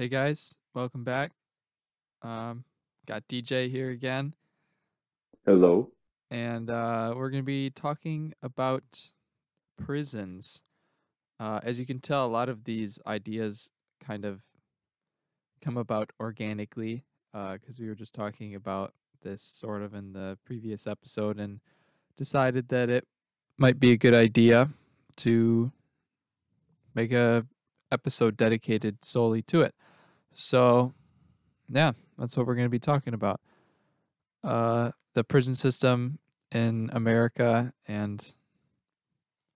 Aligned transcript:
Hey 0.00 0.08
guys, 0.08 0.56
welcome 0.72 1.04
back. 1.04 1.32
Um, 2.22 2.64
got 3.04 3.28
DJ 3.28 3.70
here 3.70 3.90
again, 3.90 4.32
Hello. 5.44 5.90
and 6.30 6.70
uh, 6.70 7.12
we're 7.14 7.28
going 7.28 7.42
to 7.42 7.46
be 7.46 7.68
talking 7.68 8.32
about 8.42 9.10
prisons. 9.76 10.62
Uh, 11.38 11.60
as 11.62 11.78
you 11.78 11.84
can 11.84 12.00
tell, 12.00 12.24
a 12.24 12.32
lot 12.32 12.48
of 12.48 12.64
these 12.64 12.98
ideas 13.06 13.72
kind 14.02 14.24
of 14.24 14.40
come 15.60 15.76
about 15.76 16.12
organically 16.18 17.04
because 17.34 17.78
we 17.78 17.86
were 17.86 17.94
just 17.94 18.14
talking 18.14 18.54
about 18.54 18.94
this 19.20 19.42
sort 19.42 19.82
of 19.82 19.92
in 19.92 20.14
the 20.14 20.38
previous 20.46 20.86
episode 20.86 21.38
and 21.38 21.60
decided 22.16 22.70
that 22.70 22.88
it 22.88 23.06
might 23.58 23.78
be 23.78 23.92
a 23.92 23.98
good 23.98 24.14
idea 24.14 24.70
to 25.16 25.70
make 26.94 27.12
a 27.12 27.44
episode 27.92 28.38
dedicated 28.38 29.04
solely 29.04 29.42
to 29.42 29.60
it. 29.60 29.74
So, 30.32 30.94
yeah, 31.68 31.92
that's 32.18 32.36
what 32.36 32.46
we're 32.46 32.54
going 32.54 32.66
to 32.66 32.70
be 32.70 32.78
talking 32.78 33.14
about. 33.14 33.40
Uh, 34.42 34.90
the 35.14 35.24
prison 35.24 35.54
system 35.54 36.18
in 36.52 36.90
America 36.92 37.72
and 37.86 38.34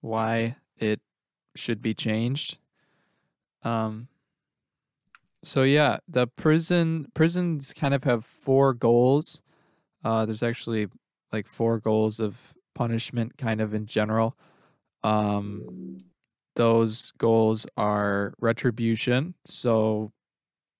why 0.00 0.56
it 0.76 1.00
should 1.56 1.80
be 1.80 1.94
changed. 1.94 2.58
Um, 3.62 4.08
so 5.42 5.62
yeah, 5.62 5.98
the 6.08 6.26
prison 6.26 7.06
prisons 7.14 7.72
kind 7.72 7.94
of 7.94 8.04
have 8.04 8.24
four 8.24 8.74
goals. 8.74 9.42
Uh, 10.04 10.26
there's 10.26 10.42
actually 10.42 10.88
like 11.32 11.46
four 11.46 11.78
goals 11.78 12.20
of 12.20 12.54
punishment, 12.74 13.36
kind 13.38 13.60
of 13.60 13.74
in 13.74 13.86
general. 13.86 14.36
Um, 15.02 15.98
those 16.56 17.12
goals 17.18 17.66
are 17.76 18.34
retribution. 18.38 19.34
So 19.44 20.12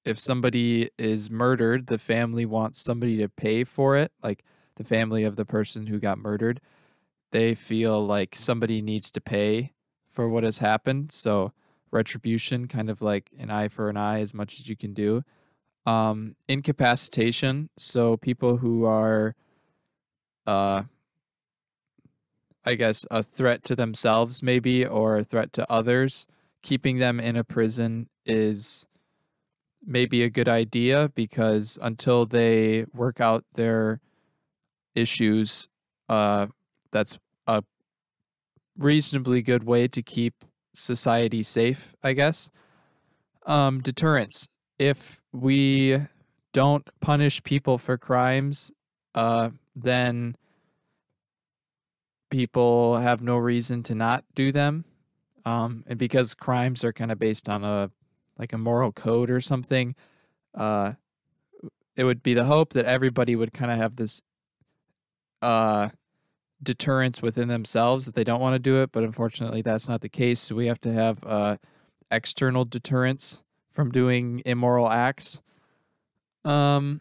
if 0.05 0.19
somebody 0.19 0.91
is 0.99 1.31
murdered, 1.31 1.87
the 1.87 1.99
family 1.99 2.45
wants 2.45 2.81
somebody 2.81 3.17
to 3.19 3.29
pay 3.29 3.65
for 3.65 3.97
it, 3.97 4.13
like 4.23 4.45
the 4.77 4.85
family 4.85 5.25
of 5.25 5.37
the 5.37 5.47
person 5.47 5.87
who 5.87 5.99
got 5.99 6.19
murdered. 6.19 6.61
They 7.33 7.55
feel 7.55 8.05
like 8.05 8.37
somebody 8.37 8.83
needs 8.83 9.11
to 9.13 9.21
pay 9.21 9.73
for 10.11 10.29
what 10.29 10.45
has 10.45 10.59
happened. 10.59 11.11
So 11.11 11.53
retribution, 11.91 12.69
kind 12.69 12.91
of 12.91 13.03
like 13.03 13.31
an 13.39 13.51
eye 13.51 13.69
for 13.69 13.89
an 13.89 13.97
eye, 13.97 14.21
as 14.21 14.35
much 14.35 14.55
as 14.61 14.69
you 14.69 14.77
can 14.77 14.93
do. 14.93 15.23
Um, 15.87 16.37
incapacitation. 16.49 17.71
So 17.77 18.17
people 18.17 18.59
who 18.59 18.85
are, 18.85 19.35
uh, 20.47 20.83
I 22.65 22.75
guess, 22.75 23.07
a 23.11 23.23
threat 23.23 23.65
to 23.65 23.77
themselves, 23.77 24.43
maybe, 24.43 24.87
or 24.87 25.19
a 25.19 25.25
threat 25.25 25.53
to 25.55 25.71
others, 25.71 26.27
keeping 26.63 26.99
them 26.99 27.21
in 27.21 27.37
a 27.37 27.45
prison 27.45 28.09
is 28.25 28.87
maybe 29.87 30.23
a 30.23 30.31
good 30.31 30.49
idea 30.49 31.11
because 31.15 31.79
until 31.81 32.27
they 32.27 32.87
work 32.93 33.21
out 33.21 33.45
their 33.55 34.01
issues, 34.95 35.69
uh, 36.09 36.47
that's 36.91 37.19
a 37.47 37.63
reasonably 38.79 39.43
good 39.43 39.65
way 39.65 39.89
to 39.89 40.03
keep 40.03 40.45
society 40.73 41.43
safe, 41.43 41.95
I 42.03 42.13
guess. 42.13 42.51
Um, 43.47 43.81
deterrence. 43.81 44.49
If 44.79 45.21
we 45.33 46.01
don't 46.53 46.89
punish 47.01 47.43
people 47.43 47.79
for 47.79 47.99
crimes, 47.99 48.73
uh, 49.15 49.51
then 49.77 50.37
people 52.31 52.97
have 52.97 53.21
no 53.21 53.37
reason 53.37 53.83
to 53.85 53.95
not 53.95 54.25
do 54.35 54.51
them. 54.51 54.85
Um, 55.45 55.85
and 55.87 55.99
because 55.99 56.35
crimes 56.35 56.83
are 56.85 56.93
kind 56.93 57.13
of 57.13 57.19
based 57.19 57.49
on 57.49 57.65
a 57.65 57.91
like 58.39 58.53
a 58.53 58.59
moral 58.59 58.93
code 58.93 59.31
or 59.31 59.41
something, 59.41 59.95
uh, 60.55 60.93
it 61.97 62.05
would 62.05 62.23
be 62.23 62.35
the 62.35 62.45
hope 62.45 62.73
that 62.73 62.87
everybody 62.87 63.37
would 63.37 63.53
kind 63.53 63.71
of 63.71 63.79
have 63.79 63.97
this 63.97 64.23
uh, 65.43 65.89
deterrence 66.63 67.23
within 67.23 67.49
themselves 67.49 68.07
that 68.07 68.15
they 68.15 68.25
don't 68.25 68.41
want 68.41 68.55
to 68.55 68.59
do 68.59 68.83
it. 68.83 68.93
But 68.93 69.05
unfortunately, 69.05 69.63
that's 69.63 69.89
not 69.89 70.01
the 70.01 70.09
case. 70.09 70.41
So 70.41 70.55
we 70.55 70.67
have 70.67 70.81
to 70.83 70.93
have 70.93 71.25
uh, 71.25 71.57
external 72.11 72.65
deterrence 72.65 73.43
from 73.71 73.91
doing 73.91 74.41
immoral 74.47 74.89
acts. 74.89 75.41
Um, 76.45 77.01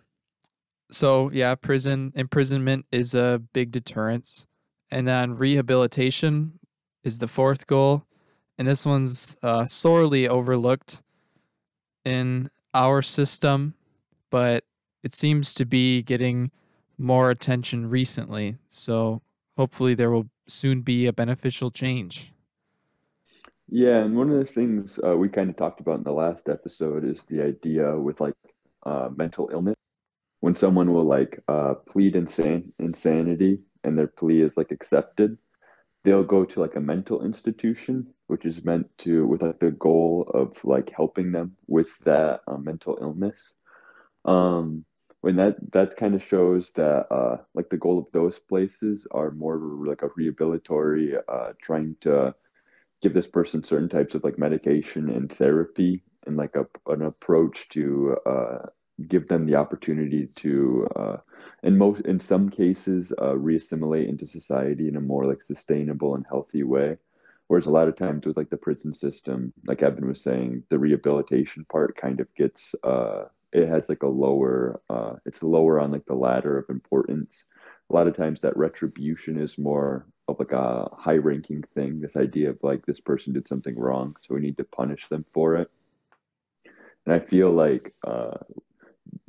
so 0.89 1.29
yeah, 1.31 1.55
prison 1.55 2.11
imprisonment 2.15 2.85
is 2.91 3.13
a 3.13 3.41
big 3.53 3.71
deterrence, 3.71 4.47
and 4.89 5.07
then 5.07 5.35
rehabilitation 5.35 6.59
is 7.03 7.19
the 7.19 7.27
fourth 7.27 7.67
goal, 7.67 8.05
and 8.57 8.67
this 8.67 8.85
one's 8.85 9.35
uh, 9.43 9.65
sorely 9.65 10.27
overlooked 10.27 11.01
in 12.05 12.49
our 12.73 13.01
system, 13.01 13.73
but 14.29 14.63
it 15.03 15.13
seems 15.13 15.53
to 15.55 15.65
be 15.65 16.01
getting 16.01 16.51
more 16.97 17.29
attention 17.29 17.89
recently. 17.89 18.57
So 18.69 19.21
hopefully 19.57 19.93
there 19.93 20.11
will 20.11 20.29
soon 20.47 20.81
be 20.81 21.05
a 21.05 21.13
beneficial 21.13 21.71
change. 21.71 22.31
Yeah, 23.69 24.03
and 24.03 24.15
one 24.15 24.29
of 24.29 24.37
the 24.37 24.45
things 24.45 24.99
uh, 25.05 25.15
we 25.15 25.29
kind 25.29 25.49
of 25.49 25.55
talked 25.55 25.79
about 25.79 25.97
in 25.97 26.03
the 26.03 26.11
last 26.11 26.49
episode 26.49 27.05
is 27.05 27.23
the 27.23 27.41
idea 27.41 27.97
with 27.97 28.19
like 28.19 28.35
uh, 28.85 29.09
mental 29.15 29.49
illness. 29.51 29.75
When 30.41 30.55
someone 30.55 30.93
will 30.93 31.05
like 31.05 31.39
uh, 31.47 31.75
plead 31.87 32.15
insan 32.15 32.71
insanity 32.77 33.59
and 33.83 33.97
their 33.97 34.07
plea 34.07 34.41
is 34.41 34.57
like 34.57 34.71
accepted, 34.71 35.37
they'll 36.03 36.23
go 36.23 36.45
to 36.45 36.59
like 36.59 36.75
a 36.75 36.81
mental 36.81 37.23
institution, 37.23 38.07
which 38.27 38.45
is 38.45 38.63
meant 38.63 38.87
to 38.99 39.25
with 39.25 39.41
like 39.41 39.59
the 39.59 39.71
goal 39.71 40.29
of 40.33 40.63
like 40.65 40.89
helping 40.89 41.31
them 41.31 41.55
with 41.67 41.97
that 41.99 42.41
uh, 42.47 42.57
mental 42.57 42.97
illness. 43.01 43.53
Um, 44.25 44.85
when 45.21 45.37
that 45.37 45.55
that 45.71 45.95
kind 45.95 46.15
of 46.15 46.23
shows 46.23 46.71
that 46.73 47.07
uh, 47.09 47.37
like 47.53 47.69
the 47.69 47.77
goal 47.77 47.97
of 47.97 48.07
those 48.11 48.39
places 48.39 49.07
are 49.11 49.31
more 49.31 49.57
like 49.57 50.01
a 50.01 50.09
rehabilitatory, 50.15 51.15
uh, 51.27 51.53
trying 51.61 51.95
to 52.01 52.35
give 53.01 53.13
this 53.13 53.27
person 53.27 53.63
certain 53.63 53.89
types 53.89 54.15
of 54.15 54.23
like 54.23 54.37
medication 54.37 55.09
and 55.09 55.31
therapy 55.31 56.03
and 56.25 56.37
like 56.37 56.55
a 56.55 56.65
an 56.91 57.01
approach 57.03 57.69
to 57.69 58.17
uh, 58.25 58.59
give 59.07 59.27
them 59.27 59.45
the 59.45 59.55
opportunity 59.55 60.27
to 60.35 60.87
uh, 60.95 61.17
in 61.63 61.77
most 61.77 62.01
in 62.01 62.19
some 62.19 62.49
cases 62.49 63.13
uh, 63.19 63.33
reassimilate 63.33 64.09
into 64.09 64.27
society 64.27 64.87
in 64.89 64.97
a 64.97 65.01
more 65.01 65.25
like 65.25 65.41
sustainable 65.41 66.15
and 66.15 66.25
healthy 66.27 66.63
way. 66.63 66.97
Whereas 67.47 67.65
a 67.65 67.71
lot 67.71 67.87
of 67.87 67.95
times 67.95 68.25
with 68.25 68.37
like 68.37 68.49
the 68.49 68.57
prison 68.57 68.93
system 68.93 69.53
like 69.65 69.81
evan 69.81 70.07
was 70.07 70.21
saying 70.21 70.63
the 70.69 70.79
rehabilitation 70.79 71.65
part 71.65 71.95
kind 71.97 72.19
of 72.19 72.33
gets 72.35 72.73
uh 72.83 73.25
it 73.51 73.67
has 73.67 73.89
like 73.89 74.03
a 74.03 74.07
lower 74.07 74.81
uh 74.89 75.13
it's 75.25 75.43
lower 75.43 75.79
on 75.79 75.91
like 75.91 76.05
the 76.05 76.15
ladder 76.15 76.57
of 76.57 76.69
importance. 76.69 77.45
A 77.89 77.93
lot 77.93 78.07
of 78.07 78.15
times 78.15 78.41
that 78.41 78.57
retribution 78.57 79.39
is 79.39 79.57
more 79.57 80.05
of 80.27 80.39
like 80.39 80.51
a 80.53 80.89
high 80.97 81.17
ranking 81.17 81.63
thing 81.75 81.99
this 82.01 82.15
idea 82.17 82.49
of 82.49 82.57
like 82.63 82.85
this 82.85 82.99
person 82.99 83.33
did 83.33 83.47
something 83.47 83.77
wrong 83.77 84.15
so 84.21 84.33
we 84.33 84.41
need 84.41 84.57
to 84.57 84.63
punish 84.63 85.07
them 85.09 85.25
for 85.33 85.55
it. 85.55 85.69
And 87.05 87.13
i 87.13 87.19
feel 87.19 87.51
like 87.51 87.93
uh 88.05 88.37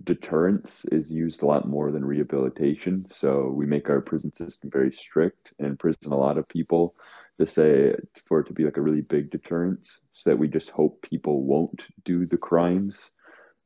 deterrence 0.05 0.85
is 0.93 1.13
used 1.13 1.43
a 1.43 1.47
lot 1.47 1.69
more 1.69 1.91
than 1.91 2.05
rehabilitation. 2.05 3.07
So 3.15 3.49
we 3.49 3.67
make 3.67 3.89
our 3.89 4.01
prison 4.01 4.33
system 4.33 4.71
very 4.71 4.93
strict 4.93 5.53
and 5.59 5.69
imprison 5.69 6.13
a 6.13 6.17
lot 6.17 6.39
of 6.39 6.49
people 6.49 6.95
to 7.39 7.47
say 7.47 7.95
for 8.25 8.41
it 8.41 8.47
to 8.47 8.53
be 8.53 8.65
like 8.65 8.77
a 8.77 8.83
really 8.83 9.01
big 9.01 9.31
deterrence 9.31 10.01
so 10.13 10.31
that 10.31 10.37
we 10.37 10.49
just 10.49 10.71
hope 10.71 11.03
people 11.03 11.43
won't 11.43 11.87
do 12.05 12.27
the 12.27 12.37
crimes. 12.37 13.11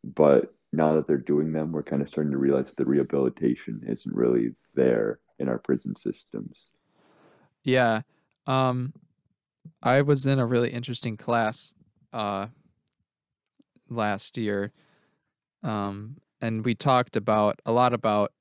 But 0.04 0.54
now 0.72 0.94
that 0.94 1.06
they're 1.06 1.16
doing 1.18 1.52
them, 1.52 1.72
we're 1.72 1.82
kind 1.82 2.02
of 2.02 2.08
starting 2.08 2.32
to 2.32 2.38
realize 2.38 2.68
that 2.68 2.76
the 2.76 2.84
rehabilitation 2.84 3.82
isn't 3.86 4.14
really 4.14 4.54
there 4.74 5.20
in 5.38 5.48
our 5.48 5.58
prison 5.58 5.96
systems. 5.96 6.68
Yeah. 7.64 8.02
Um, 8.46 8.92
I 9.82 10.02
was 10.02 10.26
in 10.26 10.38
a 10.38 10.46
really 10.46 10.70
interesting 10.70 11.16
class 11.16 11.74
uh, 12.12 12.46
last 13.88 14.38
year. 14.38 14.72
Um, 15.62 16.16
and 16.40 16.64
we 16.64 16.74
talked 16.74 17.16
about 17.16 17.60
a 17.66 17.72
lot 17.72 17.92
about 17.92 18.32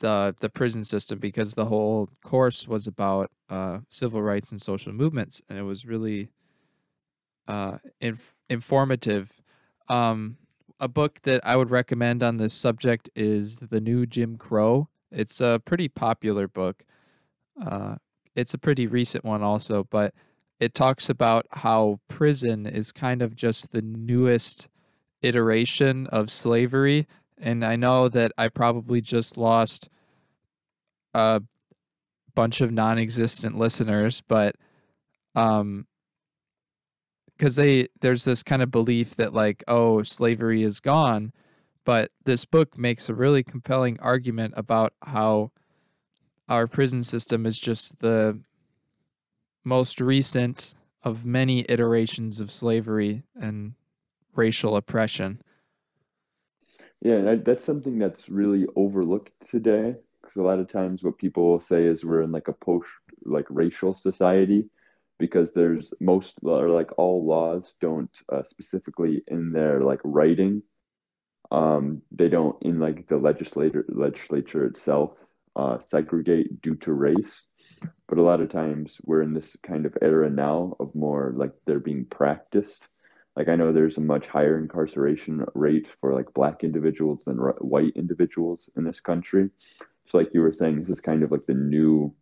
the 0.00 0.34
the 0.40 0.48
prison 0.48 0.84
system 0.84 1.18
because 1.18 1.54
the 1.54 1.66
whole 1.66 2.08
course 2.24 2.68
was 2.68 2.86
about 2.86 3.30
uh, 3.48 3.78
civil 3.88 4.22
rights 4.22 4.50
and 4.50 4.60
social 4.60 4.92
movements, 4.92 5.42
and 5.48 5.58
it 5.58 5.62
was 5.62 5.86
really 5.86 6.30
uh, 7.46 7.78
inf- 8.00 8.34
informative. 8.48 9.40
Um, 9.88 10.36
a 10.80 10.88
book 10.88 11.20
that 11.22 11.44
I 11.44 11.56
would 11.56 11.70
recommend 11.70 12.22
on 12.22 12.36
this 12.36 12.54
subject 12.54 13.10
is 13.16 13.58
The 13.58 13.80
New 13.80 14.06
Jim 14.06 14.36
Crow. 14.36 14.88
It's 15.10 15.40
a 15.40 15.60
pretty 15.64 15.88
popular 15.88 16.46
book. 16.46 16.84
Uh, 17.60 17.96
it's 18.36 18.54
a 18.54 18.58
pretty 18.58 18.86
recent 18.86 19.24
one, 19.24 19.42
also, 19.42 19.82
but 19.82 20.14
it 20.60 20.74
talks 20.74 21.08
about 21.08 21.46
how 21.50 22.00
prison 22.06 22.66
is 22.66 22.92
kind 22.92 23.22
of 23.22 23.34
just 23.34 23.72
the 23.72 23.82
newest 23.82 24.68
iteration 25.22 26.06
of 26.08 26.30
slavery. 26.30 27.06
And 27.36 27.64
I 27.64 27.76
know 27.76 28.08
that 28.08 28.32
I 28.36 28.48
probably 28.48 29.00
just 29.00 29.36
lost 29.36 29.88
a 31.14 31.42
bunch 32.34 32.60
of 32.60 32.72
non 32.72 32.98
existent 32.98 33.58
listeners, 33.58 34.22
but 34.26 34.56
um, 35.34 35.86
because 37.38 37.56
they 37.56 37.86
there's 38.00 38.24
this 38.24 38.42
kind 38.42 38.62
of 38.62 38.70
belief 38.70 39.14
that 39.16 39.32
like 39.32 39.62
oh 39.68 40.02
slavery 40.02 40.62
is 40.62 40.80
gone 40.80 41.32
but 41.84 42.10
this 42.24 42.44
book 42.44 42.76
makes 42.76 43.08
a 43.08 43.14
really 43.14 43.42
compelling 43.42 43.98
argument 44.00 44.52
about 44.56 44.92
how 45.02 45.50
our 46.48 46.66
prison 46.66 47.02
system 47.02 47.46
is 47.46 47.58
just 47.58 48.00
the 48.00 48.38
most 49.64 50.00
recent 50.00 50.74
of 51.02 51.24
many 51.24 51.64
iterations 51.68 52.40
of 52.40 52.52
slavery 52.52 53.22
and 53.40 53.74
racial 54.38 54.76
oppression. 54.76 55.42
Yeah, 57.00 57.36
that's 57.44 57.64
something 57.64 57.98
that's 57.98 58.28
really 58.28 58.66
overlooked 58.74 59.32
today. 59.48 59.96
Because 60.22 60.36
a 60.36 60.42
lot 60.42 60.58
of 60.58 60.68
times, 60.68 61.02
what 61.02 61.18
people 61.18 61.44
will 61.44 61.60
say 61.60 61.84
is 61.84 62.04
we're 62.04 62.22
in 62.22 62.32
like 62.32 62.48
a 62.48 62.52
post 62.52 62.88
like 63.24 63.46
racial 63.50 63.94
society, 63.94 64.68
because 65.18 65.52
there's 65.52 65.92
most 66.00 66.38
or 66.42 66.70
like 66.70 66.90
all 66.96 67.24
laws 67.26 67.74
don't 67.80 68.10
uh, 68.32 68.42
specifically 68.42 69.22
in 69.26 69.52
their 69.52 69.80
like 69.80 70.00
writing 70.04 70.62
um, 71.50 72.02
they 72.12 72.28
don't 72.28 72.56
in 72.62 72.78
like 72.78 73.08
the 73.08 73.16
legislator 73.16 73.84
legislature 73.88 74.64
itself 74.64 75.18
uh, 75.56 75.78
segregate 75.78 76.62
due 76.62 76.76
to 76.76 76.92
race 76.92 77.44
but 78.08 78.18
a 78.18 78.22
lot 78.22 78.40
of 78.40 78.50
times 78.50 79.00
we're 79.04 79.22
in 79.22 79.34
this 79.34 79.56
kind 79.62 79.86
of 79.86 79.96
era 80.02 80.30
now 80.30 80.74
of 80.78 80.94
more 80.94 81.32
like 81.36 81.52
they're 81.66 81.80
being 81.80 82.04
practiced 82.04 82.86
like 83.38 83.48
i 83.48 83.56
know 83.56 83.72
there's 83.72 83.96
a 83.96 84.02
much 84.02 84.26
higher 84.26 84.58
incarceration 84.58 85.44
rate 85.54 85.86
for 86.00 86.12
like 86.14 86.32
black 86.34 86.62
individuals 86.62 87.24
than 87.24 87.40
r- 87.40 87.56
white 87.60 87.92
individuals 87.96 88.68
in 88.76 88.84
this 88.84 89.00
country 89.00 89.48
so 90.08 90.18
like 90.18 90.28
you 90.34 90.40
were 90.40 90.52
saying 90.52 90.80
this 90.80 90.90
is 90.90 91.00
kind 91.00 91.22
of 91.22 91.30
like 91.30 91.46
the 91.46 91.54
new 91.54 92.14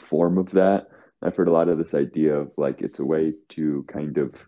form 0.00 0.38
of 0.38 0.50
that 0.52 0.86
i've 1.22 1.34
heard 1.34 1.48
a 1.48 1.52
lot 1.52 1.68
of 1.68 1.78
this 1.78 1.94
idea 1.94 2.34
of 2.34 2.52
like 2.56 2.80
it's 2.82 3.00
a 3.00 3.04
way 3.04 3.32
to 3.48 3.84
kind 3.88 4.18
of 4.18 4.46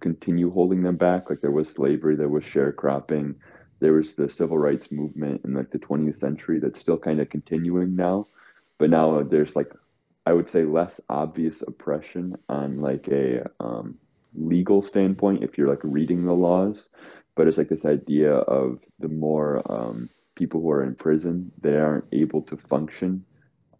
continue 0.00 0.50
holding 0.50 0.82
them 0.82 0.96
back. 0.96 1.30
Like 1.30 1.40
there 1.40 1.50
was 1.50 1.68
slavery, 1.68 2.16
there 2.16 2.28
was 2.28 2.44
sharecropping, 2.44 3.34
there 3.80 3.92
was 3.92 4.14
the 4.14 4.28
civil 4.28 4.58
rights 4.58 4.90
movement 4.90 5.42
in 5.44 5.54
like 5.54 5.70
the 5.70 5.78
20th 5.78 6.18
century 6.18 6.58
that's 6.58 6.80
still 6.80 6.98
kind 6.98 7.20
of 7.20 7.30
continuing 7.30 7.96
now. 7.96 8.26
But 8.78 8.90
now 8.90 9.22
there's 9.22 9.56
like, 9.56 9.72
I 10.26 10.32
would 10.32 10.48
say 10.48 10.64
less 10.64 11.00
obvious 11.08 11.62
oppression 11.62 12.36
on 12.48 12.80
like 12.80 13.08
a 13.08 13.48
um, 13.60 13.96
legal 14.34 14.82
standpoint 14.82 15.42
if 15.42 15.56
you're 15.56 15.68
like 15.68 15.82
reading 15.82 16.24
the 16.24 16.32
laws. 16.32 16.88
But 17.36 17.46
it's 17.46 17.58
like 17.58 17.68
this 17.68 17.84
idea 17.84 18.32
of 18.32 18.80
the 18.98 19.08
more 19.08 19.62
um, 19.70 20.10
people 20.34 20.60
who 20.60 20.70
are 20.70 20.84
in 20.84 20.94
prison, 20.94 21.52
they 21.60 21.76
aren't 21.76 22.04
able 22.12 22.42
to 22.42 22.56
function 22.56 23.24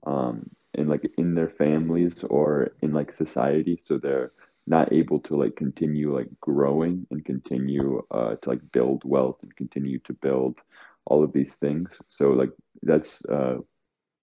um, 0.07 0.49
in 0.75 0.89
like 0.89 1.11
in 1.19 1.35
their 1.35 1.49
families 1.51 2.25
or 2.25 2.71
in 2.83 2.93
like 2.93 3.13
society. 3.13 3.79
So 3.83 3.99
they're 3.99 4.33
not 4.67 4.93
able 4.93 5.19
to 5.21 5.37
like 5.37 5.57
continue 5.57 6.15
like 6.15 6.29
growing 6.41 7.07
and 7.11 7.25
continue 7.25 8.03
uh, 8.11 8.37
to 8.37 8.49
like 8.49 8.61
build 8.73 9.03
wealth 9.05 9.39
and 9.43 9.55
continue 9.57 9.99
to 10.01 10.13
build 10.13 10.61
all 11.07 11.25
of 11.25 11.33
these 11.33 11.55
things. 11.57 11.99
So 12.09 12.31
like 12.31 12.51
that's 12.83 13.25
uh, 13.25 13.59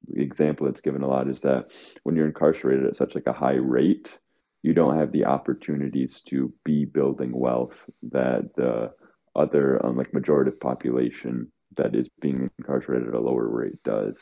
the 0.07 0.21
example 0.21 0.67
that's 0.67 0.81
given 0.81 1.01
a 1.01 1.07
lot 1.07 1.27
is 1.27 1.41
that 1.41 1.71
when 2.03 2.15
you're 2.15 2.27
incarcerated 2.27 2.85
at 2.85 2.95
such 2.95 3.15
like 3.15 3.27
a 3.27 3.33
high 3.33 3.55
rate, 3.55 4.19
you 4.65 4.73
don't 4.73 4.97
have 4.97 5.11
the 5.11 5.25
opportunities 5.25 6.21
to 6.21 6.51
be 6.63 6.85
building 6.85 7.31
wealth 7.31 7.87
that 8.01 8.49
the 8.55 8.91
other 9.35 9.85
um, 9.85 9.95
like 9.95 10.11
majorative 10.11 10.59
population 10.59 11.51
that 11.77 11.93
is 11.93 12.09
being 12.19 12.49
incarcerated 12.57 13.09
at 13.09 13.13
a 13.13 13.19
lower 13.19 13.47
rate 13.47 13.77
does. 13.83 14.15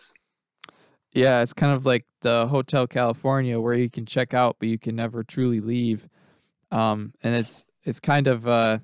Yeah, 1.14 1.42
it's 1.42 1.54
kind 1.54 1.72
of 1.72 1.86
like 1.86 2.06
the 2.24 2.48
Hotel 2.48 2.88
California 2.88 3.58
where 3.58 3.74
you 3.74 3.90
can 3.90 4.06
check 4.06 4.34
out 4.34 4.58
but 4.60 4.68
you 4.68 4.78
can 4.78 4.98
never 4.98 5.24
truly 5.24 5.62
leave. 5.62 6.10
Um, 6.72 7.14
and 7.24 7.36
it's 7.36 7.64
it's 7.86 8.02
kind 8.02 8.28
of 8.28 8.46
uh, 8.46 8.80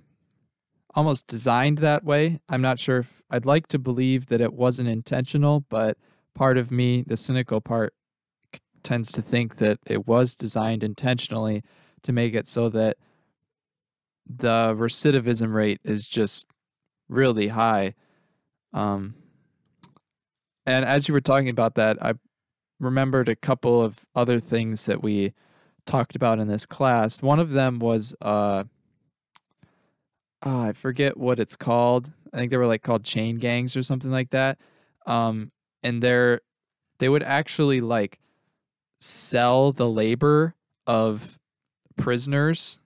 almost 0.95 1.27
designed 1.27 1.79
that 1.79 2.05
way. 2.05 2.39
I'm 2.47 2.61
not 2.61 2.79
sure 2.79 2.99
if 2.99 3.21
I'd 3.29 3.45
like 3.45 3.67
to 3.67 3.79
believe 3.79 4.27
that 4.27 4.39
it 4.39 4.53
wasn't 4.53 4.87
intentional, 4.87 5.65
but 5.67 5.97
part 6.33 6.57
of 6.57 6.71
me, 6.71 7.03
the 7.05 7.17
cynical 7.17 7.59
part, 7.59 7.93
tends 8.89 9.11
to 9.11 9.21
think 9.21 9.57
that 9.57 9.77
it 9.85 10.07
was 10.07 10.33
designed 10.33 10.83
intentionally 10.83 11.61
to 12.01 12.11
make 12.11 12.33
it 12.33 12.47
so 12.47 12.69
that 12.69 12.97
the 14.27 14.73
recidivism 14.75 15.53
rate 15.53 15.79
is 15.83 16.07
just 16.07 16.47
really 17.07 17.49
high. 17.49 17.93
Um, 18.73 19.13
and 20.65 20.85
as 20.85 21.07
you 21.07 21.13
were 21.13 21.21
talking 21.21 21.49
about 21.49 21.75
that, 21.75 22.03
I 22.03 22.13
remembered 22.79 23.29
a 23.29 23.35
couple 23.35 23.79
of 23.79 24.07
other 24.15 24.39
things 24.39 24.87
that 24.87 25.03
we 25.03 25.33
talked 25.85 26.15
about 26.15 26.39
in 26.39 26.47
this 26.47 26.65
class. 26.65 27.21
One 27.21 27.37
of 27.37 27.51
them 27.51 27.77
was 27.77 28.15
uh, 28.23 28.63
oh, 30.41 30.61
I 30.61 30.73
forget 30.73 31.15
what 31.15 31.39
it's 31.39 31.55
called. 31.55 32.11
I 32.33 32.37
think 32.37 32.49
they 32.49 32.57
were 32.57 32.65
like 32.65 32.81
called 32.81 33.03
chain 33.03 33.37
gangs 33.37 33.77
or 33.77 33.83
something 33.83 34.09
like 34.09 34.31
that. 34.31 34.57
Um, 35.05 35.51
and 35.83 36.01
they're 36.01 36.41
they 36.97 37.07
would 37.07 37.23
actually 37.23 37.81
like 37.81 38.19
sell 38.99 39.71
the 39.71 39.89
labor 39.89 40.55
of 40.85 41.37
prisoners 41.97 42.79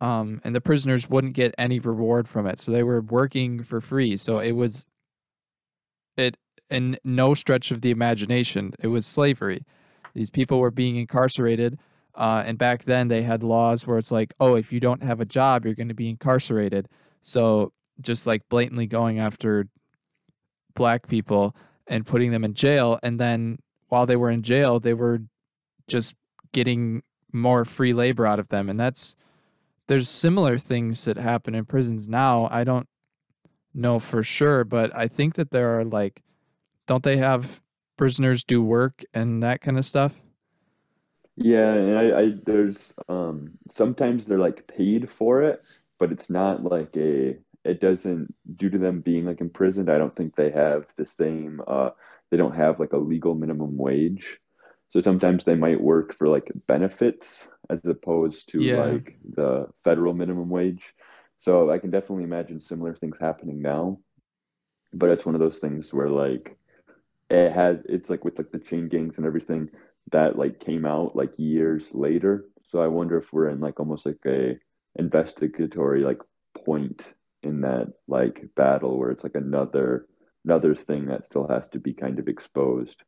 um, 0.00 0.40
and 0.44 0.54
the 0.54 0.60
prisoners 0.60 1.08
wouldn't 1.08 1.32
get 1.32 1.54
any 1.56 1.78
reward 1.78 2.28
from 2.28 2.46
it 2.46 2.58
so 2.60 2.70
they 2.70 2.82
were 2.82 3.00
working 3.00 3.62
for 3.62 3.80
free 3.80 4.16
so 4.16 4.38
it 4.38 4.52
was 4.52 4.88
it 6.16 6.36
in 6.70 6.98
no 7.04 7.34
stretch 7.34 7.70
of 7.70 7.80
the 7.80 7.90
imagination. 7.90 8.72
It 8.80 8.88
was 8.88 9.06
slavery. 9.06 9.64
These 10.14 10.30
people 10.30 10.58
were 10.58 10.70
being 10.70 10.96
incarcerated. 10.96 11.78
Uh, 12.14 12.42
and 12.46 12.56
back 12.56 12.84
then 12.84 13.08
they 13.08 13.22
had 13.22 13.42
laws 13.42 13.86
where 13.86 13.98
it's 13.98 14.10
like, 14.10 14.34
oh, 14.40 14.54
if 14.54 14.72
you 14.72 14.80
don't 14.80 15.02
have 15.02 15.20
a 15.20 15.26
job, 15.26 15.64
you're 15.64 15.74
going 15.74 15.88
to 15.88 15.94
be 15.94 16.08
incarcerated. 16.08 16.88
So 17.20 17.72
just 18.00 18.26
like 18.26 18.48
blatantly 18.48 18.86
going 18.86 19.18
after 19.18 19.68
black 20.74 21.08
people 21.08 21.54
and 21.86 22.06
putting 22.06 22.30
them 22.30 22.44
in 22.44 22.54
jail. 22.54 22.98
And 23.02 23.20
then 23.20 23.58
while 23.88 24.06
they 24.06 24.16
were 24.16 24.30
in 24.30 24.42
jail, 24.42 24.80
they 24.80 24.94
were 24.94 25.20
just 25.88 26.14
getting 26.52 27.02
more 27.32 27.64
free 27.64 27.92
labor 27.92 28.26
out 28.26 28.38
of 28.38 28.48
them. 28.48 28.68
And 28.68 28.78
that's, 28.78 29.16
there's 29.86 30.08
similar 30.08 30.58
things 30.58 31.04
that 31.04 31.16
happen 31.16 31.54
in 31.54 31.64
prisons 31.64 32.08
now. 32.08 32.48
I 32.50 32.64
don't 32.64 32.88
know 33.76 33.98
for 33.98 34.22
sure, 34.22 34.64
but 34.64 34.94
I 34.96 35.06
think 35.06 35.34
that 35.34 35.50
there 35.50 35.78
are 35.78 35.84
like 35.84 36.22
don't 36.86 37.02
they 37.02 37.16
have 37.16 37.60
prisoners 37.96 38.44
do 38.44 38.62
work 38.62 39.04
and 39.12 39.42
that 39.42 39.60
kind 39.60 39.78
of 39.78 39.84
stuff? 39.84 40.14
Yeah, 41.36 41.72
and 41.74 41.98
I, 41.98 42.20
I 42.20 42.32
there's 42.44 42.94
um 43.08 43.52
sometimes 43.70 44.26
they're 44.26 44.38
like 44.38 44.66
paid 44.66 45.10
for 45.10 45.42
it, 45.42 45.62
but 45.98 46.10
it's 46.10 46.30
not 46.30 46.64
like 46.64 46.96
a 46.96 47.36
it 47.64 47.80
doesn't 47.80 48.34
due 48.56 48.70
to 48.70 48.78
them 48.78 49.00
being 49.00 49.26
like 49.26 49.40
imprisoned, 49.40 49.90
I 49.90 49.98
don't 49.98 50.14
think 50.16 50.34
they 50.34 50.50
have 50.50 50.86
the 50.96 51.06
same 51.06 51.60
uh 51.66 51.90
they 52.30 52.36
don't 52.36 52.56
have 52.56 52.80
like 52.80 52.92
a 52.92 52.98
legal 52.98 53.34
minimum 53.34 53.76
wage. 53.76 54.38
So 54.90 55.00
sometimes 55.00 55.44
they 55.44 55.54
might 55.54 55.80
work 55.80 56.14
for 56.14 56.28
like 56.28 56.50
benefits 56.66 57.48
as 57.68 57.84
opposed 57.86 58.48
to 58.50 58.62
yeah. 58.62 58.84
like 58.84 59.18
the 59.24 59.66
federal 59.82 60.14
minimum 60.14 60.48
wage. 60.48 60.94
So 61.38 61.70
I 61.70 61.78
can 61.78 61.90
definitely 61.90 62.24
imagine 62.24 62.60
similar 62.60 62.94
things 62.94 63.18
happening 63.20 63.60
now. 63.60 63.98
But 64.92 65.10
it's 65.10 65.26
one 65.26 65.34
of 65.34 65.40
those 65.40 65.58
things 65.58 65.92
where 65.92 66.08
like 66.08 66.56
it 67.28 67.52
has 67.52 67.78
it's 67.86 68.08
like 68.08 68.24
with 68.24 68.38
like 68.38 68.52
the 68.52 68.58
chain 68.58 68.88
gangs 68.88 69.18
and 69.18 69.26
everything 69.26 69.68
that 70.12 70.38
like 70.38 70.60
came 70.60 70.86
out 70.86 71.16
like 71.16 71.38
years 71.38 71.92
later. 71.94 72.46
So 72.70 72.80
I 72.80 72.86
wonder 72.86 73.18
if 73.18 73.32
we're 73.32 73.48
in 73.48 73.60
like 73.60 73.80
almost 73.80 74.06
like 74.06 74.24
a 74.26 74.58
investigatory 74.96 76.02
like 76.02 76.20
point 76.64 77.12
in 77.42 77.60
that 77.62 77.92
like 78.08 78.48
battle 78.54 78.98
where 78.98 79.10
it's 79.10 79.24
like 79.24 79.34
another 79.34 80.06
another 80.46 80.74
thing 80.74 81.06
that 81.06 81.26
still 81.26 81.46
has 81.48 81.68
to 81.68 81.78
be 81.78 81.92
kind 81.92 82.18
of 82.18 82.28
exposed. 82.28 83.02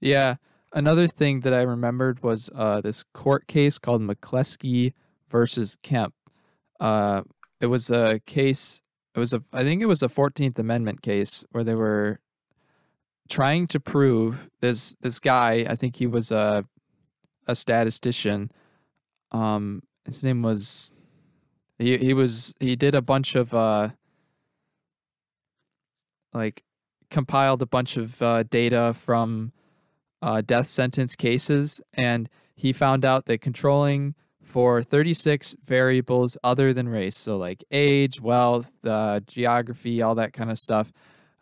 Yeah. 0.00 0.36
Another 0.72 1.06
thing 1.06 1.40
that 1.40 1.54
I 1.54 1.62
remembered 1.62 2.22
was 2.22 2.50
uh, 2.54 2.80
this 2.80 3.04
court 3.04 3.46
case 3.46 3.78
called 3.78 4.02
McCleskey 4.02 4.92
versus 5.28 5.76
Kemp. 5.82 6.14
Uh, 6.80 7.22
it 7.60 7.66
was 7.66 7.90
a 7.90 8.20
case. 8.26 8.82
It 9.14 9.18
was 9.18 9.32
a. 9.32 9.42
I 9.52 9.62
think 9.62 9.80
it 9.80 9.86
was 9.86 10.02
a 10.02 10.08
Fourteenth 10.08 10.58
Amendment 10.58 11.00
case 11.00 11.44
where 11.50 11.64
they 11.64 11.74
were 11.74 12.20
trying 13.28 13.66
to 13.68 13.80
prove 13.80 14.50
this 14.60 14.94
this 15.00 15.18
guy. 15.18 15.64
I 15.68 15.74
think 15.76 15.96
he 15.96 16.06
was 16.06 16.30
a 16.30 16.66
a 17.46 17.54
statistician. 17.54 18.50
Um, 19.32 19.82
his 20.04 20.22
name 20.22 20.42
was 20.42 20.92
he 21.78 21.96
he 21.96 22.12
was 22.12 22.52
he 22.60 22.76
did 22.76 22.94
a 22.94 23.00
bunch 23.00 23.34
of 23.34 23.54
uh 23.54 23.90
like 26.36 26.62
compiled 27.10 27.62
a 27.62 27.66
bunch 27.66 27.96
of 27.96 28.20
uh, 28.22 28.42
data 28.44 28.94
from 28.94 29.52
uh, 30.22 30.40
death 30.40 30.66
sentence 30.66 31.14
cases 31.14 31.80
and 31.94 32.28
he 32.54 32.72
found 32.72 33.04
out 33.04 33.26
that 33.26 33.40
controlling 33.40 34.14
for 34.42 34.82
36 34.82 35.56
variables 35.64 36.38
other 36.42 36.72
than 36.72 36.88
race 36.88 37.16
so 37.16 37.36
like 37.36 37.64
age 37.70 38.20
wealth 38.20 38.72
uh, 38.84 39.20
geography 39.26 40.02
all 40.02 40.14
that 40.14 40.32
kind 40.32 40.50
of 40.50 40.58
stuff 40.58 40.92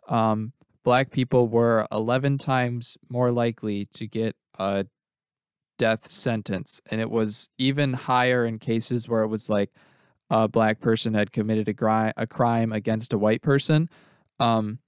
um, 0.07 0.53
black 0.83 1.11
people 1.11 1.47
were 1.47 1.87
11 1.91 2.37
times 2.37 2.97
more 3.09 3.31
likely 3.31 3.85
to 3.93 4.07
get 4.07 4.35
a 4.59 4.85
death 5.77 6.07
sentence, 6.07 6.81
and 6.89 7.01
it 7.01 7.09
was 7.09 7.49
even 7.57 7.93
higher 7.93 8.45
in 8.45 8.59
cases 8.59 9.09
where 9.09 9.23
it 9.23 9.27
was 9.27 9.49
like 9.49 9.71
a 10.29 10.47
black 10.47 10.79
person 10.79 11.13
had 11.13 11.31
committed 11.31 11.67
a, 11.67 11.73
gri- 11.73 12.13
a 12.17 12.27
crime 12.27 12.71
against 12.71 13.13
a 13.13 13.17
white 13.17 13.41
person. 13.41 13.89
Um, 14.39 14.79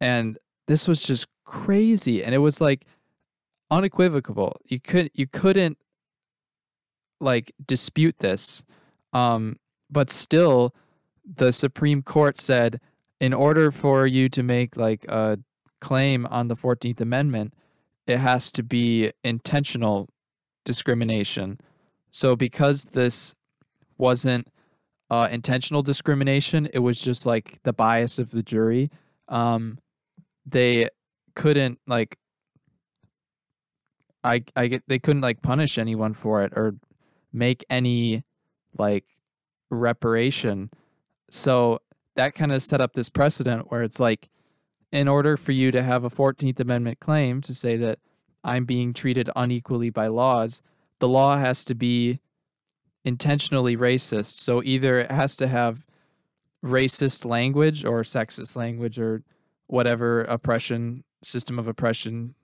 and 0.00 0.38
this 0.66 0.88
was 0.88 1.02
just 1.02 1.26
crazy, 1.44 2.22
and 2.22 2.34
it 2.34 2.38
was 2.38 2.60
like 2.60 2.86
unequivocal. 3.70 4.60
You 4.64 4.80
could 4.80 5.10
you 5.14 5.26
couldn't 5.26 5.78
like 7.20 7.52
dispute 7.64 8.18
this. 8.18 8.64
Um, 9.12 9.58
but 9.90 10.10
still, 10.10 10.74
the 11.24 11.52
Supreme 11.52 12.02
Court 12.02 12.38
said 12.38 12.80
in 13.20 13.32
order 13.32 13.70
for 13.70 14.06
you 14.06 14.28
to 14.28 14.42
make 14.42 14.76
like 14.76 15.04
a 15.08 15.38
claim 15.80 16.26
on 16.26 16.48
the 16.48 16.56
14th 16.56 17.00
Amendment, 17.00 17.54
it 18.06 18.18
has 18.18 18.52
to 18.52 18.62
be 18.62 19.12
intentional 19.24 20.08
discrimination. 20.64 21.58
So 22.10 22.36
because 22.36 22.90
this 22.92 23.34
wasn't 23.98 24.48
uh, 25.10 25.28
intentional 25.30 25.82
discrimination, 25.82 26.68
it 26.72 26.80
was 26.80 27.00
just 27.00 27.26
like 27.26 27.58
the 27.62 27.72
bias 27.72 28.18
of 28.18 28.30
the 28.30 28.42
jury. 28.42 28.90
Um, 29.28 29.78
they 30.46 30.88
couldn't 31.34 31.78
like 31.86 32.18
I 34.24 34.44
I 34.54 34.68
get 34.68 34.82
they 34.86 34.98
couldn't 34.98 35.22
like 35.22 35.42
punish 35.42 35.78
anyone 35.78 36.14
for 36.14 36.42
it 36.42 36.52
or 36.56 36.74
make 37.32 37.64
any 37.68 38.24
like 38.78 39.04
reparation. 39.70 40.70
So 41.30 41.80
that 42.14 42.34
kind 42.34 42.52
of 42.52 42.62
set 42.62 42.80
up 42.80 42.94
this 42.94 43.08
precedent 43.08 43.70
where 43.70 43.82
it's 43.82 44.00
like 44.00 44.28
in 44.92 45.08
order 45.08 45.36
for 45.36 45.52
you 45.52 45.70
to 45.72 45.82
have 45.82 46.04
a 46.04 46.10
14th 46.10 46.60
amendment 46.60 47.00
claim 47.00 47.40
to 47.42 47.54
say 47.54 47.76
that 47.76 47.98
I'm 48.44 48.64
being 48.64 48.94
treated 48.94 49.28
unequally 49.36 49.90
by 49.90 50.06
laws, 50.06 50.62
the 51.00 51.08
law 51.08 51.36
has 51.36 51.64
to 51.66 51.74
be 51.74 52.20
intentionally 53.04 53.76
racist. 53.76 54.38
So 54.38 54.62
either 54.62 55.00
it 55.00 55.10
has 55.10 55.36
to 55.36 55.48
have 55.48 55.84
racist 56.64 57.24
language 57.24 57.84
or 57.84 58.02
sexist 58.02 58.56
language 58.56 58.98
or 58.98 59.22
whatever 59.66 60.22
oppression 60.22 61.04
system 61.22 61.58
of 61.58 61.66
oppression 61.66 62.34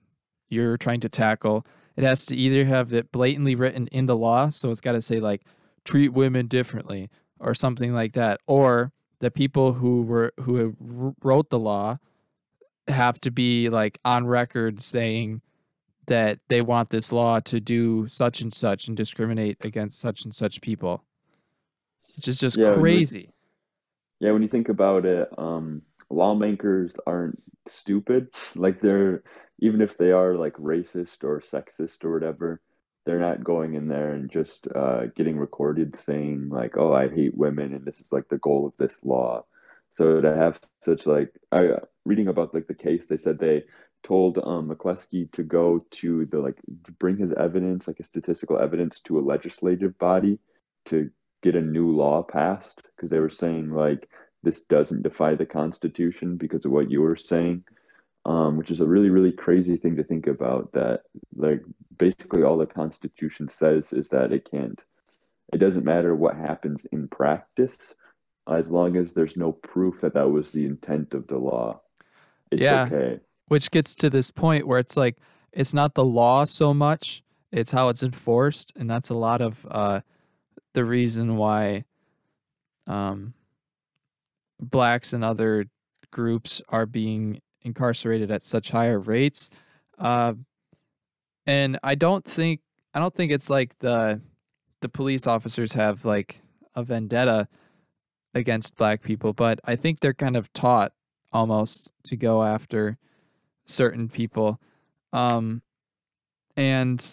you're 0.49 0.77
trying 0.77 0.99
to 1.01 1.09
tackle. 1.09 1.65
It 1.95 2.03
has 2.03 2.25
to 2.27 2.35
either 2.35 2.65
have 2.65 2.93
it 2.93 3.11
blatantly 3.11 3.55
written 3.55 3.87
in 3.87 4.05
the 4.05 4.15
law, 4.15 4.49
so 4.49 4.71
it's 4.71 4.81
got 4.81 4.93
to 4.93 5.01
say 5.01 5.19
like 5.19 5.43
treat 5.85 6.09
women 6.09 6.47
differently 6.47 7.09
or 7.39 7.53
something 7.53 7.93
like 7.93 8.13
that, 8.13 8.39
or 8.47 8.91
the 9.19 9.31
people 9.31 9.73
who 9.73 10.01
were 10.01 10.33
who 10.39 10.75
wrote 11.21 11.49
the 11.49 11.59
law 11.59 11.97
have 12.87 13.19
to 13.21 13.31
be 13.31 13.69
like 13.69 13.99
on 14.03 14.25
record 14.25 14.81
saying 14.81 15.41
that 16.07 16.39
they 16.49 16.61
want 16.61 16.89
this 16.89 17.11
law 17.11 17.39
to 17.39 17.59
do 17.59 18.07
such 18.07 18.41
and 18.41 18.53
such 18.53 18.87
and 18.87 18.97
discriminate 18.97 19.63
against 19.63 19.99
such 19.99 20.25
and 20.25 20.33
such 20.33 20.61
people. 20.61 21.03
Which 22.15 22.27
is 22.27 22.39
just 22.39 22.57
yeah, 22.57 22.73
crazy. 22.73 23.31
yeah, 24.19 24.31
when 24.31 24.41
you 24.41 24.47
think 24.47 24.69
about 24.69 25.05
it, 25.05 25.27
um, 25.37 25.81
lawmakers 26.09 26.95
aren't 27.05 27.41
stupid. 27.67 28.29
Like 28.55 28.81
they're 28.81 29.23
even 29.59 29.81
if 29.81 29.97
they 29.97 30.11
are 30.11 30.35
like 30.35 30.53
racist 30.55 31.23
or 31.23 31.41
sexist 31.41 32.03
or 32.03 32.13
whatever, 32.13 32.61
they're 33.05 33.19
not 33.19 33.43
going 33.43 33.75
in 33.75 33.87
there 33.87 34.13
and 34.13 34.29
just 34.31 34.67
uh, 34.73 35.05
getting 35.15 35.37
recorded 35.37 35.95
saying 35.95 36.49
like, 36.49 36.77
"Oh, 36.77 36.93
I 36.93 37.09
hate 37.09 37.37
women," 37.37 37.73
and 37.73 37.85
this 37.85 37.99
is 37.99 38.11
like 38.11 38.27
the 38.29 38.37
goal 38.37 38.65
of 38.65 38.73
this 38.77 38.99
law. 39.03 39.45
So 39.91 40.21
to 40.21 40.35
have 40.35 40.59
such 40.81 41.05
like, 41.05 41.31
I 41.51 41.77
reading 42.05 42.27
about 42.27 42.53
like 42.53 42.67
the 42.67 42.73
case, 42.73 43.05
they 43.05 43.17
said 43.17 43.39
they 43.39 43.63
told 44.03 44.37
um, 44.39 44.69
McCleskey 44.69 45.31
to 45.31 45.43
go 45.43 45.85
to 45.91 46.25
the 46.25 46.39
like 46.39 46.59
bring 46.99 47.17
his 47.17 47.31
evidence, 47.33 47.87
like 47.87 47.99
a 47.99 48.03
statistical 48.03 48.59
evidence, 48.59 48.99
to 49.01 49.19
a 49.19 49.21
legislative 49.21 49.97
body 49.97 50.39
to 50.85 51.09
get 51.41 51.55
a 51.55 51.61
new 51.61 51.91
law 51.91 52.23
passed 52.23 52.83
because 52.95 53.09
they 53.09 53.19
were 53.19 53.29
saying 53.29 53.69
like 53.71 54.09
this 54.43 54.61
doesn't 54.61 55.03
defy 55.03 55.35
the 55.35 55.45
Constitution 55.45 56.37
because 56.37 56.65
of 56.65 56.71
what 56.71 56.91
you 56.91 57.01
were 57.01 57.15
saying, 57.15 57.63
um, 58.25 58.57
which 58.57 58.71
is 58.71 58.81
a 58.81 58.85
really 58.85 59.09
really 59.09 59.31
crazy 59.31 59.77
thing 59.77 59.95
to 59.95 60.03
think 60.03 60.27
about. 60.27 60.71
That 60.73 61.03
like 61.35 61.61
basically 61.97 62.43
all 62.43 62.57
the 62.57 62.65
Constitution 62.65 63.47
says 63.47 63.93
is 63.93 64.09
that 64.09 64.31
it 64.31 64.49
can't. 64.49 64.81
It 65.51 65.57
doesn't 65.57 65.85
matter 65.85 66.15
what 66.15 66.35
happens 66.35 66.85
in 66.85 67.07
practice, 67.07 67.93
as 68.49 68.69
long 68.69 68.97
as 68.97 69.13
there's 69.13 69.37
no 69.37 69.51
proof 69.51 70.01
that 70.01 70.13
that 70.15 70.29
was 70.29 70.51
the 70.51 70.65
intent 70.65 71.13
of 71.13 71.27
the 71.27 71.37
law. 71.37 71.81
It's 72.51 72.61
yeah. 72.61 72.85
okay 72.85 73.19
which 73.47 73.71
gets 73.71 73.95
to 73.95 74.09
this 74.09 74.31
point 74.31 74.67
where 74.67 74.79
it's 74.79 74.97
like 74.97 75.17
it's 75.51 75.73
not 75.73 75.93
the 75.93 76.03
law 76.03 76.45
so 76.45 76.73
much 76.73 77.21
it's 77.51 77.71
how 77.71 77.89
it's 77.89 78.03
enforced 78.03 78.73
and 78.75 78.89
that's 78.89 79.09
a 79.09 79.13
lot 79.13 79.41
of 79.41 79.67
uh, 79.69 80.01
the 80.73 80.83
reason 80.83 81.37
why 81.37 81.83
um, 82.87 83.33
blacks 84.59 85.13
and 85.13 85.23
other 85.23 85.65
groups 86.11 86.61
are 86.69 86.85
being 86.85 87.41
incarcerated 87.63 88.31
at 88.31 88.43
such 88.43 88.69
higher 88.71 88.99
rates 88.99 89.49
uh, 89.99 90.33
and 91.45 91.79
i 91.83 91.95
don't 91.95 92.25
think 92.25 92.61
i 92.93 92.99
don't 92.99 93.13
think 93.13 93.31
it's 93.31 93.49
like 93.49 93.77
the 93.79 94.21
the 94.81 94.89
police 94.89 95.27
officers 95.27 95.73
have 95.73 96.05
like 96.05 96.41
a 96.75 96.83
vendetta 96.83 97.47
against 98.33 98.77
black 98.77 99.01
people 99.01 99.33
but 99.33 99.59
i 99.65 99.75
think 99.75 99.99
they're 99.99 100.13
kind 100.13 100.35
of 100.35 100.51
taught 100.53 100.91
almost 101.33 101.91
to 102.03 102.15
go 102.15 102.43
after 102.43 102.97
certain 103.65 104.07
people. 104.07 104.59
Um, 105.11 105.61
and 106.55 107.05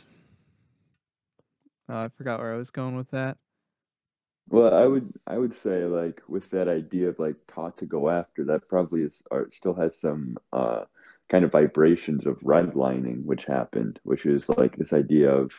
uh, 1.88 1.96
I 1.96 2.08
forgot 2.08 2.40
where 2.40 2.54
I 2.54 2.56
was 2.56 2.70
going 2.70 2.96
with 2.96 3.10
that. 3.10 3.38
Well, 4.50 4.74
I 4.74 4.86
would 4.86 5.12
I 5.26 5.38
would 5.38 5.54
say 5.54 5.84
like 5.84 6.22
with 6.28 6.50
that 6.50 6.68
idea 6.68 7.08
of 7.08 7.18
like 7.18 7.36
taught 7.48 7.78
to 7.78 7.86
go 7.86 8.10
after 8.10 8.44
that 8.46 8.68
probably 8.68 9.02
is 9.02 9.22
or 9.30 9.50
still 9.52 9.74
has 9.74 9.98
some 9.98 10.36
uh, 10.52 10.84
kind 11.30 11.44
of 11.44 11.52
vibrations 11.52 12.26
of 12.26 12.40
redlining 12.40 13.24
which 13.24 13.46
happened, 13.46 14.00
which 14.04 14.26
is 14.26 14.48
like 14.50 14.76
this 14.76 14.92
idea 14.92 15.30
of 15.32 15.52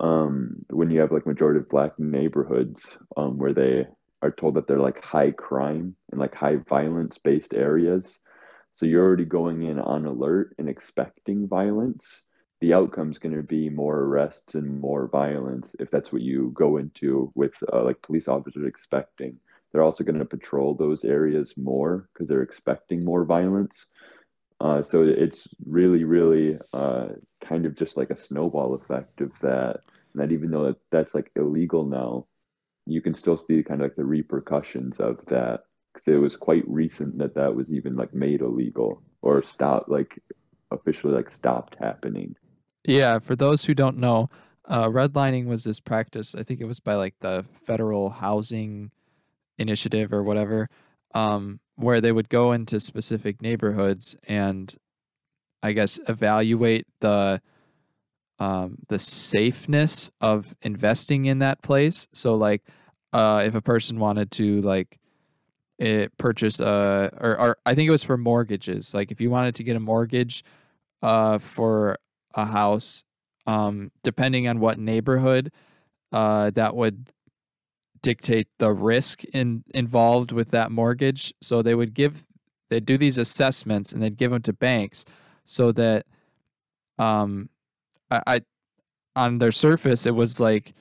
um, 0.00 0.64
when 0.70 0.90
you 0.90 1.00
have 1.00 1.12
like 1.12 1.26
majority 1.26 1.60
of 1.60 1.68
black 1.68 1.98
neighborhoods 2.00 2.98
um, 3.16 3.38
where 3.38 3.52
they 3.54 3.86
are 4.22 4.32
told 4.32 4.54
that 4.54 4.66
they're 4.66 4.78
like 4.80 5.04
high 5.04 5.30
crime 5.32 5.96
and 6.10 6.20
like 6.20 6.34
high 6.34 6.56
violence 6.56 7.18
based 7.18 7.54
areas 7.54 8.18
so 8.74 8.86
you're 8.86 9.04
already 9.06 9.24
going 9.26 9.62
in 9.64 9.78
on 9.80 10.06
alert 10.06 10.54
and 10.58 10.68
expecting 10.68 11.48
violence. 11.48 12.22
The 12.64 12.72
outcome 12.72 13.10
is 13.10 13.18
going 13.18 13.36
to 13.36 13.42
be 13.42 13.68
more 13.68 13.98
arrests 13.98 14.54
and 14.54 14.80
more 14.80 15.06
violence 15.06 15.76
if 15.78 15.90
that's 15.90 16.10
what 16.10 16.22
you 16.22 16.50
go 16.54 16.78
into 16.78 17.30
with 17.34 17.52
uh, 17.70 17.84
like 17.84 18.00
police 18.00 18.26
officers 18.26 18.64
expecting. 18.66 19.38
They're 19.70 19.82
also 19.82 20.02
going 20.02 20.18
to 20.18 20.24
patrol 20.24 20.74
those 20.74 21.04
areas 21.04 21.58
more 21.58 22.08
because 22.10 22.26
they're 22.26 22.40
expecting 22.40 23.04
more 23.04 23.26
violence. 23.26 23.84
Uh, 24.62 24.82
so 24.82 25.02
it's 25.02 25.46
really, 25.66 26.04
really 26.04 26.58
uh, 26.72 27.08
kind 27.46 27.66
of 27.66 27.74
just 27.74 27.98
like 27.98 28.08
a 28.08 28.16
snowball 28.16 28.72
effect 28.72 29.20
of 29.20 29.38
that. 29.40 29.82
And 30.14 30.22
that 30.22 30.32
even 30.32 30.50
though 30.50 30.64
that, 30.64 30.78
that's 30.90 31.14
like 31.14 31.30
illegal 31.36 31.84
now, 31.84 32.24
you 32.86 33.02
can 33.02 33.12
still 33.12 33.36
see 33.36 33.62
kind 33.62 33.82
of 33.82 33.90
like 33.90 33.96
the 33.96 34.06
repercussions 34.06 35.00
of 35.00 35.20
that 35.26 35.64
because 35.92 36.08
it 36.08 36.16
was 36.16 36.34
quite 36.34 36.66
recent 36.66 37.18
that 37.18 37.34
that 37.34 37.54
was 37.54 37.70
even 37.70 37.94
like 37.94 38.14
made 38.14 38.40
illegal 38.40 39.02
or 39.20 39.42
stopped 39.42 39.90
like 39.90 40.18
officially 40.70 41.12
like 41.12 41.30
stopped 41.30 41.76
happening 41.78 42.34
yeah 42.84 43.18
for 43.18 43.36
those 43.36 43.64
who 43.64 43.74
don't 43.74 43.96
know 43.96 44.28
uh, 44.66 44.88
redlining 44.88 45.46
was 45.46 45.64
this 45.64 45.80
practice 45.80 46.34
i 46.34 46.42
think 46.42 46.60
it 46.60 46.66
was 46.66 46.80
by 46.80 46.94
like 46.94 47.14
the 47.20 47.44
federal 47.52 48.10
housing 48.10 48.90
initiative 49.58 50.12
or 50.12 50.22
whatever 50.22 50.68
um, 51.14 51.60
where 51.76 52.00
they 52.00 52.12
would 52.12 52.28
go 52.28 52.52
into 52.52 52.80
specific 52.80 53.40
neighborhoods 53.40 54.16
and 54.26 54.76
i 55.62 55.72
guess 55.72 55.98
evaluate 56.08 56.86
the 57.00 57.40
um, 58.40 58.78
the 58.88 58.98
safeness 58.98 60.10
of 60.20 60.56
investing 60.62 61.24
in 61.26 61.38
that 61.38 61.62
place 61.62 62.08
so 62.12 62.34
like 62.34 62.62
uh, 63.12 63.44
if 63.46 63.54
a 63.54 63.62
person 63.62 64.00
wanted 64.00 64.32
to 64.32 64.60
like 64.62 64.98
it 65.78 66.16
purchase 66.18 66.60
uh 66.60 67.10
or, 67.20 67.38
or 67.38 67.56
I 67.66 67.74
think 67.74 67.88
it 67.88 67.90
was 67.90 68.04
for 68.04 68.16
mortgages. 68.16 68.94
Like 68.94 69.10
if 69.10 69.20
you 69.20 69.30
wanted 69.30 69.54
to 69.56 69.64
get 69.64 69.76
a 69.76 69.80
mortgage 69.80 70.44
uh 71.02 71.38
for 71.38 71.96
a 72.34 72.46
house, 72.46 73.04
um, 73.46 73.90
depending 74.02 74.48
on 74.48 74.60
what 74.60 74.78
neighborhood, 74.78 75.52
uh, 76.12 76.50
that 76.50 76.74
would 76.74 77.10
dictate 78.02 78.48
the 78.58 78.70
risk 78.70 79.24
in 79.32 79.64
involved 79.74 80.30
with 80.30 80.50
that 80.50 80.70
mortgage. 80.70 81.32
So 81.40 81.62
they 81.62 81.74
would 81.74 81.94
give 81.94 82.24
they'd 82.68 82.84
do 82.84 82.98
these 82.98 83.18
assessments 83.18 83.92
and 83.92 84.02
they'd 84.02 84.16
give 84.16 84.30
them 84.30 84.42
to 84.42 84.52
banks 84.52 85.04
so 85.44 85.72
that 85.72 86.04
um 86.98 87.48
I, 88.10 88.22
I 88.26 88.40
on 89.16 89.38
their 89.38 89.52
surface 89.52 90.04
it 90.04 90.14
was 90.14 90.38
like 90.38 90.74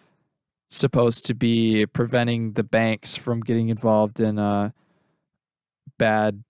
supposed 0.70 1.26
to 1.28 1.34
be 1.34 1.86
preventing 1.86 2.54
the 2.54 2.64
banks 2.64 3.16
from 3.16 3.40
getting 3.40 3.70
involved 3.70 4.20
in 4.20 4.38
uh 4.38 4.72
bad 5.98 6.44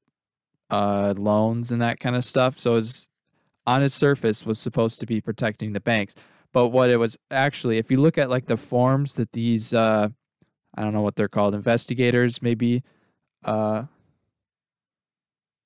uh, 0.69 1.13
loans 1.15 1.72
and 1.72 1.81
that 1.81 2.00
kind 2.00 2.15
of 2.15 2.25
stuff. 2.25 2.57
So 2.57 2.77
it's 2.77 3.07
on 3.65 3.84
its 3.84 3.96
surface 3.96 4.46
was 4.46 4.60
supposed 4.60 5.00
to 5.00 5.05
be 5.05 5.22
protecting 5.22 5.74
the 5.74 5.79
banks, 5.79 6.15
But 6.51 6.70
what 6.70 6.89
it 6.91 6.98
was 6.98 7.17
actually, 7.32 7.77
if 7.79 7.89
you 7.89 8.00
look 8.00 8.17
at 8.17 8.29
like 8.29 8.46
the 8.48 8.58
forms 8.58 9.15
that 9.15 9.32
these, 9.34 9.74
uh, 9.74 10.10
I 10.75 10.82
don't 10.84 10.93
know 10.93 11.01
what 11.01 11.15
they're 11.15 11.27
called, 11.29 11.55
investigators 11.55 12.41
maybe, 12.41 12.84
uh, 13.43 13.86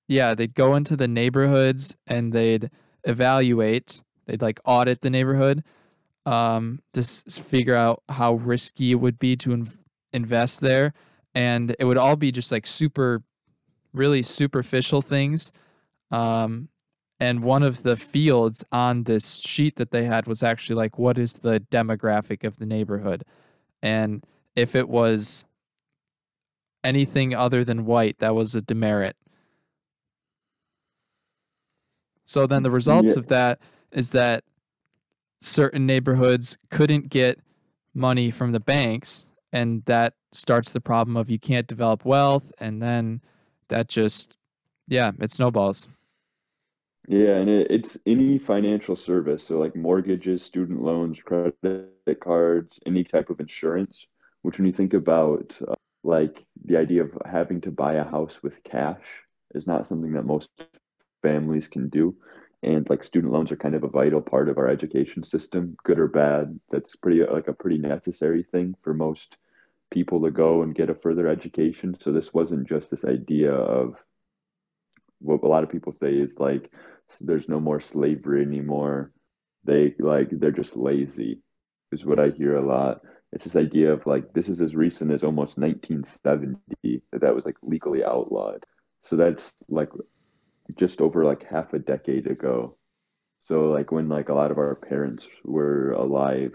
yeah, 0.07 0.33
they'd 0.33 0.53
go 0.55 0.75
into 0.75 0.95
the 0.95 1.07
neighborhoods 1.07 1.95
and 2.07 2.31
they'd 2.31 2.69
evaluate, 3.03 4.01
they'd 4.25 4.41
like 4.41 4.59
audit 4.65 5.01
the 5.01 5.09
neighborhood, 5.09 5.63
um, 6.25 6.81
s- 6.95 7.37
figure 7.37 7.75
out 7.75 8.03
how 8.09 8.35
risky 8.35 8.91
it 8.91 8.95
would 8.95 9.19
be 9.19 9.35
to 9.37 9.51
in- 9.53 9.69
invest 10.13 10.61
there, 10.61 10.93
and 11.35 11.75
it 11.79 11.85
would 11.85 11.97
all 11.97 12.15
be 12.15 12.31
just 12.31 12.51
like 12.51 12.65
super, 12.65 13.23
really 13.93 14.21
superficial 14.21 15.01
things. 15.01 15.51
Um, 16.11 16.69
and 17.19 17.43
one 17.43 17.63
of 17.63 17.83
the 17.83 17.95
fields 17.95 18.63
on 18.71 19.03
this 19.03 19.39
sheet 19.39 19.75
that 19.77 19.91
they 19.91 20.03
had 20.03 20.27
was 20.27 20.43
actually 20.43 20.75
like 20.75 20.97
what 20.99 21.17
is 21.17 21.35
the 21.37 21.59
demographic 21.71 22.43
of 22.43 22.57
the 22.57 22.65
neighborhood? 22.65 23.23
And 23.81 24.23
if 24.55 24.75
it 24.75 24.87
was 24.89 25.45
anything 26.83 27.33
other 27.35 27.63
than 27.63 27.85
white 27.85 28.19
that 28.19 28.35
was 28.35 28.55
a 28.55 28.61
demerit. 28.61 29.15
So 32.25 32.45
then 32.45 32.63
the 32.63 32.71
results 32.71 33.13
Yeah. 33.13 33.19
of 33.19 33.27
that 33.27 33.59
is 33.91 34.11
that 34.11 34.43
certain 35.41 35.85
neighborhoods 35.85 36.57
couldn't 36.69 37.09
get 37.09 37.39
money 37.93 38.29
from 38.31 38.51
the 38.51 38.59
banks 38.59 39.25
and 39.51 39.83
that 39.85 40.13
starts 40.31 40.71
the 40.71 40.81
problem 40.81 41.15
of 41.17 41.29
you 41.29 41.39
can't 41.39 41.67
develop 41.67 42.05
wealth 42.05 42.51
and 42.59 42.81
then 42.81 43.21
that 43.69 43.87
just 43.87 44.35
yeah 44.87 45.11
it 45.19 45.31
snowballs 45.31 45.87
Yeah, 47.07 47.37
and 47.37 47.49
it, 47.49 47.67
it's 47.71 47.97
any 48.05 48.37
financial 48.37 48.95
service, 48.95 49.45
so 49.45 49.59
like 49.59 49.75
mortgages, 49.75 50.43
student 50.43 50.81
loans, 50.81 51.21
credit 51.21 52.19
cards, 52.21 52.79
any 52.85 53.03
type 53.03 53.29
of 53.29 53.39
insurance, 53.39 54.05
which 54.41 54.57
when 54.57 54.67
you 54.67 54.73
think 54.73 54.93
about 54.93 55.57
uh, 55.65 55.73
like 56.03 56.45
the 56.65 56.77
idea 56.77 57.03
of 57.03 57.17
having 57.25 57.61
to 57.61 57.71
buy 57.71 57.93
a 57.93 58.03
house 58.03 58.43
with 58.43 58.61
cash 58.63 59.01
is 59.55 59.65
not 59.65 59.87
something 59.87 60.13
that 60.13 60.25
most 60.25 60.49
families 61.21 61.67
can 61.67 61.87
do. 61.89 62.15
And 62.63 62.89
like 62.89 63.03
student 63.03 63.31
loans 63.31 63.51
are 63.51 63.57
kind 63.57 63.75
of 63.75 63.83
a 63.83 63.89
vital 63.89 64.21
part 64.21 64.49
of 64.49 64.57
our 64.57 64.67
education 64.67 65.23
system, 65.23 65.77
good 65.83 65.99
or 65.99 66.07
bad. 66.07 66.59
That's 66.71 66.95
pretty 66.97 67.23
like 67.23 67.47
a 67.47 67.53
pretty 67.53 67.77
necessary 67.77 68.43
thing 68.43 68.75
for 68.83 68.93
most 68.93 69.37
people 69.91 70.21
to 70.23 70.31
go 70.31 70.63
and 70.63 70.75
get 70.75 70.89
a 70.89 70.95
further 70.95 71.27
education. 71.27 71.95
So 72.01 72.11
this 72.11 72.33
wasn't 72.33 72.67
just 72.67 72.91
this 72.91 73.05
idea 73.05 73.53
of 73.53 73.95
what 75.19 75.43
a 75.43 75.47
lot 75.47 75.63
of 75.63 75.69
people 75.69 75.91
say 75.91 76.11
is 76.13 76.39
like 76.39 76.71
there's 77.21 77.49
no 77.49 77.59
more 77.59 77.79
slavery 77.79 78.41
anymore. 78.41 79.11
They 79.63 79.95
like 79.99 80.29
they're 80.31 80.51
just 80.51 80.75
lazy, 80.75 81.41
is 81.91 82.05
what 82.05 82.19
I 82.19 82.29
hear 82.29 82.55
a 82.55 82.65
lot. 82.65 83.01
It's 83.33 83.43
this 83.43 83.55
idea 83.55 83.91
of 83.91 84.05
like 84.05 84.33
this 84.33 84.49
is 84.49 84.61
as 84.61 84.75
recent 84.75 85.11
as 85.11 85.23
almost 85.23 85.57
1970 85.57 87.01
that 87.11 87.21
that 87.21 87.35
was 87.35 87.45
like 87.45 87.57
legally 87.61 88.03
outlawed. 88.03 88.65
So 89.03 89.15
that's 89.15 89.51
like 89.67 89.89
just 90.75 91.01
over 91.01 91.25
like 91.25 91.43
half 91.43 91.73
a 91.73 91.79
decade 91.79 92.27
ago. 92.27 92.77
So 93.41 93.69
like 93.69 93.91
when 93.91 94.09
like 94.09 94.29
a 94.29 94.33
lot 94.33 94.51
of 94.51 94.57
our 94.57 94.75
parents 94.75 95.27
were 95.43 95.91
alive, 95.91 96.53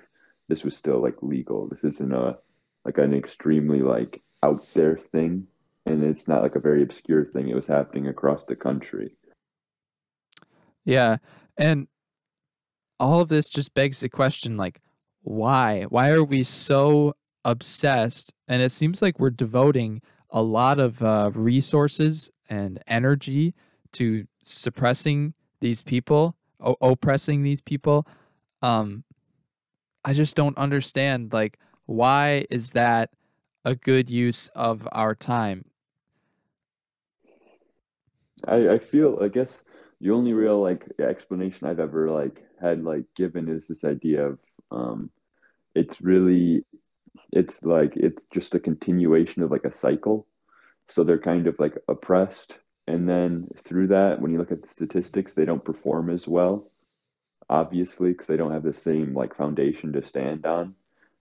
this 0.48 0.64
was 0.64 0.76
still 0.76 1.02
like 1.02 1.22
legal. 1.22 1.68
This 1.68 1.84
isn't 1.84 2.12
a 2.12 2.38
like 2.84 2.98
an 2.98 3.14
extremely 3.14 3.80
like 3.80 4.22
out 4.42 4.66
there 4.74 4.96
thing 4.96 5.46
and 5.86 6.02
it's 6.04 6.28
not 6.28 6.42
like 6.42 6.54
a 6.54 6.60
very 6.60 6.82
obscure 6.82 7.24
thing. 7.24 7.48
It 7.48 7.54
was 7.54 7.66
happening 7.66 8.06
across 8.06 8.44
the 8.44 8.56
country. 8.56 9.16
Yeah. 10.84 11.18
And 11.56 11.88
all 12.98 13.20
of 13.20 13.28
this 13.28 13.48
just 13.48 13.74
begs 13.74 14.00
the 14.00 14.08
question 14.08 14.56
like, 14.56 14.80
why? 15.22 15.84
Why 15.88 16.10
are 16.10 16.24
we 16.24 16.42
so 16.42 17.14
obsessed? 17.44 18.34
And 18.48 18.62
it 18.62 18.70
seems 18.70 19.02
like 19.02 19.18
we're 19.18 19.30
devoting 19.30 20.02
a 20.30 20.42
lot 20.42 20.78
of 20.78 21.02
uh, 21.02 21.30
resources 21.34 22.30
and 22.48 22.82
energy 22.86 23.54
to 23.92 24.26
suppressing 24.42 25.34
these 25.60 25.82
people, 25.82 26.36
o- 26.60 26.76
oppressing 26.80 27.42
these 27.42 27.60
people. 27.60 28.06
Um, 28.62 29.04
I 30.04 30.12
just 30.12 30.34
don't 30.34 30.56
understand. 30.58 31.32
Like, 31.32 31.58
why 31.86 32.46
is 32.50 32.72
that 32.72 33.10
a 33.64 33.74
good 33.74 34.10
use 34.10 34.48
of 34.54 34.88
our 34.92 35.14
time? 35.14 35.66
I, 38.46 38.70
I 38.70 38.78
feel 38.78 39.18
I 39.22 39.28
guess 39.28 39.64
the 40.02 40.10
only 40.10 40.32
real 40.32 40.60
like 40.60 40.84
explanation 40.98 41.68
I've 41.68 41.80
ever 41.80 42.10
like 42.10 42.44
had 42.60 42.82
like 42.84 43.04
given 43.14 43.48
is 43.48 43.68
this 43.68 43.84
idea 43.84 44.26
of 44.26 44.38
um 44.72 45.10
it's 45.74 46.02
really 46.02 46.64
it's 47.32 47.62
like 47.62 47.96
it's 47.96 48.26
just 48.26 48.54
a 48.54 48.60
continuation 48.60 49.42
of 49.42 49.50
like 49.50 49.64
a 49.64 49.74
cycle. 49.74 50.26
So 50.88 51.04
they're 51.04 51.18
kind 51.18 51.46
of 51.46 51.58
like 51.58 51.78
oppressed 51.88 52.58
and 52.88 53.08
then 53.08 53.48
through 53.64 53.86
that 53.88 54.20
when 54.20 54.32
you 54.32 54.38
look 54.38 54.52
at 54.52 54.62
the 54.62 54.68
statistics 54.68 55.34
they 55.34 55.44
don't 55.44 55.64
perform 55.64 56.10
as 56.10 56.26
well 56.26 56.68
obviously 57.48 58.10
because 58.10 58.26
they 58.26 58.36
don't 58.36 58.52
have 58.52 58.64
the 58.64 58.72
same 58.72 59.14
like 59.14 59.36
foundation 59.36 59.92
to 59.92 60.04
stand 60.04 60.44
on. 60.46 60.74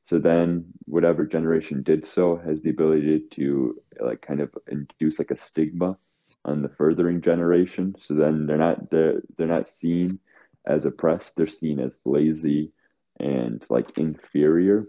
So 0.06 0.18
then 0.18 0.66
whatever 0.86 1.26
generation 1.26 1.84
did 1.84 2.04
so 2.04 2.36
has 2.38 2.64
the 2.64 2.72
ability 2.72 3.26
to 3.32 3.80
like 4.00 4.22
kind 4.22 4.42
of 4.42 4.50
induce 4.68 5.20
like 5.20 5.30
a 5.30 5.38
stigma 5.38 5.98
on 6.46 6.62
the 6.62 6.70
furthering 6.70 7.22
generation. 7.22 7.96
So 8.00 8.14
then 8.16 8.46
they're 8.48 8.58
not 8.58 8.90
they're 8.90 9.22
they're 9.38 9.48
not 9.48 9.68
seen 9.68 10.20
as 10.66 10.86
oppressed, 10.86 11.36
they're 11.36 11.48
seen 11.48 11.80
as 11.80 11.98
lazy 12.06 12.72
and 13.20 13.66
like 13.70 13.98
inferior. 13.98 14.88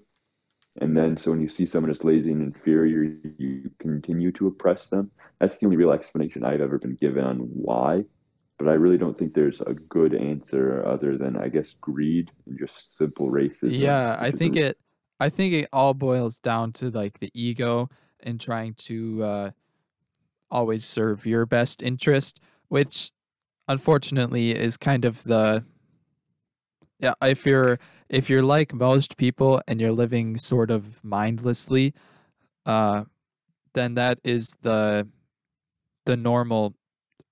And 0.81 0.97
then 0.97 1.17
so 1.17 1.31
when 1.31 1.41
you 1.41 1.49
see 1.49 1.67
someone 1.67 1.91
as 1.91 2.05
lazy 2.05 2.33
and 2.33 2.43
inferior, 2.43 3.03
you 3.39 3.71
continue 3.79 4.33
to 4.33 4.47
oppress 4.47 4.89
them. 4.89 5.11
That's 5.39 5.59
the 5.59 5.67
only 5.67 5.77
real 5.77 5.93
explanation 5.93 6.45
I've 6.45 6.63
ever 6.63 6.79
been 6.79 6.95
given 6.95 7.25
on 7.25 7.39
why. 7.39 8.05
But 8.59 8.69
I 8.69 8.75
really 8.75 8.99
don't 8.99 9.19
think 9.19 9.35
there's 9.35 9.61
a 9.61 9.75
good 9.75 10.15
answer 10.15 10.87
other 10.87 11.19
than 11.19 11.37
I 11.37 11.49
guess 11.49 11.75
greed 11.81 12.31
and 12.47 12.59
just 12.59 12.97
simple 12.97 13.31
racism. 13.31 13.79
Yeah, 13.79 14.17
I 14.19 14.31
think 14.31 14.57
it 14.57 14.79
I 15.21 15.29
think 15.29 15.53
it 15.55 15.69
all 15.73 15.95
boils 15.95 16.39
down 16.39 16.73
to 16.75 16.91
like 16.91 17.19
the 17.19 17.31
ego 17.35 17.91
and 18.21 18.41
trying 18.41 18.75
to 18.75 19.25
uh 19.25 19.51
always 20.53 20.85
serve 20.85 21.27
your 21.27 21.47
best 21.47 21.83
interest, 21.83 22.41
which 22.69 23.11
unfortunately 23.67 24.53
is 24.53 24.77
kind 24.77 25.05
of 25.05 25.25
the 25.25 25.65
yeah, 27.01 27.15
if 27.23 27.45
you're 27.45 27.79
if 28.09 28.31
you're 28.31 28.45
like 28.45 28.73
most 28.73 29.17
people 29.17 29.61
and 29.67 29.81
you're 29.81 29.93
living 29.93 30.39
sort 30.39 30.71
of 30.71 31.03
mindlessly, 31.03 31.95
uh 32.67 33.05
then 33.75 33.95
that 33.95 34.21
is 34.23 34.55
the 34.63 35.09
the 36.05 36.17
normal 36.17 36.75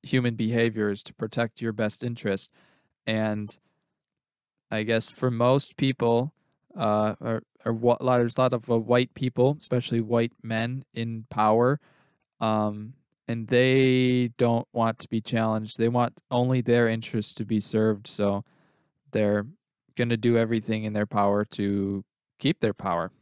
human 0.03 0.35
behavior 0.35 0.91
is 0.91 1.03
to 1.05 1.15
protect 1.15 1.61
your 1.61 1.73
best 1.73 2.03
interest. 2.03 2.51
And 3.07 3.57
I 4.71 4.83
guess 4.85 5.11
for 5.11 5.31
most 5.31 5.77
people, 5.77 6.33
uh, 6.77 7.15
or, 7.21 7.43
or 7.65 7.73
what, 7.73 8.01
there's 8.01 8.39
a 8.39 8.41
lot 8.41 8.53
of 8.53 8.71
uh, 8.71 8.79
white 8.79 9.15
people, 9.15 9.57
especially 9.59 10.01
white 10.01 10.33
men 10.43 10.85
in 10.95 11.27
power, 11.31 11.81
um, 12.41 12.95
and 13.31 13.47
they 13.47 14.29
don't 14.39 14.67
want 14.73 14.99
to 14.99 15.09
be 15.09 15.21
challenged. 15.21 15.79
They 15.79 15.89
want 15.89 16.21
only 16.33 16.63
their 16.63 16.89
interests 16.89 17.35
to 17.35 17.45
be 17.45 17.61
served. 17.61 18.09
So 18.09 18.45
they're 19.13 19.47
going 19.97 20.09
to 20.09 20.17
do 20.17 20.37
everything 20.37 20.83
in 20.83 20.95
their 20.95 21.07
power 21.07 21.45
to 21.53 22.05
keep 22.41 22.59
their 22.59 22.75
power. 22.75 23.13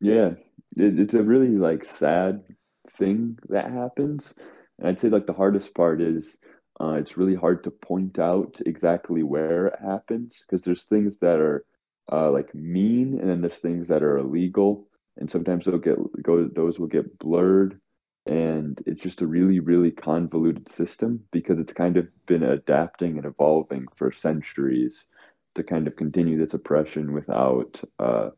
Yeah, 0.00 0.34
it, 0.76 1.00
it's 1.00 1.14
a 1.14 1.22
really 1.22 1.56
like 1.56 1.84
sad 1.84 2.44
thing 2.92 3.38
that 3.48 3.72
happens. 3.72 4.34
And 4.78 4.86
I'd 4.86 5.00
say 5.00 5.08
like 5.08 5.26
the 5.26 5.32
hardest 5.32 5.74
part 5.74 6.00
is 6.00 6.38
uh, 6.80 6.92
it's 6.92 7.16
really 7.16 7.34
hard 7.34 7.64
to 7.64 7.72
point 7.72 8.20
out 8.20 8.60
exactly 8.64 9.24
where 9.24 9.66
it 9.66 9.80
happens 9.82 10.44
because 10.46 10.62
there's 10.62 10.84
things 10.84 11.18
that 11.18 11.40
are 11.40 11.64
uh, 12.12 12.30
like 12.30 12.54
mean 12.54 13.18
and 13.18 13.28
then 13.28 13.40
there's 13.40 13.58
things 13.58 13.88
that 13.88 14.04
are 14.04 14.18
illegal 14.18 14.86
and 15.16 15.28
sometimes 15.28 15.64
they'll 15.64 15.78
get 15.78 15.98
go 16.22 16.48
those 16.54 16.78
will 16.78 16.86
get 16.86 17.18
blurred 17.18 17.80
and 18.28 18.82
it's 18.86 19.02
just 19.02 19.22
a 19.22 19.26
really 19.26 19.58
really 19.58 19.90
convoluted 19.90 20.68
system 20.68 21.20
because 21.32 21.58
it's 21.58 21.72
kind 21.72 21.96
of 21.96 22.06
been 22.26 22.42
adapting 22.42 23.16
and 23.16 23.26
evolving 23.26 23.86
for 23.96 24.12
centuries 24.12 25.06
to 25.54 25.64
kind 25.64 25.88
of 25.88 25.96
continue 25.96 26.38
this 26.38 26.54
oppression 26.54 27.12
without 27.12 27.80
uh, 27.98 28.30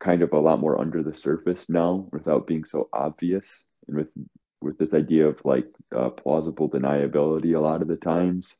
kind 0.00 0.22
of 0.22 0.32
a 0.32 0.38
lot 0.38 0.60
more 0.60 0.80
under 0.80 1.02
the 1.02 1.14
surface 1.14 1.68
now 1.68 2.06
without 2.12 2.46
being 2.46 2.64
so 2.64 2.88
obvious 2.92 3.64
and 3.88 3.96
with 3.96 4.08
with 4.60 4.76
this 4.78 4.94
idea 4.94 5.26
of 5.28 5.40
like 5.44 5.66
uh, 5.96 6.10
plausible 6.10 6.68
deniability 6.68 7.56
a 7.56 7.60
lot 7.60 7.82
of 7.82 7.88
the 7.88 7.96
times 7.96 8.56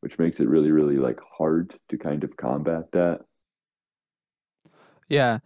which 0.00 0.18
makes 0.18 0.40
it 0.40 0.48
really 0.48 0.70
really 0.70 0.96
like 0.98 1.18
hard 1.36 1.74
to 1.88 1.98
kind 1.98 2.24
of 2.24 2.36
combat 2.36 2.84
that. 2.92 3.20
Yeah, 5.08 5.38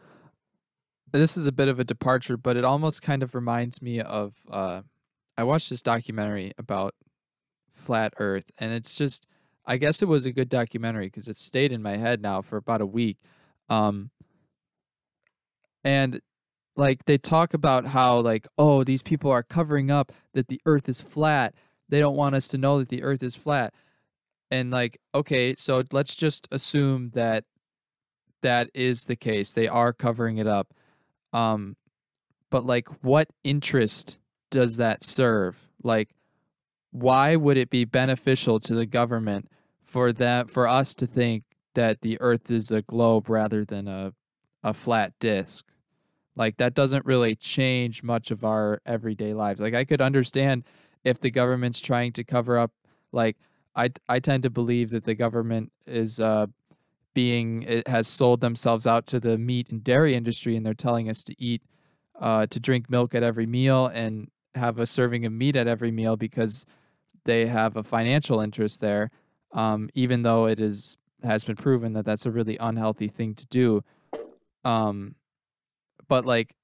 this 1.18 1.36
is 1.36 1.46
a 1.46 1.52
bit 1.52 1.68
of 1.68 1.80
a 1.80 1.84
departure, 1.84 2.36
but 2.36 2.56
it 2.56 2.64
almost 2.64 3.02
kind 3.02 3.22
of 3.22 3.34
reminds 3.34 3.82
me 3.82 4.00
of 4.00 4.34
uh, 4.50 4.82
I 5.36 5.44
watched 5.44 5.70
this 5.70 5.82
documentary 5.82 6.52
about 6.58 6.94
flat 7.72 8.14
Earth, 8.18 8.50
and 8.58 8.72
it's 8.72 8.94
just 8.94 9.26
I 9.66 9.76
guess 9.76 10.02
it 10.02 10.08
was 10.08 10.24
a 10.24 10.32
good 10.32 10.48
documentary 10.48 11.06
because 11.06 11.28
it 11.28 11.38
stayed 11.38 11.72
in 11.72 11.82
my 11.82 11.96
head 11.96 12.20
now 12.20 12.42
for 12.42 12.56
about 12.56 12.80
a 12.80 12.86
week. 12.86 13.18
Um, 13.68 14.10
and 15.84 16.20
like 16.76 17.04
they 17.04 17.18
talk 17.18 17.54
about 17.54 17.86
how 17.86 18.20
like 18.20 18.46
oh 18.58 18.84
these 18.84 19.02
people 19.02 19.30
are 19.30 19.42
covering 19.42 19.90
up 19.90 20.12
that 20.34 20.48
the 20.48 20.60
earth 20.66 20.88
is 20.88 21.00
flat. 21.00 21.54
They 21.88 22.00
don't 22.00 22.16
want 22.16 22.34
us 22.34 22.48
to 22.48 22.58
know 22.58 22.78
that 22.78 22.88
the 22.88 23.02
earth 23.02 23.22
is 23.22 23.36
flat. 23.36 23.74
And 24.50 24.70
like 24.70 24.98
okay 25.14 25.54
so 25.56 25.82
let's 25.92 26.14
just 26.14 26.48
assume 26.50 27.10
that 27.10 27.44
that 28.42 28.70
is 28.74 29.04
the 29.04 29.16
case. 29.16 29.52
They 29.52 29.68
are 29.68 29.92
covering 29.92 30.38
it 30.38 30.46
up 30.46 30.72
um 31.32 31.76
but 32.50 32.64
like 32.64 32.88
what 33.02 33.28
interest 33.44 34.18
does 34.50 34.76
that 34.76 35.04
serve? 35.04 35.56
Like 35.82 36.10
why 36.90 37.36
would 37.36 37.56
it 37.56 37.70
be 37.70 37.84
beneficial 37.84 38.58
to 38.60 38.74
the 38.74 38.86
government 38.86 39.48
for 39.84 40.12
that 40.12 40.50
for 40.50 40.66
us 40.66 40.94
to 40.96 41.06
think 41.06 41.44
that 41.74 42.00
the 42.00 42.20
earth 42.20 42.50
is 42.50 42.70
a 42.72 42.82
globe 42.82 43.28
rather 43.28 43.64
than 43.64 43.88
a 43.88 44.12
a 44.62 44.74
flat 44.74 45.12
disk? 45.20 45.66
Like 46.36 46.56
that 46.56 46.74
doesn't 46.74 47.06
really 47.06 47.34
change 47.34 48.02
much 48.02 48.30
of 48.30 48.44
our 48.44 48.80
everyday 48.84 49.34
lives. 49.34 49.60
Like 49.60 49.74
i 49.74 49.84
could 49.84 50.00
understand 50.00 50.64
if 51.04 51.20
the 51.20 51.30
government's 51.30 51.80
trying 51.80 52.12
to 52.12 52.24
cover 52.24 52.58
up 52.58 52.72
like 53.12 53.36
i 53.74 53.90
i 54.08 54.18
tend 54.18 54.42
to 54.42 54.50
believe 54.50 54.90
that 54.90 55.04
the 55.04 55.14
government 55.14 55.72
is 55.86 56.20
uh 56.20 56.46
being 57.14 57.62
it 57.64 57.88
has 57.88 58.06
sold 58.06 58.40
themselves 58.40 58.86
out 58.86 59.06
to 59.06 59.18
the 59.18 59.36
meat 59.36 59.68
and 59.70 59.82
dairy 59.82 60.14
industry 60.14 60.56
and 60.56 60.64
they're 60.64 60.74
telling 60.74 61.08
us 61.08 61.22
to 61.24 61.34
eat 61.38 61.62
uh 62.20 62.46
to 62.46 62.60
drink 62.60 62.88
milk 62.88 63.14
at 63.14 63.22
every 63.22 63.46
meal 63.46 63.86
and 63.86 64.28
have 64.54 64.78
a 64.78 64.86
serving 64.86 65.26
of 65.26 65.32
meat 65.32 65.56
at 65.56 65.66
every 65.66 65.90
meal 65.90 66.16
because 66.16 66.64
they 67.24 67.46
have 67.46 67.76
a 67.76 67.82
financial 67.82 68.40
interest 68.40 68.80
there 68.80 69.10
um 69.52 69.88
even 69.94 70.22
though 70.22 70.46
it 70.46 70.60
is 70.60 70.96
has 71.22 71.44
been 71.44 71.56
proven 71.56 71.92
that 71.92 72.04
that's 72.04 72.26
a 72.26 72.30
really 72.30 72.56
unhealthy 72.58 73.08
thing 73.08 73.34
to 73.34 73.46
do. 73.46 73.82
Um 74.64 75.14
but 76.08 76.24
like 76.24 76.54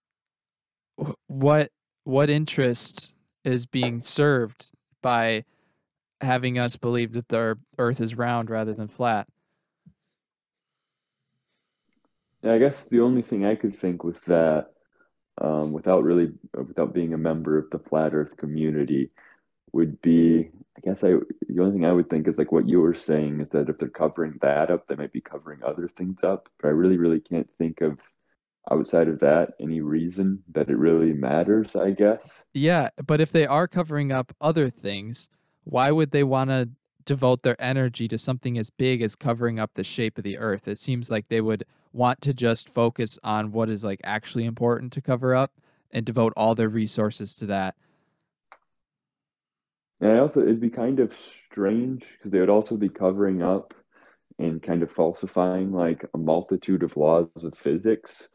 what 1.26 1.70
what 2.04 2.30
interest 2.30 3.14
is 3.44 3.66
being 3.66 4.00
served 4.00 4.70
by 5.02 5.44
having 6.20 6.58
us 6.58 6.76
believe 6.76 7.12
that 7.12 7.28
the 7.28 7.58
earth 7.78 8.00
is 8.00 8.16
round 8.16 8.48
rather 8.50 8.72
than 8.72 8.88
flat 8.88 9.28
yeah 12.42 12.52
i 12.52 12.58
guess 12.58 12.86
the 12.86 13.00
only 13.00 13.22
thing 13.22 13.44
i 13.44 13.54
could 13.54 13.74
think 13.74 14.04
with 14.04 14.24
that 14.24 14.68
um, 15.38 15.72
without 15.72 16.02
really 16.02 16.32
without 16.54 16.94
being 16.94 17.12
a 17.12 17.18
member 17.18 17.58
of 17.58 17.68
the 17.70 17.78
flat 17.78 18.14
earth 18.14 18.36
community 18.36 19.10
would 19.72 20.00
be 20.00 20.48
i 20.76 20.80
guess 20.82 21.04
i 21.04 21.08
the 21.48 21.60
only 21.60 21.72
thing 21.72 21.84
i 21.84 21.92
would 21.92 22.08
think 22.08 22.26
is 22.26 22.38
like 22.38 22.52
what 22.52 22.68
you 22.68 22.80
were 22.80 22.94
saying 22.94 23.40
is 23.40 23.50
that 23.50 23.68
if 23.68 23.76
they're 23.78 23.88
covering 23.88 24.38
that 24.40 24.70
up 24.70 24.86
they 24.86 24.94
might 24.94 25.12
be 25.12 25.20
covering 25.20 25.62
other 25.62 25.88
things 25.88 26.24
up. 26.24 26.48
But 26.60 26.68
i 26.68 26.70
really 26.70 26.96
really 26.96 27.20
can't 27.20 27.48
think 27.58 27.80
of 27.80 27.98
outside 28.70 29.08
of 29.08 29.20
that 29.20 29.50
any 29.60 29.80
reason 29.80 30.42
that 30.52 30.70
it 30.70 30.76
really 30.76 31.12
matters 31.12 31.76
i 31.76 31.90
guess. 31.90 32.44
Yeah 32.54 32.88
but 33.06 33.20
if 33.20 33.30
they 33.30 33.46
are 33.46 33.68
covering 33.68 34.10
up 34.10 34.34
other 34.40 34.70
things 34.70 35.28
why 35.64 35.90
would 35.90 36.12
they 36.12 36.24
want 36.24 36.50
to 36.50 36.70
devote 37.06 37.42
their 37.42 37.56
energy 37.58 38.06
to 38.08 38.18
something 38.18 38.58
as 38.58 38.68
big 38.68 39.00
as 39.00 39.16
covering 39.16 39.58
up 39.58 39.72
the 39.74 39.84
shape 39.84 40.18
of 40.18 40.24
the 40.24 40.36
earth. 40.36 40.68
It 40.68 40.78
seems 40.78 41.10
like 41.10 41.28
they 41.28 41.40
would 41.40 41.64
want 41.92 42.20
to 42.20 42.34
just 42.34 42.68
focus 42.68 43.18
on 43.24 43.52
what 43.52 43.70
is 43.70 43.84
like 43.84 44.00
actually 44.04 44.44
important 44.44 44.92
to 44.92 45.00
cover 45.00 45.34
up 45.34 45.52
and 45.90 46.04
devote 46.04 46.34
all 46.36 46.54
their 46.54 46.68
resources 46.68 47.34
to 47.36 47.46
that. 47.46 47.74
And 50.00 50.12
I 50.12 50.18
also 50.18 50.42
it'd 50.42 50.60
be 50.60 50.68
kind 50.68 51.00
of 51.00 51.14
strange 51.50 52.04
because 52.18 52.30
they 52.30 52.40
would 52.40 52.50
also 52.50 52.76
be 52.76 52.90
covering 52.90 53.42
up 53.42 53.72
and 54.38 54.62
kind 54.62 54.82
of 54.82 54.92
falsifying 54.92 55.72
like 55.72 56.04
a 56.12 56.18
multitude 56.18 56.82
of 56.82 56.96
laws 56.98 57.28
of 57.42 57.56
physics 57.56 58.28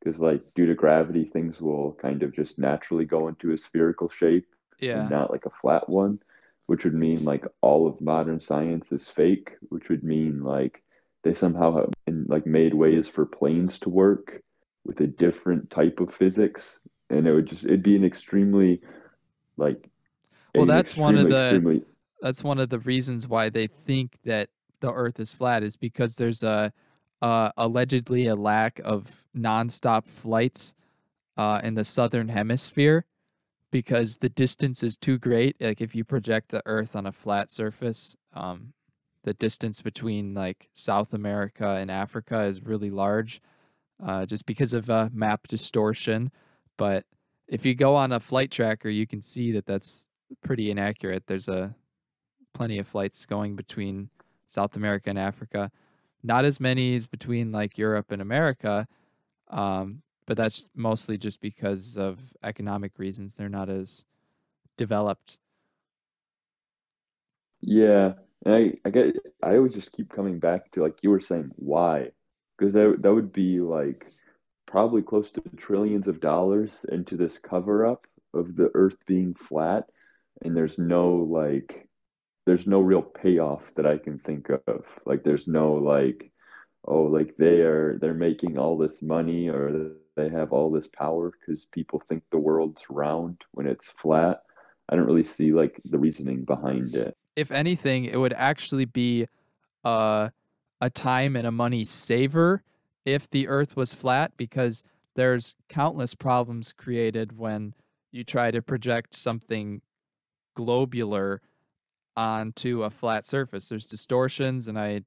because 0.00 0.18
like 0.18 0.42
due 0.54 0.64
to 0.66 0.74
gravity 0.74 1.24
things 1.24 1.60
will 1.60 1.92
kind 2.00 2.22
of 2.22 2.34
just 2.34 2.58
naturally 2.58 3.04
go 3.04 3.28
into 3.28 3.52
a 3.52 3.58
spherical 3.58 4.08
shape 4.08 4.46
yeah. 4.80 5.00
and 5.00 5.10
not 5.10 5.30
like 5.30 5.44
a 5.44 5.50
flat 5.60 5.86
one 5.88 6.18
which 6.66 6.84
would 6.84 6.94
mean 6.94 7.24
like 7.24 7.44
all 7.60 7.86
of 7.86 8.00
modern 8.00 8.40
science 8.40 8.92
is 8.92 9.08
fake 9.08 9.52
which 9.68 9.88
would 9.88 10.02
mean 10.02 10.42
like 10.42 10.82
they 11.24 11.34
somehow 11.34 11.74
have 11.74 11.90
in, 12.06 12.26
like 12.28 12.46
made 12.46 12.74
ways 12.74 13.08
for 13.08 13.26
planes 13.26 13.78
to 13.80 13.88
work 13.88 14.42
with 14.84 15.00
a 15.00 15.06
different 15.06 15.70
type 15.70 15.98
of 15.98 16.12
physics. 16.12 16.80
And 17.10 17.26
it 17.26 17.34
would 17.34 17.46
just 17.46 17.64
it'd 17.64 17.82
be 17.82 17.96
an 17.96 18.04
extremely 18.04 18.80
like 19.56 19.88
well 20.54 20.66
that's 20.66 20.96
one 20.96 21.16
of 21.16 21.28
the 21.28 21.44
extremely 21.44 21.82
that's 22.20 22.44
one 22.44 22.58
of 22.58 22.68
the 22.68 22.78
reasons 22.78 23.26
why 23.26 23.48
they 23.48 23.66
think 23.66 24.16
that 24.24 24.48
the 24.80 24.92
earth 24.92 25.18
is 25.20 25.32
flat 25.32 25.62
is 25.62 25.76
because 25.76 26.16
there's 26.16 26.42
a 26.42 26.72
uh, 27.22 27.50
allegedly 27.56 28.26
a 28.26 28.34
lack 28.34 28.80
of 28.84 29.24
nonstop 29.36 30.06
flights 30.06 30.74
uh, 31.36 31.60
in 31.62 31.74
the 31.74 31.84
southern 31.84 32.28
hemisphere 32.28 33.06
because 33.74 34.18
the 34.18 34.28
distance 34.28 34.84
is 34.84 34.96
too 34.96 35.18
great 35.18 35.60
like 35.60 35.80
if 35.80 35.96
you 35.96 36.04
project 36.04 36.50
the 36.50 36.62
earth 36.64 36.94
on 36.94 37.06
a 37.06 37.12
flat 37.12 37.50
surface 37.50 38.16
um, 38.32 38.72
the 39.24 39.34
distance 39.34 39.80
between 39.80 40.32
like 40.32 40.68
south 40.74 41.12
america 41.12 41.70
and 41.80 41.90
africa 41.90 42.42
is 42.42 42.62
really 42.62 42.90
large 42.90 43.40
uh, 44.02 44.26
just 44.26 44.46
because 44.46 44.74
of 44.74 44.90
uh, 44.90 45.08
map 45.12 45.46
distortion. 45.48 46.30
But 46.76 47.04
if 47.48 47.64
you 47.64 47.74
go 47.74 47.94
on 47.94 48.12
a 48.12 48.20
flight 48.20 48.50
tracker 48.50 48.88
you 48.88 49.06
can 49.06 49.20
see 49.20 49.52
that 49.52 49.66
that's 49.66 50.06
pretty 50.42 50.70
inaccurate. 50.70 51.26
There's 51.26 51.48
a 51.48 51.74
plenty 52.54 52.78
of 52.78 52.86
flights 52.86 53.26
going 53.26 53.56
between 53.56 54.10
south 54.46 54.76
america 54.76 55.10
and 55.10 55.18
africa. 55.18 55.70
Not 56.22 56.44
as 56.44 56.60
many 56.60 56.94
as 56.94 57.06
between 57.06 57.52
like 57.52 57.76
europe 57.78 58.10
and 58.10 58.22
america 58.22 58.86
um, 59.48 60.02
but 60.26 60.36
that's 60.36 60.66
mostly 60.74 61.18
just 61.18 61.40
because 61.40 61.96
of 61.96 62.18
economic 62.42 62.98
reasons 62.98 63.36
they're 63.36 63.48
not 63.48 63.68
as 63.68 64.04
developed. 64.76 65.38
Yeah, 67.60 68.14
and 68.44 68.54
I 68.54 68.74
I 68.84 68.90
get 68.90 69.16
I 69.42 69.56
always 69.56 69.74
just 69.74 69.92
keep 69.92 70.10
coming 70.10 70.38
back 70.38 70.70
to 70.72 70.82
like 70.82 70.98
you 71.02 71.10
were 71.10 71.20
saying 71.20 71.50
why? 71.56 72.10
Because 72.58 72.74
that 72.74 72.98
that 73.00 73.14
would 73.14 73.32
be 73.32 73.60
like 73.60 74.06
probably 74.66 75.02
close 75.02 75.30
to 75.32 75.42
trillions 75.56 76.08
of 76.08 76.20
dollars 76.20 76.84
into 76.90 77.16
this 77.16 77.38
cover 77.38 77.86
up 77.86 78.06
of 78.32 78.56
the 78.56 78.70
earth 78.74 78.96
being 79.06 79.34
flat 79.34 79.88
and 80.42 80.56
there's 80.56 80.78
no 80.78 81.14
like 81.14 81.88
there's 82.46 82.66
no 82.66 82.80
real 82.80 83.02
payoff 83.02 83.62
that 83.76 83.86
I 83.86 83.98
can 83.98 84.18
think 84.18 84.48
of. 84.66 84.84
Like 85.06 85.24
there's 85.24 85.48
no 85.48 85.74
like 85.74 86.30
oh 86.86 87.04
like 87.04 87.36
they 87.38 87.60
are 87.62 87.98
they're 88.00 88.14
making 88.14 88.58
all 88.58 88.76
this 88.76 89.00
money 89.02 89.48
or 89.48 89.92
they 90.16 90.28
have 90.28 90.52
all 90.52 90.70
this 90.70 90.86
power 90.86 91.30
because 91.30 91.66
people 91.66 92.00
think 92.08 92.22
the 92.30 92.38
world's 92.38 92.84
round 92.90 93.42
when 93.52 93.66
it's 93.66 93.88
flat. 93.88 94.42
I 94.88 94.96
don't 94.96 95.06
really 95.06 95.24
see 95.24 95.52
like 95.52 95.80
the 95.84 95.98
reasoning 95.98 96.44
behind 96.44 96.94
it. 96.94 97.16
If 97.36 97.50
anything 97.50 98.04
it 98.04 98.16
would 98.16 98.32
actually 98.34 98.84
be 98.84 99.26
uh, 99.84 100.30
a 100.80 100.90
time 100.90 101.36
and 101.36 101.46
a 101.46 101.52
money 101.52 101.84
saver 101.84 102.62
if 103.04 103.28
the 103.28 103.48
earth 103.48 103.76
was 103.76 103.92
flat 103.92 104.32
because 104.36 104.84
there's 105.14 105.56
countless 105.68 106.14
problems 106.14 106.72
created 106.72 107.38
when 107.38 107.74
you 108.12 108.24
try 108.24 108.50
to 108.50 108.62
project 108.62 109.14
something 109.14 109.82
globular 110.54 111.40
onto 112.16 112.82
a 112.82 112.90
flat 112.90 113.26
surface. 113.26 113.68
There's 113.68 113.86
distortions 113.86 114.68
and 114.68 114.78
i 114.78 115.02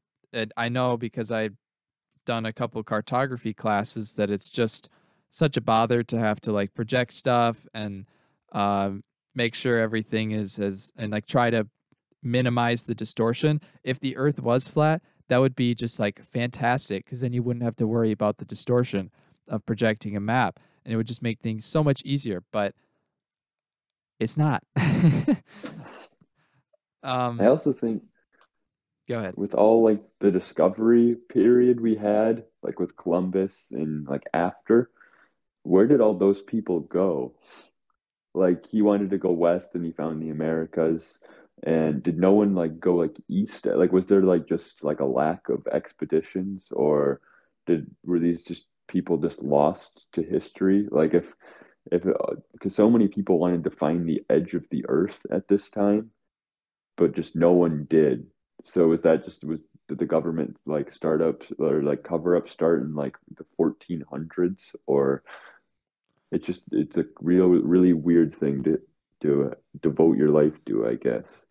i 0.57 0.67
know 0.69 0.97
because 0.97 1.31
i've 1.31 1.55
done 2.27 2.45
a 2.45 2.53
couple 2.53 2.83
cartography 2.83 3.53
classes 3.53 4.13
that 4.15 4.29
it's 4.29 4.49
just 4.49 4.89
such 5.29 5.57
a 5.57 5.61
bother 5.61 6.03
to 6.03 6.19
have 6.19 6.39
to 6.41 6.51
like 6.51 6.75
project 6.75 7.13
stuff 7.13 7.65
and 7.73 8.05
um, 8.51 9.03
make 9.33 9.55
sure 9.55 9.79
everything 9.79 10.31
is 10.31 10.59
as 10.59 10.91
and 10.97 11.11
like 11.11 11.25
try 11.25 11.49
to 11.49 11.67
minimize 12.21 12.83
the 12.83 12.93
distortion. 12.93 13.61
If 13.83 13.99
the 13.99 14.15
earth 14.17 14.39
was 14.39 14.67
flat 14.67 15.01
that 15.29 15.39
would 15.39 15.55
be 15.55 15.73
just 15.73 15.99
like 15.99 16.23
fantastic 16.23 17.05
because 17.05 17.21
then 17.21 17.33
you 17.33 17.43
wouldn't 17.43 17.63
have 17.63 17.75
to 17.77 17.87
worry 17.87 18.11
about 18.11 18.37
the 18.37 18.45
distortion 18.45 19.11
of 19.47 19.65
projecting 19.65 20.15
a 20.15 20.19
map 20.19 20.59
and 20.85 20.93
it 20.93 20.97
would 20.97 21.07
just 21.07 21.23
make 21.23 21.39
things 21.39 21.65
so 21.65 21.83
much 21.83 22.01
easier 22.03 22.43
but 22.51 22.75
it's 24.19 24.37
not. 24.37 24.63
Um 27.03 27.39
I 27.39 27.45
also 27.45 27.71
think 27.71 28.01
go 29.07 29.19
ahead 29.19 29.35
with 29.37 29.53
all 29.53 29.83
like 29.83 30.01
the 30.19 30.31
discovery 30.31 31.15
period 31.29 31.79
we 31.79 31.95
had, 31.95 32.43
like 32.61 32.79
with 32.79 32.97
Columbus 32.97 33.71
and 33.71 34.07
like 34.07 34.23
after, 34.33 34.89
where 35.63 35.87
did 35.87 36.01
all 36.01 36.13
those 36.13 36.41
people 36.41 36.81
go? 36.81 37.35
Like 38.33 38.65
he 38.65 38.81
wanted 38.81 39.11
to 39.11 39.17
go 39.17 39.31
west 39.31 39.75
and 39.75 39.85
he 39.85 39.91
found 39.91 40.21
the 40.21 40.29
Americas. 40.29 41.19
And 41.63 42.03
did 42.03 42.19
no 42.19 42.33
one 42.33 42.53
like 42.53 42.79
go 42.79 42.95
like 42.95 43.17
east? 43.27 43.65
Like 43.65 43.91
was 43.91 44.05
there 44.05 44.21
like 44.21 44.47
just 44.47 44.83
like 44.83 44.99
a 44.99 45.05
lack 45.05 45.49
of 45.49 45.65
expeditions 45.67 46.67
or 46.71 47.21
did 47.65 47.89
were 48.05 48.19
these 48.19 48.43
just 48.43 48.67
people 48.87 49.17
just 49.17 49.41
lost 49.41 50.05
to 50.13 50.21
history? 50.23 50.87
Like 50.91 51.13
if 51.13 51.33
if 51.91 52.05
uh, 52.05 52.35
because 52.53 52.75
so 52.75 52.89
many 52.89 53.07
people 53.07 53.39
wanted 53.39 53.63
to 53.63 53.71
find 53.71 54.07
the 54.07 54.23
edge 54.29 54.53
of 54.53 54.65
the 54.69 54.85
earth 54.87 55.25
at 55.31 55.47
this 55.47 55.69
time, 55.69 56.11
but 56.97 57.15
just 57.15 57.35
no 57.35 57.53
one 57.53 57.87
did 57.89 58.27
so 58.67 58.87
was 58.87 59.01
that 59.01 59.25
just 59.25 59.43
was 59.43 59.61
the 59.87 60.05
government 60.05 60.57
like 60.65 60.91
startups 60.91 61.51
or 61.57 61.81
like 61.81 62.03
cover 62.03 62.35
up 62.35 62.49
start 62.49 62.81
in 62.81 62.93
like 62.93 63.15
the 63.35 63.45
1400s 63.59 64.75
or 64.85 65.23
it 66.31 66.43
just 66.43 66.61
it's 66.71 66.97
a 66.97 67.05
real 67.21 67.47
really 67.47 67.93
weird 67.93 68.35
thing 68.35 68.63
to 68.63 68.79
to 69.21 69.53
devote 69.81 70.17
your 70.17 70.29
life 70.29 70.53
to, 70.65 70.87
I 70.87 70.95
guess. 70.95 71.45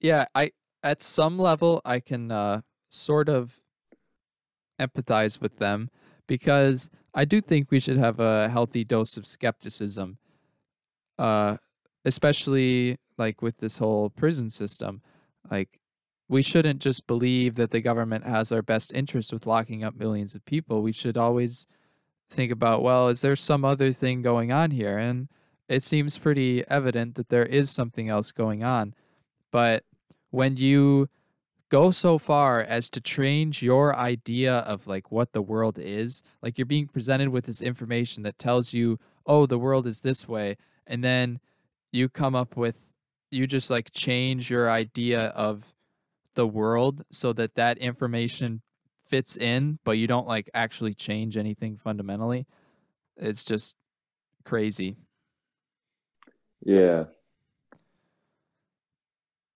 Yeah, 0.00 0.26
I 0.34 0.52
at 0.82 1.02
some 1.02 1.38
level 1.38 1.82
I 1.84 2.00
can 2.00 2.30
uh, 2.30 2.62
sort 2.88 3.28
of 3.28 3.60
empathize 4.80 5.40
with 5.40 5.58
them 5.58 5.90
because 6.26 6.88
I 7.14 7.24
do 7.24 7.40
think 7.40 7.70
we 7.70 7.80
should 7.80 7.98
have 7.98 8.20
a 8.20 8.48
healthy 8.48 8.84
dose 8.84 9.16
of 9.16 9.26
skepticism, 9.26 10.18
uh, 11.18 11.56
especially 12.04 12.98
like 13.18 13.42
with 13.42 13.58
this 13.58 13.78
whole 13.78 14.08
prison 14.08 14.48
system. 14.48 15.02
Like, 15.50 15.79
we 16.30 16.42
shouldn't 16.42 16.80
just 16.80 17.08
believe 17.08 17.56
that 17.56 17.72
the 17.72 17.80
government 17.80 18.24
has 18.24 18.52
our 18.52 18.62
best 18.62 18.92
interest 18.94 19.32
with 19.32 19.48
locking 19.48 19.82
up 19.82 19.96
millions 19.96 20.36
of 20.36 20.44
people. 20.44 20.80
We 20.80 20.92
should 20.92 21.16
always 21.16 21.66
think 22.30 22.52
about, 22.52 22.84
well, 22.84 23.08
is 23.08 23.20
there 23.20 23.34
some 23.34 23.64
other 23.64 23.92
thing 23.92 24.22
going 24.22 24.52
on 24.52 24.70
here? 24.70 24.96
And 24.96 25.28
it 25.68 25.82
seems 25.82 26.18
pretty 26.18 26.64
evident 26.68 27.16
that 27.16 27.30
there 27.30 27.44
is 27.44 27.68
something 27.68 28.08
else 28.08 28.30
going 28.30 28.62
on. 28.62 28.94
But 29.50 29.82
when 30.30 30.56
you 30.56 31.08
go 31.68 31.90
so 31.90 32.16
far 32.16 32.60
as 32.60 32.88
to 32.90 33.00
change 33.00 33.60
your 33.60 33.96
idea 33.96 34.58
of 34.58 34.86
like 34.86 35.10
what 35.10 35.32
the 35.32 35.42
world 35.42 35.80
is, 35.80 36.22
like 36.42 36.58
you're 36.58 36.64
being 36.64 36.86
presented 36.86 37.30
with 37.30 37.46
this 37.46 37.60
information 37.60 38.22
that 38.22 38.38
tells 38.38 38.72
you, 38.72 39.00
oh, 39.26 39.46
the 39.46 39.58
world 39.58 39.84
is 39.84 40.02
this 40.02 40.28
way, 40.28 40.58
and 40.86 41.02
then 41.02 41.40
you 41.90 42.08
come 42.08 42.36
up 42.36 42.56
with 42.56 42.94
you 43.32 43.48
just 43.48 43.68
like 43.68 43.90
change 43.90 44.48
your 44.48 44.70
idea 44.70 45.26
of 45.30 45.74
the 46.34 46.46
world 46.46 47.02
so 47.10 47.32
that 47.32 47.54
that 47.54 47.78
information 47.78 48.62
fits 49.08 49.36
in, 49.36 49.78
but 49.84 49.92
you 49.92 50.06
don't 50.06 50.28
like 50.28 50.48
actually 50.54 50.94
change 50.94 51.36
anything 51.36 51.76
fundamentally. 51.76 52.46
It's 53.16 53.44
just 53.44 53.76
crazy. 54.44 54.96
Yeah. 56.64 57.04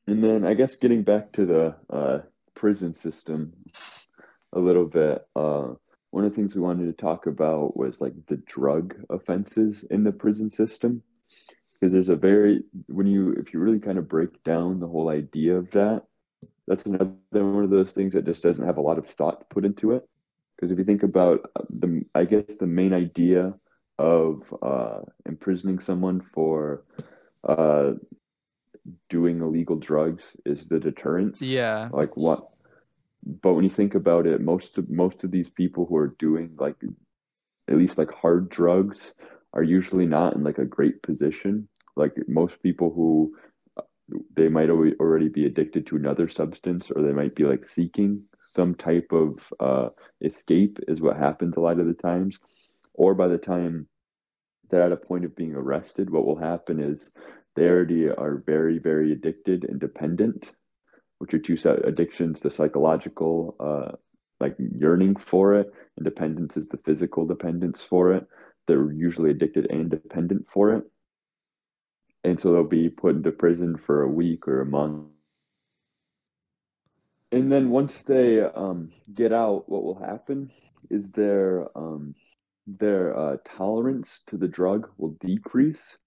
And 0.07 0.23
then 0.23 0.45
I 0.45 0.55
guess 0.55 0.77
getting 0.77 1.03
back 1.03 1.33
to 1.33 1.47
the 1.47 1.77
uh, 1.89 2.19
prison 2.55 2.93
system 2.93 3.53
a 4.53 4.59
little 4.59 4.87
bit, 4.87 5.27
uh, 5.35 5.69
one 6.11 6.25
of 6.25 6.31
the 6.31 6.37
things 6.37 6.55
we 6.55 6.61
wanted 6.61 6.87
to 6.87 6.93
talk 6.93 7.27
about 7.27 7.77
was 7.77 8.01
like 8.01 8.13
the 8.27 8.37
drug 8.37 8.95
offenses 9.09 9.85
in 9.91 10.05
the 10.05 10.13
prison 10.13 10.51
system. 10.51 11.03
Because 11.73 11.93
there's 11.93 12.09
a 12.09 12.17
very, 12.17 12.63
when 12.87 13.07
you, 13.07 13.33
if 13.33 13.53
you 13.53 13.61
really 13.61 13.81
kind 13.81 13.99
of 13.99 14.09
break 14.09 14.43
down 14.45 14.81
the 14.81 14.87
whole 14.87 15.09
idea 15.09 15.57
of 15.57 15.71
that, 15.73 16.05
that's 16.67 16.87
another 16.87 17.15
one 17.33 17.65
of 17.65 17.71
those 17.71 17.93
things 17.93 18.15
that 18.15 18.25
just 18.25 18.43
doesn't 18.43 18.67
have 18.67 18.79
a 18.79 18.83
lot 18.83 18.99
of 18.99 19.07
thought 19.07 19.49
put 19.51 19.65
into 19.65 19.93
it. 19.93 20.09
Because 20.57 20.71
if 20.71 20.79
you 20.79 20.85
think 20.85 21.03
about 21.03 21.51
uh, 21.57 21.63
the, 21.69 22.05
I 22.15 22.25
guess 22.25 22.57
the 22.57 22.67
main 22.67 22.93
idea 22.95 23.55
of 23.99 24.43
uh, 24.63 25.01
imprisoning 25.27 25.79
someone 25.81 26.21
for 26.33 26.85
uh, 27.47 27.93
doing 29.09 29.41
illegal 29.41 29.77
drugs 29.77 30.37
is 30.45 30.67
the 30.67 30.81
deterrence. 30.81 31.43
Yeah. 31.43 31.89
Like 31.93 32.17
what? 32.17 32.49
But 33.25 33.55
when 33.55 33.65
you 33.65 33.71
think 33.71 33.95
about 33.95 34.27
it, 34.27 34.41
most 34.41 34.79
of 34.79 34.91
most 34.91 35.25
of 35.25 35.31
these 35.31 35.49
people 35.49 35.87
who 35.87 35.97
are 35.97 36.15
doing 36.19 36.51
like 36.59 36.77
at 37.69 37.77
least 37.79 37.97
like 37.97 38.13
hard 38.13 38.51
drugs 38.51 39.15
are 39.55 39.63
usually 39.63 40.07
not 40.07 40.35
in 40.35 40.43
like 40.43 40.59
a 40.59 40.65
great 40.65 41.03
position. 41.03 41.69
Like 41.97 42.13
most 42.29 42.63
people 42.63 42.93
who 42.93 43.35
they 44.35 44.49
might 44.49 44.71
already 44.71 45.29
be 45.29 45.47
addicted 45.47 45.87
to 45.87 45.97
another 45.97 46.29
substance 46.29 46.91
or 46.91 47.03
they 47.03 47.13
might 47.13 47.35
be 47.35 47.45
like 47.45 47.67
seeking 47.67 48.23
some 48.51 48.75
type 48.75 49.11
of 49.13 49.53
uh, 49.61 49.89
escape 50.21 50.79
is 50.87 51.01
what 51.01 51.17
happens 51.17 51.57
a 51.57 51.61
lot 51.61 51.81
of 51.81 51.87
the 51.87 51.95
times 51.95 52.39
or 52.95 53.15
by 53.15 53.29
the 53.29 53.39
time 53.39 53.89
they're 54.71 54.83
at 54.83 54.93
a 54.93 54.97
point 54.97 55.25
of 55.25 55.37
being 55.37 55.55
arrested, 55.55 56.11
what 56.11 56.25
will 56.25 56.37
happen 56.37 56.81
is 56.81 57.11
they 57.55 57.69
already 57.69 58.09
are 58.09 58.43
very, 58.47 58.79
very 58.79 59.13
addicted 59.13 59.65
and 59.65 59.81
dependent, 59.81 60.53
which 61.19 61.35
are 61.35 61.39
two 61.39 61.57
addictions 61.85 62.41
the 62.41 62.51
psychological, 62.51 63.57
uh, 63.61 63.97
like 64.41 64.57
yearning 64.59 65.17
for 65.17 65.55
it, 65.55 65.73
and 65.97 66.05
dependence 66.05 66.57
is 66.57 66.67
the 66.69 66.79
physical 66.79 67.27
dependence 67.27 67.81
for 67.83 68.13
it. 68.13 68.27
They're 68.67 68.93
usually 68.93 69.31
addicted 69.31 69.71
and 69.71 69.91
dependent 69.91 70.51
for 70.51 70.75
it. 70.75 70.85
And 72.25 72.41
so 72.41 72.53
they'll 72.53 72.65
be 72.65 72.89
put 72.89 73.17
into 73.17 73.31
prison 73.31 73.77
for 73.77 74.03
a 74.03 74.09
week 74.09 74.49
or 74.49 74.63
a 74.63 74.67
month. 74.67 75.07
And 77.31 77.53
then 77.53 77.71
once 77.71 78.03
they 78.03 78.41
um, 78.41 78.93
get 79.13 79.33
out, 79.33 79.69
what 79.69 79.85
will 79.85 79.99
happen 79.99 80.51
is 80.91 81.11
their 81.11 81.67
um, 81.77 82.15
their 82.67 83.17
uh, 83.17 83.37
tolerance 83.45 84.21
to 84.27 84.37
the 84.37 84.49
drug 84.49 84.89
will 84.97 85.17
decrease. 85.21 85.99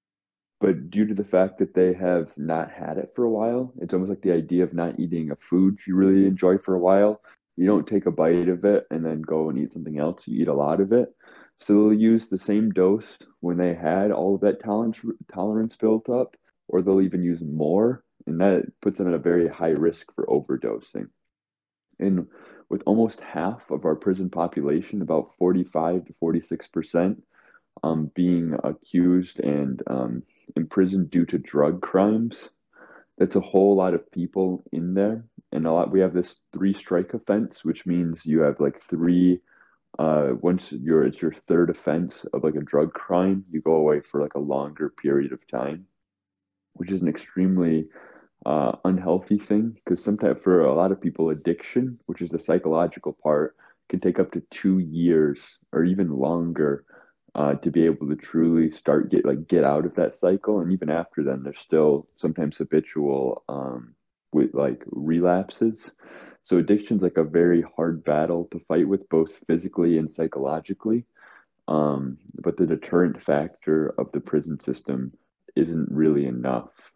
But 0.59 0.89
due 0.89 1.05
to 1.05 1.13
the 1.13 1.23
fact 1.23 1.59
that 1.59 1.75
they 1.75 1.93
have 1.93 2.35
not 2.35 2.71
had 2.71 2.97
it 2.97 3.11
for 3.15 3.25
a 3.25 3.29
while, 3.29 3.73
it's 3.79 3.93
almost 3.93 4.09
like 4.09 4.23
the 4.23 4.31
idea 4.31 4.63
of 4.63 4.73
not 4.73 4.99
eating 4.99 5.29
a 5.29 5.35
food 5.35 5.77
you 5.85 5.95
really 5.95 6.25
enjoy 6.25 6.57
for 6.57 6.73
a 6.73 6.79
while. 6.79 7.21
You 7.57 7.67
don't 7.67 7.85
take 7.85 8.07
a 8.07 8.11
bite 8.11 8.49
of 8.49 8.65
it 8.65 8.87
and 8.89 9.05
then 9.05 9.21
go 9.21 9.49
and 9.49 9.59
eat 9.59 9.71
something 9.71 9.99
else. 9.99 10.27
You 10.27 10.41
eat 10.41 10.47
a 10.47 10.53
lot 10.53 10.81
of 10.81 10.93
it. 10.93 11.13
So 11.59 11.73
they'll 11.73 11.93
use 11.93 12.27
the 12.27 12.37
same 12.37 12.71
dose 12.71 13.17
when 13.39 13.57
they 13.57 13.73
had 13.73 14.11
all 14.11 14.35
of 14.35 14.41
that 14.41 14.63
tolerance 14.63 15.01
tolerance 15.33 15.75
built 15.75 16.09
up, 16.09 16.35
or 16.67 16.81
they'll 16.81 17.01
even 17.01 17.23
use 17.23 17.41
more, 17.41 18.03
and 18.25 18.39
that 18.41 18.65
puts 18.81 18.97
them 18.97 19.07
at 19.07 19.13
a 19.13 19.19
very 19.19 19.47
high 19.47 19.69
risk 19.69 20.13
for 20.13 20.25
overdosing. 20.25 21.09
And 21.99 22.27
with 22.69 22.83
almost 22.85 23.21
half 23.21 23.71
of 23.71 23.85
our 23.85 23.95
prison 23.95 24.29
population, 24.29 25.01
about 25.01 25.35
45 25.37 26.05
to 26.05 26.13
46 26.13 26.67
percent, 26.67 27.23
um, 27.83 28.11
being 28.15 28.55
accused 28.63 29.39
and 29.39 29.81
um, 29.87 30.23
imprisoned 30.55 31.09
due 31.09 31.25
to 31.25 31.37
drug 31.37 31.81
crimes. 31.81 32.49
That's 33.17 33.35
a 33.35 33.41
whole 33.41 33.75
lot 33.75 33.95
of 33.95 34.11
people 34.11 34.63
in 34.71 34.93
there, 34.93 35.25
and 35.51 35.65
a 35.65 35.71
lot. 35.71 35.91
We 35.91 36.01
have 36.01 36.13
this 36.13 36.41
three 36.53 36.73
strike 36.73 37.13
offense, 37.13 37.65
which 37.65 37.85
means 37.85 38.25
you 38.25 38.41
have 38.41 38.59
like 38.59 38.81
three. 38.83 39.41
Uh, 39.99 40.33
once 40.41 40.71
you're 40.71 41.03
it's 41.03 41.21
your 41.21 41.33
third 41.33 41.69
offense 41.69 42.25
of 42.33 42.43
like 42.43 42.55
a 42.55 42.61
drug 42.61 42.93
crime, 42.93 43.43
you 43.51 43.61
go 43.61 43.73
away 43.73 43.99
for 44.01 44.21
like 44.21 44.35
a 44.35 44.39
longer 44.39 44.89
period 44.89 45.31
of 45.33 45.45
time, 45.47 45.85
which 46.73 46.91
is 46.91 47.01
an 47.01 47.07
extremely 47.07 47.87
uh, 48.45 48.73
unhealthy 48.85 49.37
thing 49.37 49.75
because 49.83 50.03
sometimes 50.03 50.41
for 50.41 50.61
a 50.61 50.73
lot 50.73 50.91
of 50.91 51.01
people, 51.01 51.29
addiction, 51.29 51.99
which 52.05 52.21
is 52.21 52.29
the 52.31 52.39
psychological 52.39 53.13
part, 53.23 53.55
can 53.89 53.99
take 53.99 54.19
up 54.19 54.31
to 54.31 54.41
two 54.51 54.79
years 54.79 55.57
or 55.71 55.83
even 55.83 56.11
longer 56.11 56.85
uh, 57.35 57.55
to 57.55 57.71
be 57.71 57.85
able 57.85 58.07
to 58.07 58.15
truly 58.15 58.71
start 58.71 59.11
get 59.11 59.25
like 59.25 59.47
get 59.47 59.63
out 59.63 59.85
of 59.85 59.95
that 59.95 60.15
cycle. 60.15 60.59
And 60.59 60.71
even 60.71 60.89
after 60.89 61.23
then, 61.23 61.43
there's 61.43 61.59
still 61.59 62.07
sometimes 62.15 62.57
habitual 62.57 63.43
um, 63.49 63.95
with 64.33 64.53
like 64.53 64.83
relapses. 64.87 65.91
So 66.47 66.59
addiction's 66.59 67.03
like 67.03 67.17
a 67.17 67.25
very 67.25 67.61
hard 67.75 68.05
battle 68.05 68.45
to 68.51 68.59
fight 68.69 68.87
with, 68.87 69.09
both 69.09 69.35
physically 69.47 69.97
and 69.97 70.09
psychologically. 70.09 71.03
Um, 71.67 72.19
but 72.41 72.55
the 72.55 72.65
deterrent 72.65 73.21
factor 73.21 73.89
of 73.97 74.13
the 74.13 74.21
prison 74.21 74.57
system 74.61 75.11
isn't 75.57 75.91
really 75.91 76.25
enough 76.25 76.93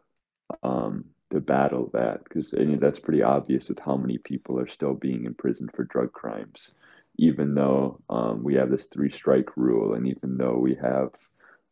um, 0.63 1.03
to 1.31 1.41
battle 1.41 1.89
that 1.91 2.23
because 2.23 2.53
I 2.57 2.63
mean 2.63 2.79
that's 2.79 3.01
pretty 3.01 3.23
obvious 3.23 3.67
with 3.67 3.79
how 3.79 3.97
many 3.97 4.19
people 4.19 4.57
are 4.57 4.69
still 4.69 4.93
being 4.93 5.25
imprisoned 5.25 5.71
for 5.75 5.83
drug 5.83 6.13
crimes, 6.13 6.71
even 7.17 7.53
though 7.53 7.99
um, 8.09 8.43
we 8.43 8.55
have 8.55 8.71
this 8.71 8.85
three 8.85 9.11
strike 9.11 9.57
rule, 9.57 9.95
and 9.95 10.07
even 10.07 10.37
though 10.37 10.55
we 10.57 10.75
have 10.75 11.11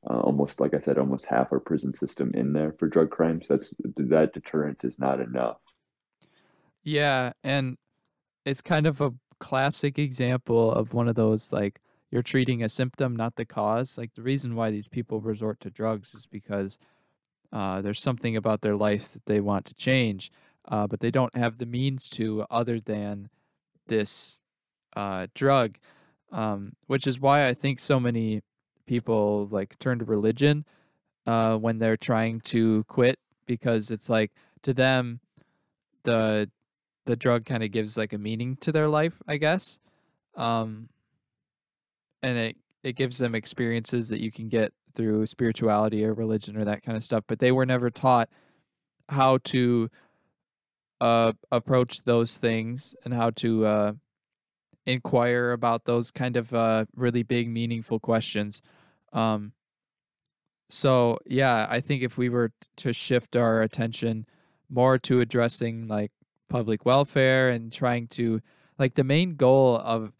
uh, 0.09 0.19
almost, 0.19 0.59
like 0.59 0.73
I 0.73 0.79
said, 0.79 0.97
almost 0.97 1.27
half 1.27 1.53
our 1.53 1.61
prison 1.61 1.93
system 1.93 2.31
in 2.33 2.51
there 2.51 2.73
for 2.77 2.89
drug 2.89 3.09
crimes. 3.09 3.47
That's 3.47 3.73
that 3.95 4.33
deterrent 4.33 4.79
is 4.83 4.99
not 4.99 5.21
enough. 5.21 5.61
Yeah, 6.83 7.33
and 7.43 7.77
it's 8.45 8.61
kind 8.61 8.87
of 8.87 9.01
a 9.01 9.13
classic 9.39 9.99
example 9.99 10.71
of 10.71 10.93
one 10.93 11.07
of 11.07 11.15
those 11.15 11.53
like 11.53 11.79
you're 12.11 12.21
treating 12.21 12.63
a 12.63 12.69
symptom, 12.69 13.15
not 13.15 13.35
the 13.35 13.45
cause. 13.45 13.97
Like 13.97 14.15
the 14.15 14.23
reason 14.23 14.55
why 14.55 14.71
these 14.71 14.87
people 14.87 15.21
resort 15.21 15.59
to 15.61 15.69
drugs 15.69 16.13
is 16.15 16.25
because 16.25 16.79
uh, 17.51 17.81
there's 17.81 18.01
something 18.01 18.35
about 18.35 18.61
their 18.61 18.75
lives 18.75 19.11
that 19.11 19.25
they 19.25 19.39
want 19.39 19.65
to 19.65 19.75
change, 19.75 20.31
uh, 20.67 20.87
but 20.87 20.99
they 20.99 21.11
don't 21.11 21.35
have 21.35 21.57
the 21.57 21.65
means 21.65 22.09
to 22.09 22.45
other 22.49 22.79
than 22.79 23.29
this 23.87 24.41
uh, 24.95 25.27
drug, 25.35 25.77
um, 26.31 26.73
which 26.87 27.07
is 27.07 27.19
why 27.19 27.47
I 27.47 27.53
think 27.53 27.79
so 27.79 27.99
many 27.99 28.41
people 28.87 29.47
like 29.51 29.77
turn 29.79 29.99
to 29.99 30.05
religion 30.05 30.65
uh, 31.27 31.57
when 31.57 31.77
they're 31.79 31.97
trying 31.97 32.39
to 32.41 32.83
quit 32.85 33.19
because 33.45 33.91
it's 33.91 34.09
like 34.09 34.31
to 34.63 34.73
them 34.73 35.19
the 36.03 36.49
the 37.09 37.15
drug 37.15 37.43
kind 37.43 37.63
of 37.63 37.71
gives 37.71 37.97
like 37.97 38.13
a 38.13 38.19
meaning 38.19 38.55
to 38.57 38.71
their 38.71 38.87
life, 38.87 39.19
I 39.27 39.37
guess, 39.37 39.79
um, 40.35 40.89
and 42.21 42.37
it 42.37 42.57
it 42.83 42.95
gives 42.95 43.17
them 43.17 43.33
experiences 43.33 44.09
that 44.09 44.21
you 44.21 44.31
can 44.31 44.47
get 44.47 44.73
through 44.95 45.25
spirituality 45.25 46.05
or 46.05 46.13
religion 46.13 46.55
or 46.55 46.63
that 46.65 46.83
kind 46.83 46.95
of 46.95 47.03
stuff, 47.03 47.23
but 47.27 47.39
they 47.39 47.51
were 47.51 47.65
never 47.65 47.89
taught 47.89 48.29
how 49.09 49.39
to 49.39 49.89
uh, 51.01 51.33
approach 51.51 52.03
those 52.03 52.37
things 52.37 52.95
and 53.03 53.13
how 53.13 53.31
to 53.31 53.65
uh, 53.65 53.93
inquire 54.85 55.51
about 55.51 55.85
those 55.85 56.11
kind 56.11 56.37
of 56.37 56.53
uh, 56.53 56.85
really 56.95 57.23
big, 57.23 57.49
meaningful 57.49 57.99
questions. 57.99 58.61
Um, 59.13 59.53
so 60.69 61.17
yeah, 61.25 61.65
I 61.69 61.79
think 61.79 62.03
if 62.03 62.19
we 62.19 62.29
were 62.29 62.51
to 62.77 62.93
shift 62.93 63.35
our 63.35 63.61
attention 63.61 64.27
more 64.69 64.99
to 64.99 65.19
addressing 65.21 65.87
like 65.87 66.11
public 66.49 66.85
welfare 66.85 67.49
and 67.49 67.71
trying 67.71 68.07
to 68.07 68.41
like 68.77 68.95
the 68.95 69.03
main 69.03 69.35
goal 69.35 69.77
of 69.77 70.11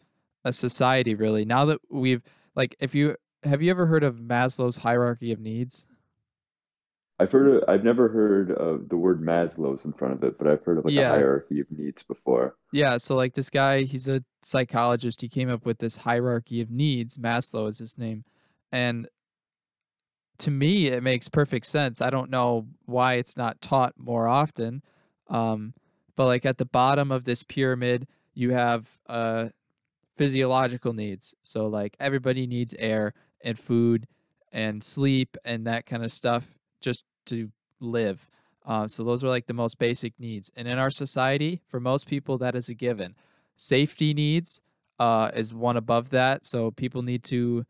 a 0.44 0.52
society 0.52 1.14
really 1.14 1.44
now 1.44 1.64
that 1.66 1.80
we've 1.90 2.22
like 2.54 2.74
if 2.80 2.94
you 2.94 3.16
have 3.42 3.60
you 3.62 3.70
ever 3.70 3.86
heard 3.86 4.02
of 4.04 4.16
Maslow's 4.16 4.78
hierarchy 4.78 5.32
of 5.32 5.40
needs? 5.40 5.86
I've 7.18 7.32
heard 7.32 7.56
of, 7.62 7.64
I've 7.68 7.84
never 7.84 8.08
heard 8.08 8.50
of 8.50 8.88
the 8.88 8.96
word 8.96 9.20
Maslow's 9.20 9.84
in 9.84 9.92
front 9.92 10.14
of 10.14 10.24
it, 10.24 10.38
but 10.38 10.46
I've 10.46 10.64
heard 10.64 10.78
of 10.78 10.86
like 10.86 10.94
Yeah. 10.94 11.10
a 11.12 11.16
hierarchy 11.16 11.60
of 11.60 11.66
needs 11.70 12.02
before. 12.02 12.54
Yeah, 12.72 12.96
so 12.96 13.14
like 13.14 13.34
this 13.34 13.50
guy, 13.50 13.82
he's 13.82 14.08
a 14.08 14.22
psychologist. 14.42 15.20
He 15.20 15.28
came 15.28 15.50
up 15.50 15.66
with 15.66 15.78
this 15.78 15.98
hierarchy 15.98 16.62
of 16.62 16.70
needs. 16.70 17.18
Maslow 17.18 17.68
is 17.68 17.76
his 17.78 17.98
name. 17.98 18.24
And 18.72 19.06
to 20.38 20.50
me, 20.50 20.86
it 20.86 21.02
makes 21.02 21.28
perfect 21.28 21.66
sense. 21.66 22.00
I 22.00 22.08
don't 22.08 22.30
know 22.30 22.66
why 22.86 23.14
it's 23.14 23.36
not 23.36 23.60
taught 23.60 23.94
more 23.98 24.26
often. 24.26 24.82
Um, 25.28 25.74
but 26.20 26.26
like 26.26 26.44
at 26.44 26.58
the 26.58 26.66
bottom 26.66 27.10
of 27.10 27.24
this 27.24 27.42
pyramid, 27.42 28.06
you 28.34 28.50
have 28.50 29.00
uh, 29.06 29.48
physiological 30.12 30.92
needs. 30.92 31.34
So 31.42 31.66
like 31.66 31.96
everybody 31.98 32.46
needs 32.46 32.74
air 32.78 33.14
and 33.40 33.58
food 33.58 34.06
and 34.52 34.84
sleep 34.84 35.38
and 35.46 35.66
that 35.66 35.86
kind 35.86 36.04
of 36.04 36.12
stuff 36.12 36.46
just 36.78 37.04
to 37.24 37.50
live. 37.80 38.28
Uh, 38.66 38.86
so 38.86 39.02
those 39.02 39.24
are 39.24 39.30
like 39.30 39.46
the 39.46 39.54
most 39.54 39.78
basic 39.78 40.12
needs. 40.20 40.52
And 40.54 40.68
in 40.68 40.76
our 40.76 40.90
society, 40.90 41.62
for 41.68 41.80
most 41.80 42.06
people, 42.06 42.36
that 42.36 42.54
is 42.54 42.68
a 42.68 42.74
given. 42.74 43.14
Safety 43.56 44.12
needs 44.12 44.60
uh, 44.98 45.30
is 45.34 45.54
one 45.54 45.78
above 45.78 46.10
that. 46.10 46.44
So 46.44 46.70
people 46.70 47.00
need 47.00 47.24
to 47.24 47.64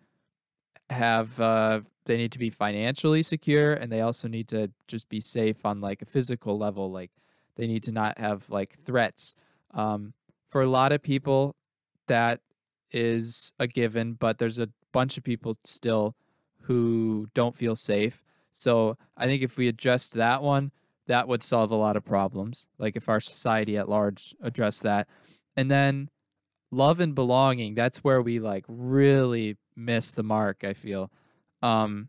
have 0.89 1.41
uh, 1.41 1.83
they 2.07 2.17
need 2.17 2.33
to 2.33 2.41
be 2.41 2.51
financially 2.51 3.23
secure, 3.23 3.75
and 3.75 3.93
they 3.93 4.01
also 4.01 4.27
need 4.27 4.49
to 4.49 4.73
just 4.89 5.09
be 5.09 5.21
safe 5.21 5.65
on 5.65 5.81
like 5.81 6.03
a 6.03 6.07
physical 6.07 6.59
level. 6.59 6.91
Like 6.91 7.13
they 7.57 7.67
need 7.67 7.83
to 7.85 7.93
not 7.93 8.19
have 8.19 8.49
like 8.51 8.73
threats. 8.85 9.35
Um, 9.73 10.15
for 10.49 10.63
a 10.63 10.69
lot 10.69 10.93
of 10.93 11.03
people, 11.03 11.55
that 12.09 12.41
is 12.91 13.53
a 13.59 13.67
given, 13.67 14.15
but 14.15 14.39
there's 14.39 14.59
a 14.59 14.69
bunch 14.93 15.17
of 15.17 15.25
people 15.25 15.57
still 15.65 16.17
who 16.63 17.29
don't 17.35 17.57
feel 17.57 17.77
safe. 17.77 18.23
So 18.53 18.97
I 19.17 19.27
think 19.27 19.43
if 19.43 19.57
we 19.57 19.69
addressed 19.69 20.15
that 20.15 20.43
one, 20.43 20.73
that 21.07 21.29
would 21.29 21.43
solve 21.43 21.71
a 21.71 21.77
lot 21.77 21.97
of 21.97 22.05
problems. 22.05 22.69
Like 22.79 22.97
if 22.97 23.09
our 23.09 23.21
society 23.21 23.77
at 23.77 23.89
large 23.89 24.35
addressed 24.43 24.83
that. 24.83 25.09
And 25.57 25.71
then 25.71 26.11
love 26.71 27.01
and 27.01 27.15
belonging, 27.15 27.75
that's 27.75 27.99
where 27.99 28.23
we 28.23 28.39
like 28.39 28.65
really 28.69 29.57
miss 29.77 30.13
the 30.13 30.23
mark, 30.23 30.65
I 30.65 30.73
feel. 30.73 31.11
Um 31.63 32.09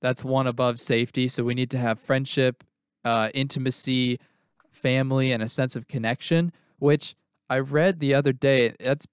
that's 0.00 0.24
one 0.24 0.48
above 0.48 0.80
safety, 0.80 1.28
so 1.28 1.44
we 1.44 1.54
need 1.54 1.70
to 1.70 1.78
have 1.78 2.00
friendship, 2.00 2.64
uh 3.04 3.30
intimacy, 3.34 4.18
family 4.72 5.32
and 5.32 5.42
a 5.42 5.48
sense 5.48 5.76
of 5.76 5.88
connection, 5.88 6.52
which 6.78 7.14
I 7.48 7.58
read 7.58 8.00
the 8.00 8.14
other 8.14 8.32
day. 8.32 8.74
That's 8.80 9.06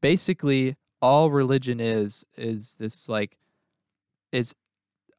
basically 0.00 0.76
all 1.02 1.30
religion 1.30 1.80
is 1.80 2.24
is 2.36 2.74
this 2.76 3.08
like 3.08 3.38
is 4.32 4.54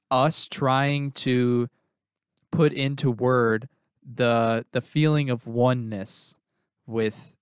us 0.09 0.47
trying 0.47 1.11
to 1.11 1.67
put 2.51 2.73
into 2.73 3.11
word 3.11 3.67
the 4.03 4.65
the 4.71 4.81
feeling 4.81 5.29
of 5.29 5.47
oneness 5.47 6.37
with 6.85 7.35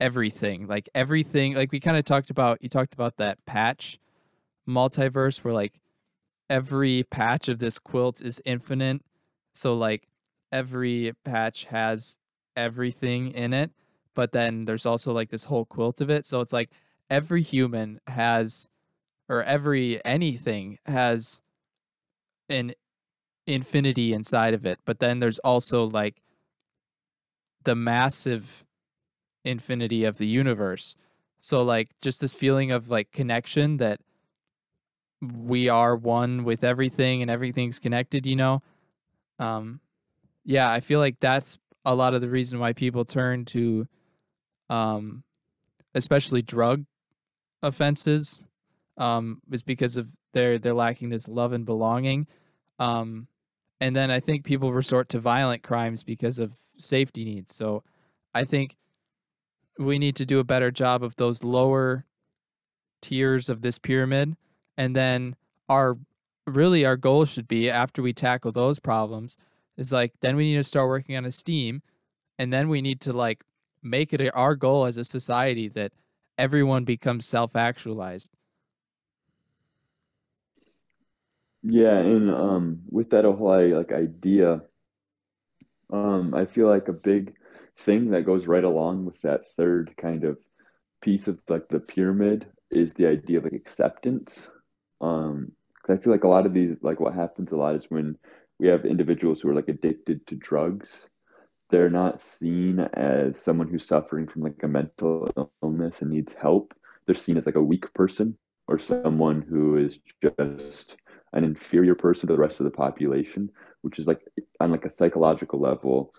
everything 0.00 0.66
like 0.66 0.88
everything 0.94 1.54
like 1.54 1.70
we 1.70 1.78
kind 1.78 1.96
of 1.96 2.04
talked 2.04 2.30
about 2.30 2.60
you 2.60 2.68
talked 2.68 2.94
about 2.94 3.16
that 3.16 3.44
patch 3.46 3.98
multiverse 4.68 5.44
where 5.44 5.54
like 5.54 5.80
every 6.50 7.04
patch 7.10 7.48
of 7.48 7.58
this 7.58 7.78
quilt 7.78 8.20
is 8.20 8.42
infinite 8.44 9.00
so 9.52 9.74
like 9.74 10.08
every 10.54 11.12
patch 11.24 11.64
has 11.66 12.18
everything 12.56 13.32
in 13.32 13.52
it 13.52 13.70
but 14.14 14.32
then 14.32 14.64
there's 14.64 14.86
also 14.86 15.12
like 15.12 15.28
this 15.30 15.44
whole 15.46 15.64
quilt 15.64 16.00
of 16.00 16.08
it 16.08 16.24
so 16.24 16.40
it's 16.40 16.52
like 16.52 16.70
every 17.10 17.42
human 17.42 18.00
has 18.06 18.68
or 19.28 19.42
every 19.42 20.02
anything 20.04 20.78
has 20.86 21.42
an 22.48 22.72
infinity 23.46 24.12
inside 24.12 24.54
of 24.54 24.64
it 24.64 24.78
but 24.84 25.00
then 25.00 25.18
there's 25.18 25.40
also 25.40 25.84
like 25.84 26.22
the 27.64 27.74
massive 27.74 28.64
infinity 29.44 30.04
of 30.04 30.18
the 30.18 30.26
universe. 30.26 30.96
So 31.38 31.62
like 31.62 31.88
just 32.00 32.20
this 32.20 32.32
feeling 32.32 32.70
of 32.70 32.88
like 32.88 33.12
connection 33.12 33.76
that 33.78 34.00
we 35.20 35.68
are 35.68 35.96
one 35.96 36.44
with 36.44 36.64
everything 36.64 37.22
and 37.22 37.30
everything's 37.30 37.78
connected 37.78 38.26
you 38.26 38.36
know? 38.36 38.62
Um 39.38 39.80
yeah 40.44 40.70
i 40.70 40.80
feel 40.80 41.00
like 41.00 41.18
that's 41.20 41.58
a 41.84 41.94
lot 41.94 42.14
of 42.14 42.20
the 42.20 42.28
reason 42.28 42.58
why 42.58 42.72
people 42.72 43.04
turn 43.04 43.44
to 43.44 43.86
um 44.70 45.22
especially 45.94 46.42
drug 46.42 46.84
offenses 47.62 48.46
um 48.96 49.40
is 49.50 49.62
because 49.62 49.96
of 49.96 50.08
they're 50.32 50.58
they're 50.58 50.74
lacking 50.74 51.08
this 51.08 51.28
love 51.28 51.52
and 51.52 51.64
belonging 51.64 52.26
um 52.78 53.26
and 53.80 53.94
then 53.94 54.10
i 54.10 54.20
think 54.20 54.44
people 54.44 54.72
resort 54.72 55.08
to 55.08 55.18
violent 55.18 55.62
crimes 55.62 56.02
because 56.02 56.38
of 56.38 56.56
safety 56.78 57.24
needs 57.24 57.54
so 57.54 57.82
i 58.34 58.44
think 58.44 58.76
we 59.78 59.98
need 59.98 60.14
to 60.16 60.26
do 60.26 60.38
a 60.38 60.44
better 60.44 60.70
job 60.70 61.02
of 61.02 61.16
those 61.16 61.42
lower 61.42 62.04
tiers 63.02 63.48
of 63.48 63.62
this 63.62 63.78
pyramid 63.78 64.36
and 64.76 64.94
then 64.94 65.36
our 65.68 65.96
really 66.46 66.84
our 66.84 66.96
goal 66.96 67.24
should 67.24 67.48
be 67.48 67.70
after 67.70 68.02
we 68.02 68.12
tackle 68.12 68.52
those 68.52 68.78
problems 68.78 69.36
is 69.76 69.92
like 69.92 70.12
then 70.20 70.36
we 70.36 70.44
need 70.44 70.56
to 70.56 70.64
start 70.64 70.88
working 70.88 71.16
on 71.16 71.24
esteem 71.24 71.82
and 72.38 72.52
then 72.52 72.68
we 72.68 72.82
need 72.82 73.00
to 73.00 73.12
like 73.12 73.44
make 73.82 74.12
it 74.12 74.30
our 74.34 74.54
goal 74.54 74.86
as 74.86 74.96
a 74.96 75.04
society 75.04 75.68
that 75.68 75.92
everyone 76.38 76.84
becomes 76.84 77.26
self-actualized 77.26 78.30
Yeah, 81.62 81.96
and 81.96 82.30
um, 82.30 82.82
with 82.90 83.10
that 83.10 83.24
whole 83.24 83.68
like 83.74 83.90
idea, 83.90 84.60
um, 85.90 86.34
I 86.34 86.44
feel 86.44 86.68
like 86.68 86.88
a 86.88 86.92
big 86.92 87.34
thing 87.78 88.10
that 88.10 88.26
goes 88.26 88.46
right 88.46 88.64
along 88.64 89.06
with 89.06 89.20
that 89.22 89.46
third 89.56 89.94
kind 89.96 90.24
of 90.24 90.38
piece 91.00 91.26
of 91.26 91.40
like 91.48 91.68
the 91.68 91.80
pyramid 91.80 92.46
is 92.70 92.92
the 92.94 93.06
idea 93.06 93.38
of 93.38 93.44
like 93.44 93.54
acceptance. 93.54 94.46
Um, 95.00 95.52
I 95.88 95.96
feel 95.96 96.12
like 96.12 96.24
a 96.24 96.28
lot 96.28 96.44
of 96.44 96.52
these, 96.52 96.82
like 96.82 97.00
what 97.00 97.14
happens 97.14 97.52
a 97.52 97.56
lot 97.56 97.76
is 97.76 97.90
when 97.90 98.18
we 98.58 98.68
have 98.68 98.84
individuals 98.84 99.40
who 99.40 99.50
are 99.50 99.54
like 99.54 99.68
addicted 99.68 100.26
to 100.26 100.36
drugs, 100.36 101.08
they're 101.70 101.90
not 101.90 102.20
seen 102.20 102.80
as 102.94 103.40
someone 103.40 103.68
who's 103.68 103.86
suffering 103.86 104.26
from 104.26 104.42
like 104.42 104.62
a 104.62 104.68
mental 104.68 105.52
illness 105.62 106.02
and 106.02 106.10
needs 106.10 106.32
help. 106.32 106.74
They're 107.06 107.14
seen 107.14 107.36
as 107.36 107.46
like 107.46 107.56
a 107.56 107.62
weak 107.62 107.92
person 107.94 108.36
or 108.68 108.78
someone 108.78 109.42
who 109.42 109.76
is 109.76 109.98
just 110.22 110.96
an 111.32 111.44
inferior 111.44 111.94
person 111.94 112.28
to 112.28 112.32
the 112.34 112.38
rest 112.38 112.60
of 112.60 112.64
the 112.64 112.70
population, 112.70 113.50
which 113.82 113.98
is 113.98 114.06
like 114.06 114.20
on 114.60 114.70
like 114.70 114.84
a 114.84 114.90
psychological 114.90 115.60
level, 115.60 116.14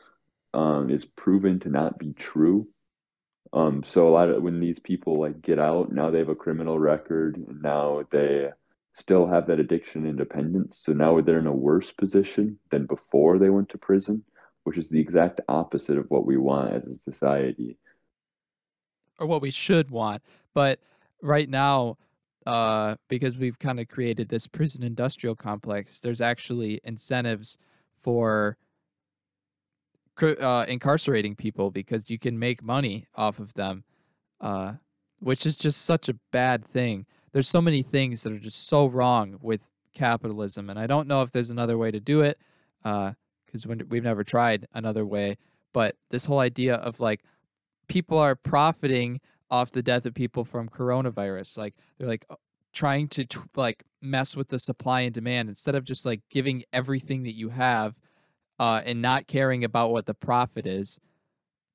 um, 0.54 0.90
is 0.90 1.06
proven 1.06 1.60
to 1.62 1.70
not 1.70 1.98
be 1.98 2.14
true. 2.14 2.68
Um, 3.54 3.84
so 3.86 4.08
a 4.08 4.10
lot 4.10 4.30
of 4.30 4.44
when 4.44 4.60
these 4.60 4.80
people 4.80 5.16
like 5.16 5.42
get 5.42 5.60
out, 5.60 5.92
now 5.92 6.10
they 6.10 6.20
have 6.20 6.30
a 6.30 6.36
criminal 6.36 6.78
record, 6.78 7.42
now 7.62 8.04
they 8.12 8.50
still 8.96 9.28
have 9.28 9.48
that 9.48 9.60
addiction 9.60 10.06
and 10.06 10.18
dependence. 10.18 10.80
So 10.80 10.94
now 10.94 11.20
they're 11.22 11.40
in 11.40 11.48
a 11.48 11.54
worse 11.54 11.92
position 11.92 12.58
than 12.70 12.86
before 12.86 13.38
they 13.38 13.50
went 13.50 13.70
to 13.70 13.78
prison, 13.78 14.24
which 14.64 14.78
is 14.78 14.90
the 14.90 15.00
exact 15.00 15.42
opposite 15.48 15.98
of 15.98 16.10
what 16.10 16.26
we 16.26 16.38
want 16.38 16.74
as 16.74 16.88
a 16.88 16.96
society. 16.96 17.78
or 19.20 19.28
what 19.28 19.42
we 19.42 19.52
should 19.52 19.90
want. 19.92 20.22
But 20.54 20.80
right 21.22 21.50
now, 21.50 21.98
uh, 22.46 22.96
because 23.08 23.38
we've 23.38 23.60
kind 23.60 23.80
of 23.80 23.88
created 23.88 24.30
this 24.30 24.48
prison 24.48 24.84
industrial 24.84 25.36
complex, 25.36 26.00
there's 26.00 26.22
actually 26.22 26.80
incentives 26.84 27.58
for 28.00 28.58
uh, 30.22 30.66
incarcerating 30.68 31.36
people 31.36 31.72
because 31.72 32.10
you 32.10 32.20
can 32.20 32.38
make 32.38 32.62
money 32.64 33.08
off 33.16 33.40
of 33.40 33.54
them, 33.56 33.84
uh, 34.42 34.74
which 35.20 35.46
is 35.46 35.58
just 35.58 35.84
such 35.84 36.08
a 36.08 36.16
bad 36.32 36.64
thing. 36.66 37.06
There's 37.36 37.50
so 37.50 37.60
many 37.60 37.82
things 37.82 38.24
that 38.24 38.32
are 38.32 38.40
just 38.40 38.66
so 38.66 38.86
wrong 38.86 39.40
with 39.42 39.70
capitalism, 39.94 40.70
and 40.70 40.80
I 40.80 40.88
don't 40.88 41.06
know 41.06 41.22
if 41.22 41.34
there's 41.34 41.50
another 41.50 41.78
way 41.78 41.92
to 41.92 42.00
do 42.00 42.22
it 42.22 42.40
because 42.82 43.68
we've 43.68 44.04
never 44.04 44.24
tried 44.24 44.68
another 44.74 45.06
way. 45.06 45.36
But 45.74 45.98
this 46.12 46.24
whole 46.24 46.40
idea 46.40 46.76
of 46.76 47.02
like 47.02 47.26
people 47.90 48.18
are 48.20 48.36
profiting 48.36 49.20
off 49.52 49.72
the 49.72 49.84
death 49.84 50.06
of 50.06 50.14
people 50.14 50.46
from 50.46 50.70
coronavirus. 50.70 51.58
Like 51.58 51.74
they're 51.98 52.08
like 52.08 52.24
uh, 52.30 52.36
trying 52.72 53.10
to 53.10 53.28
like 53.54 53.84
mess 54.02 54.38
with 54.38 54.48
the 54.48 54.58
supply 54.58 55.02
and 55.02 55.14
demand 55.14 55.50
instead 55.50 55.76
of 55.76 55.84
just 55.84 56.06
like 56.06 56.22
giving 56.30 56.64
everything 56.72 57.24
that 57.24 57.36
you 57.36 57.50
have 57.50 57.96
uh, 58.60 58.82
and 58.86 59.02
not 59.02 59.28
caring 59.28 59.66
about 59.66 59.92
what 59.92 60.06
the 60.06 60.14
profit 60.14 60.66
is. 60.66 61.02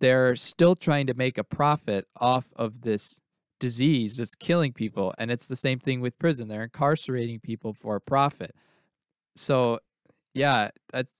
they're 0.00 0.36
still 0.36 0.74
trying 0.74 1.06
to 1.06 1.12
make 1.12 1.36
a 1.36 1.44
profit 1.44 2.06
off 2.16 2.46
of 2.56 2.80
this 2.80 3.20
disease 3.60 4.16
that's 4.16 4.34
killing 4.34 4.72
people. 4.72 5.14
And 5.18 5.30
it's 5.30 5.46
the 5.46 5.54
same 5.54 5.78
thing 5.78 6.00
with 6.00 6.18
prison. 6.18 6.48
They're 6.48 6.64
incarcerating 6.64 7.38
people 7.38 7.72
for 7.72 8.00
profit. 8.00 8.56
So, 9.36 9.78
yeah, 10.34 10.70
that's 10.92 11.12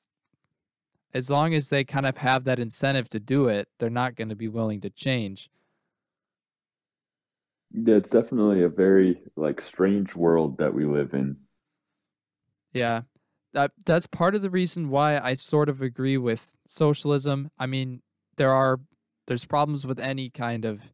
as 1.15 1.31
long 1.31 1.55
as 1.55 1.69
they 1.69 1.85
kind 1.85 2.07
of 2.07 2.17
have 2.17 2.45
that 2.45 2.59
incentive 2.59 3.09
to 3.11 3.21
do 3.21 3.47
it, 3.47 3.69
they're 3.79 3.91
not 3.91 4.17
going 4.17 4.31
to 4.31 4.37
be 4.37 4.49
willing 4.49 4.81
to 4.81 4.91
change. 4.91 5.51
Yeah, 7.73 7.97
it's 7.97 8.11
definitely 8.11 8.63
a 8.63 8.69
very 8.69 9.21
like 9.37 9.61
strange 9.61 10.17
world 10.17 10.59
that 10.59 10.75
we 10.75 10.85
live 10.85 11.15
in. 11.15 11.37
Yeah. 12.73 13.03
That 13.53 13.73
that's 13.85 14.07
part 14.07 14.35
of 14.35 14.43
the 14.43 14.51
reason 14.51 14.91
why 14.91 15.19
I 15.19 15.35
sort 15.35 15.69
of 15.69 15.83
agree 15.83 16.17
with 16.17 16.57
socialism. 16.67 17.51
I 17.59 17.67
mean, 17.67 18.03
there 18.37 18.53
are 18.53 18.81
there's 19.27 19.45
problems 19.45 19.85
with 19.85 19.99
any 19.99 20.31
kind 20.31 20.65
of 20.65 20.93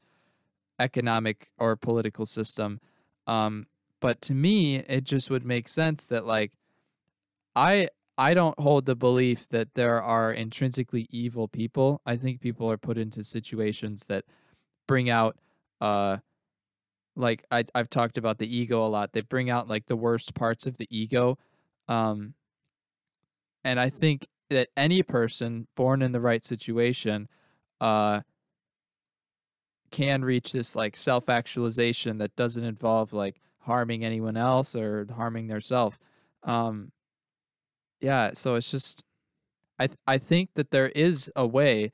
economic 0.79 1.51
or 1.59 1.77
political 1.77 2.27
system. 2.27 2.81
Um, 3.27 3.67
but 4.01 4.21
to 4.23 4.35
me, 4.35 4.77
it 4.77 5.05
just 5.05 5.31
would 5.31 5.45
make 5.45 5.69
sense 5.69 6.07
that 6.07 6.27
like 6.27 6.53
I 7.55 7.89
I 8.19 8.35
don't 8.35 8.59
hold 8.59 8.87
the 8.87 8.97
belief 8.97 9.49
that 9.49 9.75
there 9.75 10.03
are 10.03 10.33
intrinsically 10.33 11.07
evil 11.11 11.49
people. 11.49 12.01
I 12.07 12.17
think 12.17 12.41
people 12.41 12.71
are 12.71 12.79
put 12.79 12.99
into 12.99 13.25
situations 13.25 14.07
that 14.07 14.25
bring 14.87 15.11
out 15.11 15.37
uh 15.81 16.19
like 17.17 17.45
I 17.51 17.65
I've 17.75 17.91
talked 17.91 18.19
about 18.19 18.39
the 18.39 18.57
ego 18.57 18.85
a 18.85 18.89
lot. 18.89 19.13
They 19.13 19.23
bring 19.23 19.51
out 19.51 19.69
like 19.69 19.87
the 19.87 19.97
worst 19.97 20.35
parts 20.35 20.67
of 20.67 20.79
the 20.79 20.87
ego. 20.91 21.39
Um 21.89 22.35
and 23.65 23.81
I 23.81 23.91
think 23.91 24.29
that 24.51 24.69
any 24.77 25.03
person 25.03 25.67
born 25.75 26.03
in 26.03 26.13
the 26.13 26.21
right 26.21 26.45
situation 26.45 27.29
uh 27.81 28.21
can 29.91 30.25
reach 30.25 30.53
this 30.53 30.77
like 30.77 30.97
self-actualization 30.97 32.19
that 32.19 32.37
doesn't 32.37 32.65
involve 32.65 33.13
like 33.13 33.41
harming 33.61 34.05
anyone 34.05 34.37
else 34.37 34.75
or 34.75 35.07
harming 35.15 35.47
their 35.47 35.61
self. 35.61 35.99
Um 36.43 36.93
yeah, 38.01 38.33
so 38.35 38.55
it's 38.55 38.71
just 38.71 39.05
I 39.79 39.87
th- 39.89 39.99
I 40.07 40.19
think 40.19 40.51
that 40.55 40.71
there 40.71 40.89
is 40.89 41.33
a 41.37 41.47
way 41.47 41.93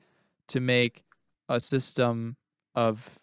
to 0.49 0.59
make 0.59 1.03
a 1.49 1.59
system 1.59 2.37
of 2.75 3.19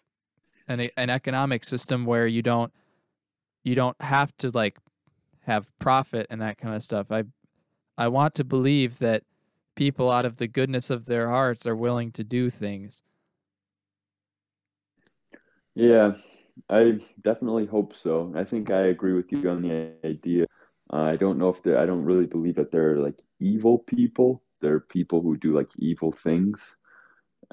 an 0.67 0.89
an 0.97 1.09
economic 1.09 1.63
system 1.63 2.05
where 2.05 2.27
you 2.27 2.41
don't 2.41 2.73
you 3.63 3.75
don't 3.75 3.99
have 4.01 4.35
to 4.37 4.49
like 4.49 4.77
have 5.43 5.71
profit 5.79 6.27
and 6.29 6.41
that 6.41 6.57
kind 6.57 6.75
of 6.75 6.83
stuff. 6.83 7.11
I 7.11 7.23
I 7.97 8.07
want 8.07 8.35
to 8.35 8.43
believe 8.43 8.99
that 8.99 9.23
people 9.75 10.11
out 10.11 10.25
of 10.25 10.37
the 10.37 10.47
goodness 10.47 10.89
of 10.89 11.05
their 11.05 11.29
hearts 11.29 11.65
are 11.65 11.75
willing 11.75 12.11
to 12.11 12.23
do 12.23 12.49
things. 12.49 13.03
Yeah, 15.75 16.13
I 16.69 16.99
definitely 17.21 17.65
hope 17.65 17.95
so. 17.95 18.33
I 18.35 18.43
think 18.43 18.69
I 18.71 18.87
agree 18.87 19.13
with 19.13 19.31
you 19.31 19.49
on 19.49 19.61
the 19.61 19.93
idea 20.05 20.45
uh, 20.93 20.97
I 21.03 21.15
don't 21.15 21.37
know 21.37 21.49
if 21.49 21.63
they 21.63 21.75
I 21.75 21.85
don't 21.85 22.03
really 22.03 22.25
believe 22.25 22.55
that 22.55 22.71
they're 22.71 22.97
like 22.97 23.19
evil 23.39 23.79
people. 23.79 24.43
They're 24.61 24.81
people 24.81 25.21
who 25.21 25.37
do 25.37 25.55
like 25.55 25.69
evil 25.77 26.11
things. 26.11 26.75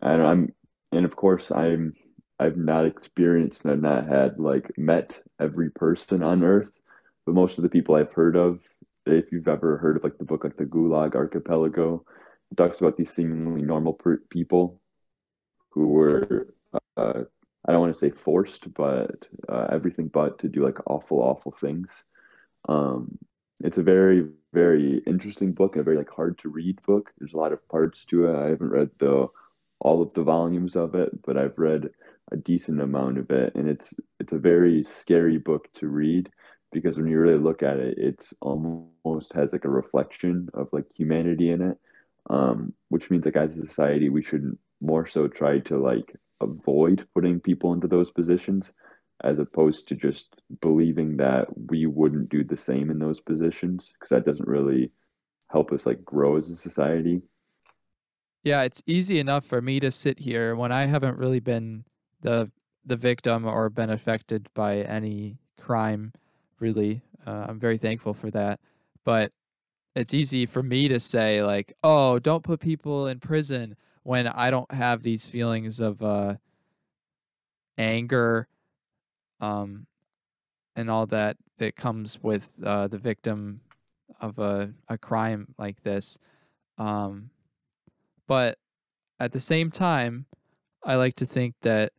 And 0.03 0.23
I'm, 0.23 0.55
and 0.93 1.05
of 1.05 1.17
course, 1.17 1.51
I'm, 1.53 1.95
I've 2.41 2.57
not 2.57 2.87
experienced 2.87 3.65
and 3.65 3.73
I've 3.73 3.83
not 3.83 4.09
had 4.09 4.39
like 4.41 4.71
met 4.79 5.21
every 5.41 5.71
person 5.71 6.23
on 6.23 6.43
Earth, 6.45 6.73
but 7.27 7.35
most 7.35 7.59
of 7.59 7.63
the 7.63 7.71
people 7.71 7.95
I've 7.95 8.13
heard 8.13 8.37
of, 8.37 8.61
if 9.07 9.33
you've 9.33 9.49
ever 9.49 9.79
heard 9.79 9.97
of 9.97 10.05
like 10.05 10.19
the 10.19 10.25
book 10.25 10.45
like 10.45 10.57
the 10.57 10.65
Gulag 10.67 11.15
Archipelago, 11.15 12.05
it 12.51 12.57
talks 12.57 12.81
about 12.81 12.97
these 12.97 13.13
seemingly 13.13 13.63
normal 13.63 13.95
per- 13.95 14.23
people 14.31 14.81
who 15.71 15.89
were, 15.89 16.55
uh, 16.97 17.25
I 17.69 17.73
don't 17.73 17.83
want 17.83 17.95
to 17.95 18.01
say 18.01 18.11
forced, 18.11 18.73
but 18.75 19.29
uh, 19.49 19.69
everything 19.71 20.09
but 20.09 20.39
to 20.41 20.49
do 20.49 20.65
like 20.65 20.79
awful, 20.87 21.19
awful 21.21 21.53
things. 21.53 22.05
Um, 22.69 23.19
it's 23.63 23.79
a 23.79 23.83
very 23.83 24.29
very 24.55 25.03
interesting 25.07 25.53
book 25.53 25.77
and 25.77 25.83
a 25.83 25.85
very 25.85 25.99
like 25.99 26.11
hard 26.11 26.39
to 26.39 26.49
read 26.49 26.81
book. 26.87 27.13
There's 27.19 27.35
a 27.35 27.39
lot 27.39 27.53
of 27.53 27.69
parts 27.69 28.05
to 28.07 28.27
it. 28.29 28.37
I 28.37 28.49
haven't 28.51 28.71
read 28.71 28.91
the 28.99 29.29
all 29.81 30.03
of 30.03 30.13
the 30.15 30.25
volumes 30.25 30.75
of 30.77 30.97
it 30.97 31.11
but 31.25 31.37
i've 31.39 31.57
read 31.59 31.89
a 32.33 32.37
decent 32.37 32.81
amount 32.81 33.19
of 33.19 33.31
it. 33.31 33.55
And 33.55 33.69
it's 33.69 33.95
it's 34.21 34.33
a 34.33 34.39
very 34.39 34.85
scary 34.85 35.39
book 35.39 35.69
to 35.75 35.89
read 35.89 36.31
because 36.73 36.99
when 36.99 37.09
you 37.09 37.19
really 37.19 37.39
look 37.39 37.63
at 37.63 37.79
it 37.79 37.97
it's 37.99 38.35
almost 38.41 39.33
has 39.35 39.53
like 39.53 39.65
a 39.65 39.71
reflection 39.71 40.49
of 40.55 40.69
like 40.73 40.87
humanity 40.95 41.51
in 41.51 41.63
it. 41.63 41.79
Um, 42.31 42.75
which 42.91 43.11
means 43.11 43.25
like 43.25 43.37
as 43.37 43.57
a 43.59 43.67
society 43.67 44.11
we 44.11 44.23
should 44.23 44.57
more 44.81 45.07
so 45.07 45.29
try 45.29 45.61
to 45.61 45.79
like 45.79 46.15
avoid 46.41 47.07
putting 47.15 47.41
people 47.41 47.73
into 47.73 47.89
those 47.89 48.11
positions 48.11 48.73
as 49.25 49.39
opposed 49.39 49.89
to 49.89 49.95
just 49.95 50.41
believing 50.61 51.17
that 51.17 51.47
we 51.69 51.87
wouldn't 51.87 52.29
do 52.29 52.45
the 52.45 52.57
same 52.57 52.91
in 52.91 52.99
those 52.99 53.21
positions 53.21 53.93
because 53.93 54.11
that 54.11 54.25
doesn't 54.25 54.49
really 54.49 54.93
help 55.51 55.73
us 55.73 55.87
like 55.87 56.05
grow 56.05 56.37
as 56.37 56.49
a 56.51 56.57
society. 56.57 57.21
Yeah, 58.45 58.63
it's 58.63 58.83
easy 58.87 59.19
enough 59.19 59.45
for 59.45 59.61
me 59.61 59.81
to 59.81 59.91
sit 59.91 60.21
here 60.21 60.55
when 60.55 60.71
I 60.71 60.85
haven't 60.87 61.19
really 61.19 61.41
been 61.41 61.85
the 62.21 62.51
the 62.85 62.97
victim 62.97 63.45
or 63.45 63.69
been 63.69 63.91
affected 63.91 64.49
by 64.55 64.77
any 64.79 65.39
crime 65.61 66.13
really. 66.61 67.03
Uh, 67.27 67.47
I'm 67.49 67.59
very 67.59 67.77
thankful 67.77 68.15
for 68.15 68.31
that. 68.31 68.61
But 69.05 69.33
it's 69.95 70.15
easy 70.15 70.47
for 70.47 70.63
me 70.63 70.89
to 70.89 71.01
say 71.01 71.43
like, 71.43 71.73
"Oh, 71.83 72.19
don't 72.19 72.45
put 72.45 72.61
people 72.61 73.07
in 73.07 73.21
prison" 73.21 73.77
when 74.09 74.27
I 74.27 74.51
don't 74.51 74.73
have 74.73 75.03
these 75.03 75.29
feelings 75.29 75.81
of 75.81 76.03
uh 76.03 76.37
anger 77.77 78.49
um, 79.39 79.87
and 80.75 80.91
all 80.91 81.05
that 81.05 81.37
that 81.59 81.77
comes 81.77 82.19
with 82.23 82.55
uh, 82.65 82.89
the 82.89 82.97
victim 82.97 83.61
of 84.19 84.39
a, 84.39 84.73
a 84.89 84.97
crime 84.97 85.55
like 85.59 85.83
this. 85.83 86.19
Um, 86.79 87.29
but 88.27 88.57
at 89.21 89.33
the 89.33 89.41
same 89.41 89.71
time, 89.71 90.25
I 90.83 90.95
like 90.95 91.15
to 91.17 91.27
think 91.27 91.57
that 91.61 91.93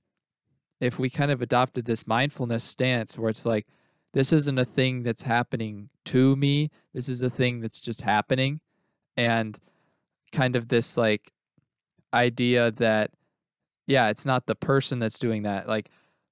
if 0.81 0.97
we 0.97 1.11
kind 1.11 1.29
of 1.29 1.43
adopted 1.43 1.85
this 1.85 2.07
mindfulness 2.07 2.63
stance 2.63 3.19
where 3.19 3.29
it's 3.29 3.45
like, 3.45 3.67
this 4.13 4.33
isn't 4.33 4.57
a 4.57 4.65
thing 4.65 5.03
that's 5.03 5.23
happening 5.23 5.89
to 6.05 6.35
me, 6.35 6.71
this 6.91 7.07
is 7.07 7.21
a 7.21 7.29
thing 7.29 7.59
that's 7.61 7.79
just 7.79 8.01
happening. 8.01 8.61
And 9.15 9.59
kind 10.31 10.55
of 10.55 10.69
this 10.69 10.97
like 10.97 11.33
idea 12.13 12.71
that, 12.71 13.11
yeah, 13.87 14.09
it's 14.09 14.25
not 14.25 14.45
the 14.45 14.55
person 14.55 14.99
that's 14.99 15.19
doing 15.19 15.43
that. 15.43 15.67
Like, 15.67 15.89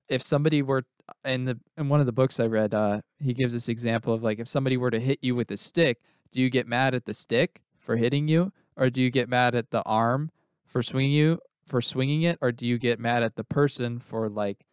if 0.10 0.22
somebody 0.22 0.62
were 0.62 0.84
in 1.24 1.46
the 1.46 1.60
in 1.78 1.90
one 1.90 2.00
of 2.00 2.06
the 2.06 2.12
books 2.12 2.40
I 2.40 2.46
read, 2.46 2.74
uh, 2.74 3.02
he 3.20 3.34
gives 3.34 3.54
this 3.54 3.70
example 3.70 4.14
of 4.14 4.24
like 4.24 4.40
if 4.40 4.48
somebody 4.48 4.78
were 4.78 4.92
to 4.92 5.00
hit 5.00 5.20
you 5.22 5.36
with 5.36 5.52
a 5.52 5.58
stick, 5.58 6.00
do 6.32 6.42
you 6.42 6.50
get 6.50 6.68
mad 6.68 6.94
at 6.94 7.06
the 7.06 7.14
stick 7.14 7.62
for 7.78 7.96
hitting 7.96 8.28
you, 8.28 8.52
or 8.76 8.90
do 8.90 9.02
you 9.02 9.10
get 9.10 9.30
mad 9.30 9.56
at 9.56 9.72
the 9.72 9.84
arm 9.84 10.32
for 10.66 10.82
swinging 10.82 11.12
you 11.12 11.40
for 11.66 11.82
swinging 11.82 12.24
it, 12.24 12.38
or 12.42 12.52
do 12.52 12.66
you 12.66 12.78
get 12.78 13.00
mad 13.00 13.24
at 13.24 13.36
the 13.36 13.44
person 13.44 14.00
for 14.00 14.30
like, 14.30 14.66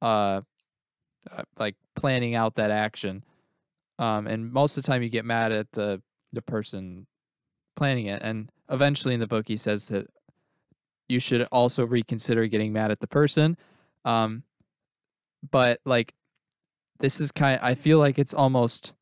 uh, 0.00 0.40
uh 1.30 1.42
like 1.58 1.76
planning 1.94 2.34
out 2.34 2.54
that 2.56 2.70
action? 2.70 3.24
Um, 3.98 4.26
and 4.26 4.52
most 4.52 4.76
of 4.76 4.84
the 4.84 4.88
time 4.88 5.02
you 5.02 5.08
get 5.08 5.24
mad 5.24 5.52
at 5.52 5.72
the 5.72 6.02
the 6.32 6.42
person 6.42 7.06
planning 7.76 8.06
it, 8.06 8.22
and 8.22 8.50
eventually 8.70 9.14
in 9.14 9.20
the 9.20 9.26
book 9.26 9.48
he 9.48 9.56
says 9.56 9.88
that 9.88 10.06
you 11.08 11.20
should 11.20 11.42
also 11.52 11.86
reconsider 11.86 12.46
getting 12.46 12.72
mad 12.72 12.90
at 12.90 13.00
the 13.00 13.06
person. 13.06 13.56
Um, 14.04 14.42
but 15.50 15.80
like 15.84 16.14
this 16.98 17.20
is 17.20 17.30
kind 17.30 17.60
I 17.62 17.74
feel 17.74 17.98
like 17.98 18.18
it's 18.18 18.34
almost 18.34 18.94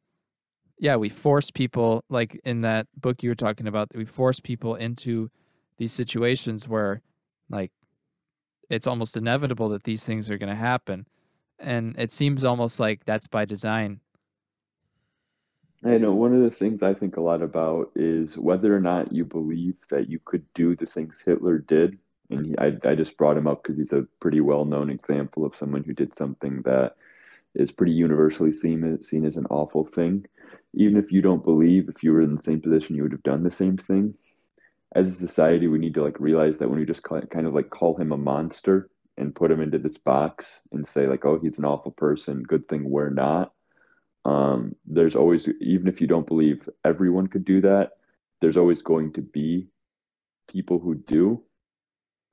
yeah, 0.79 0.97
we 0.97 1.09
force 1.09 1.51
people 1.51 2.05
like 2.11 2.41
in 2.45 2.63
that 2.63 2.89
book 3.01 3.23
you 3.23 3.31
were 3.31 3.35
talking 3.35 3.67
about, 3.67 3.89
we 3.95 4.05
force 4.05 4.41
people 4.41 4.75
into 4.75 5.31
these 5.79 5.93
situations 5.93 6.69
where 6.69 7.01
like 7.49 7.71
it's 8.69 8.87
almost 8.87 9.17
inevitable 9.17 9.69
that 9.71 9.85
these 9.85 10.05
things 10.05 10.31
are 10.31 10.39
going 10.39 10.49
to 10.49 10.55
happen. 10.55 11.07
And 11.59 11.95
it 11.99 12.11
seems 12.11 12.45
almost 12.45 12.81
like 12.81 13.05
that's 13.05 13.29
by 13.29 13.45
design. 13.45 14.01
I 15.85 15.99
know 15.99 16.15
one 16.15 16.35
of 16.35 16.43
the 16.43 16.51
things 16.51 16.83
I 16.83 16.95
think 16.95 17.17
a 17.17 17.21
lot 17.21 17.43
about 17.43 17.93
is 17.95 18.39
whether 18.39 18.75
or 18.75 18.81
not 18.81 19.13
you 19.13 19.25
believe 19.25 19.77
that 19.91 20.09
you 20.09 20.19
could 20.25 20.45
do 20.55 20.75
the 20.75 20.87
things 20.87 21.23
Hitler 21.25 21.59
did 21.59 21.99
and 22.31 22.57
I, 22.59 22.73
I 22.89 22.95
just 22.95 23.17
brought 23.17 23.37
him 23.37 23.47
up 23.47 23.63
because 23.63 23.77
he's 23.77 23.93
a 23.93 24.07
pretty 24.21 24.41
well-known 24.41 24.91
example 24.91 25.45
of 25.45 25.57
someone 25.57 25.85
who 25.85 25.93
did 25.93 26.15
something 26.15 26.63
that 26.65 26.97
is 27.55 27.73
pretty 27.73 27.93
universally 27.93 28.53
seen 28.53 29.03
seen 29.03 29.25
as 29.25 29.37
an 29.37 29.47
awful 29.51 29.85
thing. 29.85 30.27
Even 30.75 30.97
if 30.97 31.13
you 31.13 31.23
don't 31.23 31.45
believe, 31.45 31.89
if 31.89 32.03
you 32.03 32.13
were 32.13 32.23
in 32.23 32.35
the 32.35 32.43
same 32.43 32.61
position, 32.61 32.97
you 32.97 33.03
would 33.03 33.13
have 33.13 33.23
done 33.23 33.45
the 33.45 33.51
same 33.51 33.77
thing. 33.77 34.15
As 34.95 35.11
a 35.11 35.15
society, 35.15 35.69
we 35.69 35.79
need 35.79 35.95
to 35.95 36.03
like 36.03 36.19
realize 36.19 36.59
that 36.59 36.69
when 36.69 36.79
we 36.79 36.87
just 36.87 37.03
call, 37.03 37.21
kind 37.23 37.47
of 37.47 37.55
like 37.55 37.71
call 37.71 37.97
him 37.97 38.13
a 38.13 38.17
monster 38.17 38.91
and 39.17 39.35
put 39.35 39.51
him 39.51 39.61
into 39.61 39.79
this 39.79 39.99
box 39.99 40.63
and 40.73 40.87
say 40.87 41.07
like, 41.07 41.25
oh, 41.25 41.39
he's 41.39 41.59
an 41.59 41.65
awful 41.65 41.93
person. 41.93 42.43
Good 42.43 42.69
thing 42.69 42.91
we're 42.91 43.11
not. 43.11 43.54
Um, 44.25 44.77
there's 44.87 45.17
always, 45.17 45.49
even 45.61 45.89
if 45.89 46.01
you 46.01 46.07
don't 46.07 46.27
believe 46.27 46.69
everyone 46.85 47.27
could 47.29 47.45
do 47.45 47.61
that, 47.63 47.93
there's 48.41 48.57
always 48.57 48.83
going 48.83 49.13
to 49.15 49.23
be 49.23 49.69
people 50.49 50.79
who 50.79 50.95
do 50.95 51.43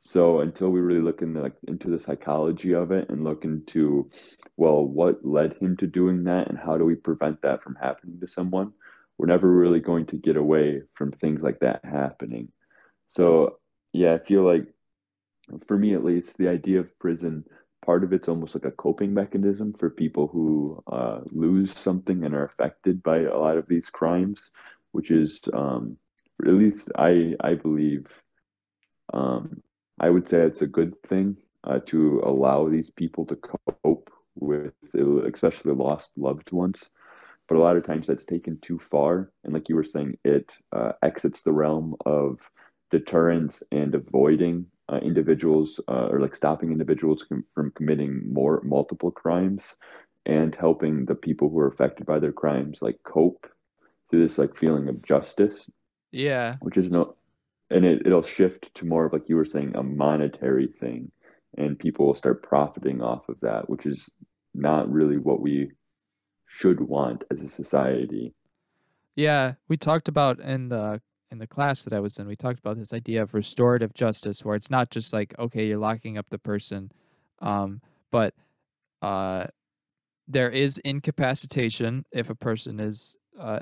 So 0.01 0.39
until 0.41 0.69
we 0.71 0.79
really 0.81 1.01
look 1.01 1.21
in 1.21 1.33
the, 1.33 1.41
like, 1.41 1.55
into 1.67 1.89
the 1.89 1.99
psychology 1.99 2.73
of 2.73 2.91
it 2.91 3.09
and 3.09 3.23
look 3.23 3.45
into, 3.45 4.09
well, 4.57 4.83
what 4.83 5.23
led 5.23 5.53
him 5.57 5.77
to 5.77 5.87
doing 5.87 6.23
that 6.23 6.49
and 6.49 6.57
how 6.57 6.77
do 6.77 6.85
we 6.85 6.95
prevent 6.95 7.41
that 7.43 7.61
from 7.61 7.75
happening 7.75 8.19
to 8.19 8.27
someone, 8.27 8.73
we're 9.17 9.27
never 9.27 9.49
really 9.49 9.79
going 9.79 10.07
to 10.07 10.15
get 10.17 10.37
away 10.37 10.81
from 10.95 11.11
things 11.11 11.43
like 11.43 11.59
that 11.59 11.85
happening. 11.85 12.51
So 13.09 13.59
yeah, 13.93 14.13
I 14.15 14.17
feel 14.17 14.41
like 14.41 14.73
for 15.67 15.77
me 15.77 15.93
at 15.93 16.03
least, 16.03 16.37
the 16.37 16.47
idea 16.47 16.79
of 16.79 16.97
prison, 16.97 17.45
part 17.85 18.03
of 18.03 18.13
it's 18.13 18.29
almost 18.29 18.55
like 18.55 18.65
a 18.65 18.71
coping 18.71 19.13
mechanism 19.13 19.73
for 19.73 19.89
people 19.89 20.27
who 20.27 20.81
uh, 20.91 21.21
lose 21.31 21.77
something 21.77 22.23
and 22.23 22.35
are 22.35 22.45
affected 22.45 23.01
by 23.03 23.19
a 23.19 23.37
lot 23.37 23.57
of 23.57 23.67
these 23.67 23.89
crimes, 23.89 24.51
which 24.91 25.11
is 25.11 25.41
um, 25.53 25.97
at 26.45 26.53
least 26.53 26.89
I 26.97 27.35
I 27.41 27.55
believe 27.55 28.21
um, 29.13 29.61
I 29.99 30.09
would 30.09 30.27
say 30.27 30.39
it's 30.41 30.61
a 30.61 30.67
good 30.67 31.01
thing 31.03 31.37
uh, 31.63 31.79
to 31.87 32.21
allow 32.23 32.69
these 32.69 32.89
people 32.89 33.25
to 33.25 33.35
cope 33.83 34.09
with 34.35 34.73
especially 34.95 35.73
lost 35.73 36.11
loved 36.17 36.51
ones. 36.51 36.89
But 37.47 37.57
a 37.57 37.61
lot 37.61 37.75
of 37.75 37.85
times 37.85 38.07
that's 38.07 38.25
taken 38.25 38.59
too 38.61 38.79
far 38.79 39.31
and 39.43 39.53
like 39.53 39.67
you 39.67 39.75
were 39.75 39.83
saying 39.83 40.17
it 40.23 40.55
uh, 40.71 40.93
exits 41.03 41.41
the 41.41 41.51
realm 41.51 41.95
of 42.05 42.49
deterrence 42.91 43.61
and 43.71 43.93
avoiding 43.93 44.67
uh, 44.89 44.97
individuals 44.97 45.79
uh, 45.87 46.07
or 46.11 46.19
like 46.19 46.35
stopping 46.35 46.71
individuals 46.71 47.25
com- 47.27 47.45
from 47.53 47.71
committing 47.71 48.31
more 48.31 48.61
multiple 48.63 49.11
crimes 49.11 49.75
and 50.25 50.55
helping 50.55 51.05
the 51.05 51.15
people 51.15 51.49
who 51.49 51.59
are 51.59 51.67
affected 51.67 52.05
by 52.05 52.19
their 52.19 52.31
crimes 52.31 52.81
like 52.81 52.99
cope 53.03 53.47
through 54.09 54.21
this 54.21 54.37
like 54.37 54.57
feeling 54.57 54.87
of 54.87 55.03
justice. 55.03 55.69
Yeah. 56.11 56.57
Which 56.61 56.77
is 56.77 56.91
no 56.91 57.15
and 57.69 57.85
it, 57.85 58.05
it'll 58.05 58.21
shift 58.21 58.73
to 58.75 58.85
more 58.85 59.05
of 59.05 59.13
like 59.13 59.29
you 59.29 59.35
were 59.35 59.45
saying 59.45 59.75
a 59.75 59.83
monetary 59.83 60.67
thing. 60.67 61.11
And 61.57 61.79
people 61.79 62.07
will 62.07 62.15
start 62.15 62.43
profiting 62.43 63.01
off 63.01 63.27
of 63.29 63.39
that 63.41 63.69
which 63.69 63.85
is 63.85 64.09
not 64.53 64.91
really 64.91 65.17
what 65.17 65.41
we 65.41 65.71
should 66.47 66.81
want 66.81 67.23
as 67.31 67.41
a 67.41 67.49
society. 67.49 68.33
Yeah. 69.15 69.53
We 69.67 69.77
talked 69.77 70.07
about 70.07 70.39
in 70.39 70.69
the 70.69 71.01
in 71.31 71.37
the 71.37 71.47
class 71.47 71.83
that 71.83 71.93
i 71.93 71.99
was 71.99 72.17
in 72.17 72.27
we 72.27 72.35
talked 72.35 72.59
about 72.59 72.77
this 72.77 72.93
idea 72.93 73.21
of 73.21 73.33
restorative 73.33 73.93
justice 73.93 74.43
where 74.43 74.55
it's 74.55 74.69
not 74.69 74.89
just 74.89 75.13
like 75.13 75.33
okay 75.39 75.67
you're 75.67 75.77
locking 75.77 76.17
up 76.17 76.29
the 76.29 76.39
person 76.39 76.91
um, 77.39 77.81
but 78.11 78.35
uh, 79.01 79.45
there 80.27 80.49
is 80.49 80.77
incapacitation 80.79 82.05
if 82.11 82.29
a 82.29 82.35
person 82.35 82.79
is 82.79 83.17
uh, 83.39 83.59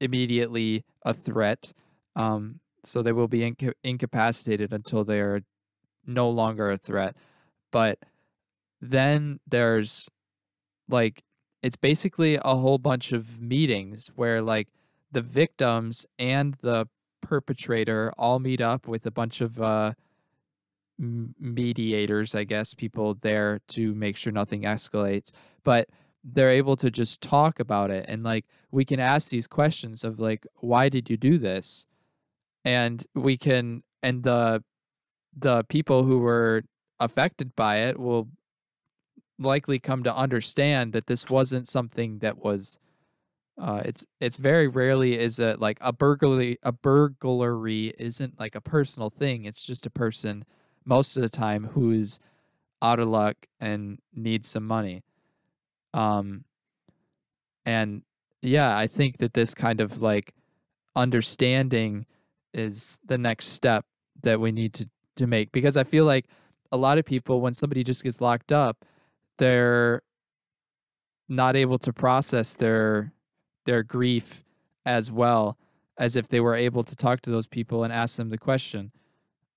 immediately 0.00 0.84
a 1.04 1.12
threat 1.12 1.72
um, 2.14 2.60
so 2.86 3.02
they 3.02 3.12
will 3.12 3.28
be 3.28 3.44
inca- 3.44 3.74
incapacitated 3.82 4.72
until 4.72 5.04
they 5.04 5.20
are 5.20 5.40
no 6.06 6.30
longer 6.30 6.70
a 6.70 6.76
threat. 6.76 7.16
But 7.72 7.98
then 8.80 9.40
there's 9.46 10.08
like 10.88 11.22
it's 11.62 11.76
basically 11.76 12.36
a 12.36 12.54
whole 12.54 12.78
bunch 12.78 13.12
of 13.12 13.40
meetings 13.40 14.10
where 14.14 14.40
like 14.40 14.68
the 15.10 15.22
victims 15.22 16.06
and 16.18 16.54
the 16.62 16.86
perpetrator 17.26 18.12
all 18.16 18.38
meet 18.38 18.60
up 18.60 18.86
with 18.86 19.04
a 19.06 19.10
bunch 19.10 19.40
of 19.40 19.60
uh, 19.60 19.92
mediators, 20.98 22.34
I 22.34 22.44
guess, 22.44 22.72
people 22.74 23.14
there 23.14 23.60
to 23.68 23.94
make 23.94 24.16
sure 24.16 24.32
nothing 24.32 24.62
escalates. 24.62 25.32
But 25.64 25.88
they're 26.24 26.50
able 26.50 26.76
to 26.76 26.90
just 26.90 27.20
talk 27.20 27.60
about 27.60 27.90
it 27.90 28.04
and 28.08 28.24
like 28.24 28.44
we 28.72 28.84
can 28.84 28.98
ask 28.98 29.28
these 29.28 29.46
questions 29.46 30.02
of 30.02 30.18
like 30.18 30.44
why 30.56 30.88
did 30.88 31.08
you 31.08 31.16
do 31.16 31.38
this 31.38 31.86
and 32.64 33.06
we 33.14 33.36
can 33.36 33.84
and 34.02 34.24
the 34.24 34.60
the 35.36 35.62
people 35.68 36.02
who 36.02 36.18
were 36.18 36.62
affected 36.98 37.54
by 37.54 37.76
it 37.76 37.96
will 37.96 38.28
likely 39.38 39.78
come 39.78 40.02
to 40.02 40.14
understand 40.14 40.92
that 40.92 41.06
this 41.06 41.30
wasn't 41.30 41.68
something 41.68 42.18
that 42.18 42.38
was 42.38 42.80
uh, 43.58 43.82
it's 43.84 44.06
it's 44.20 44.36
very 44.36 44.68
rarely 44.68 45.18
is 45.18 45.38
it 45.38 45.60
like 45.60 45.78
a 45.80 45.92
burglary 45.92 46.58
a 46.62 46.72
burglary 46.72 47.92
isn't 47.98 48.38
like 48.38 48.54
a 48.54 48.60
personal 48.60 49.08
thing 49.08 49.44
it's 49.44 49.64
just 49.64 49.86
a 49.86 49.90
person 49.90 50.44
most 50.84 51.16
of 51.16 51.22
the 51.22 51.28
time 51.28 51.64
who's 51.72 52.20
out 52.82 53.00
of 53.00 53.08
luck 53.08 53.36
and 53.58 53.98
needs 54.14 54.48
some 54.48 54.66
money. 54.66 55.02
Um 55.94 56.44
and 57.64 58.02
yeah 58.42 58.76
i 58.76 58.86
think 58.86 59.16
that 59.16 59.32
this 59.32 59.54
kind 59.54 59.80
of 59.80 60.00
like 60.00 60.34
understanding 60.94 62.06
is 62.54 63.00
the 63.04 63.18
next 63.18 63.48
step 63.48 63.84
that 64.22 64.40
we 64.40 64.52
need 64.52 64.72
to 64.74 64.88
to 65.16 65.26
make 65.26 65.50
because 65.52 65.76
I 65.76 65.84
feel 65.84 66.04
like 66.04 66.26
a 66.70 66.76
lot 66.76 66.98
of 66.98 67.04
people 67.04 67.40
when 67.40 67.54
somebody 67.54 67.82
just 67.82 68.04
gets 68.04 68.20
locked 68.20 68.52
up, 68.52 68.84
they're 69.38 70.02
not 71.28 71.56
able 71.56 71.78
to 71.80 71.92
process 71.92 72.54
their 72.54 73.12
their 73.66 73.82
grief 73.82 74.42
as 74.86 75.10
well 75.10 75.58
as 75.98 76.16
if 76.16 76.28
they 76.28 76.40
were 76.40 76.54
able 76.54 76.82
to 76.84 76.96
talk 76.96 77.20
to 77.22 77.30
those 77.30 77.46
people 77.46 77.84
and 77.84 77.92
ask 77.92 78.16
them 78.16 78.30
the 78.30 78.38
question, 78.38 78.90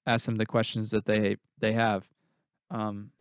ask 0.05 0.25
them 0.25 0.35
the 0.35 0.45
questions 0.45 0.91
that 0.91 1.05
they 1.05 1.37
they 1.59 1.73
have. 1.73 2.07
Um, 2.71 3.11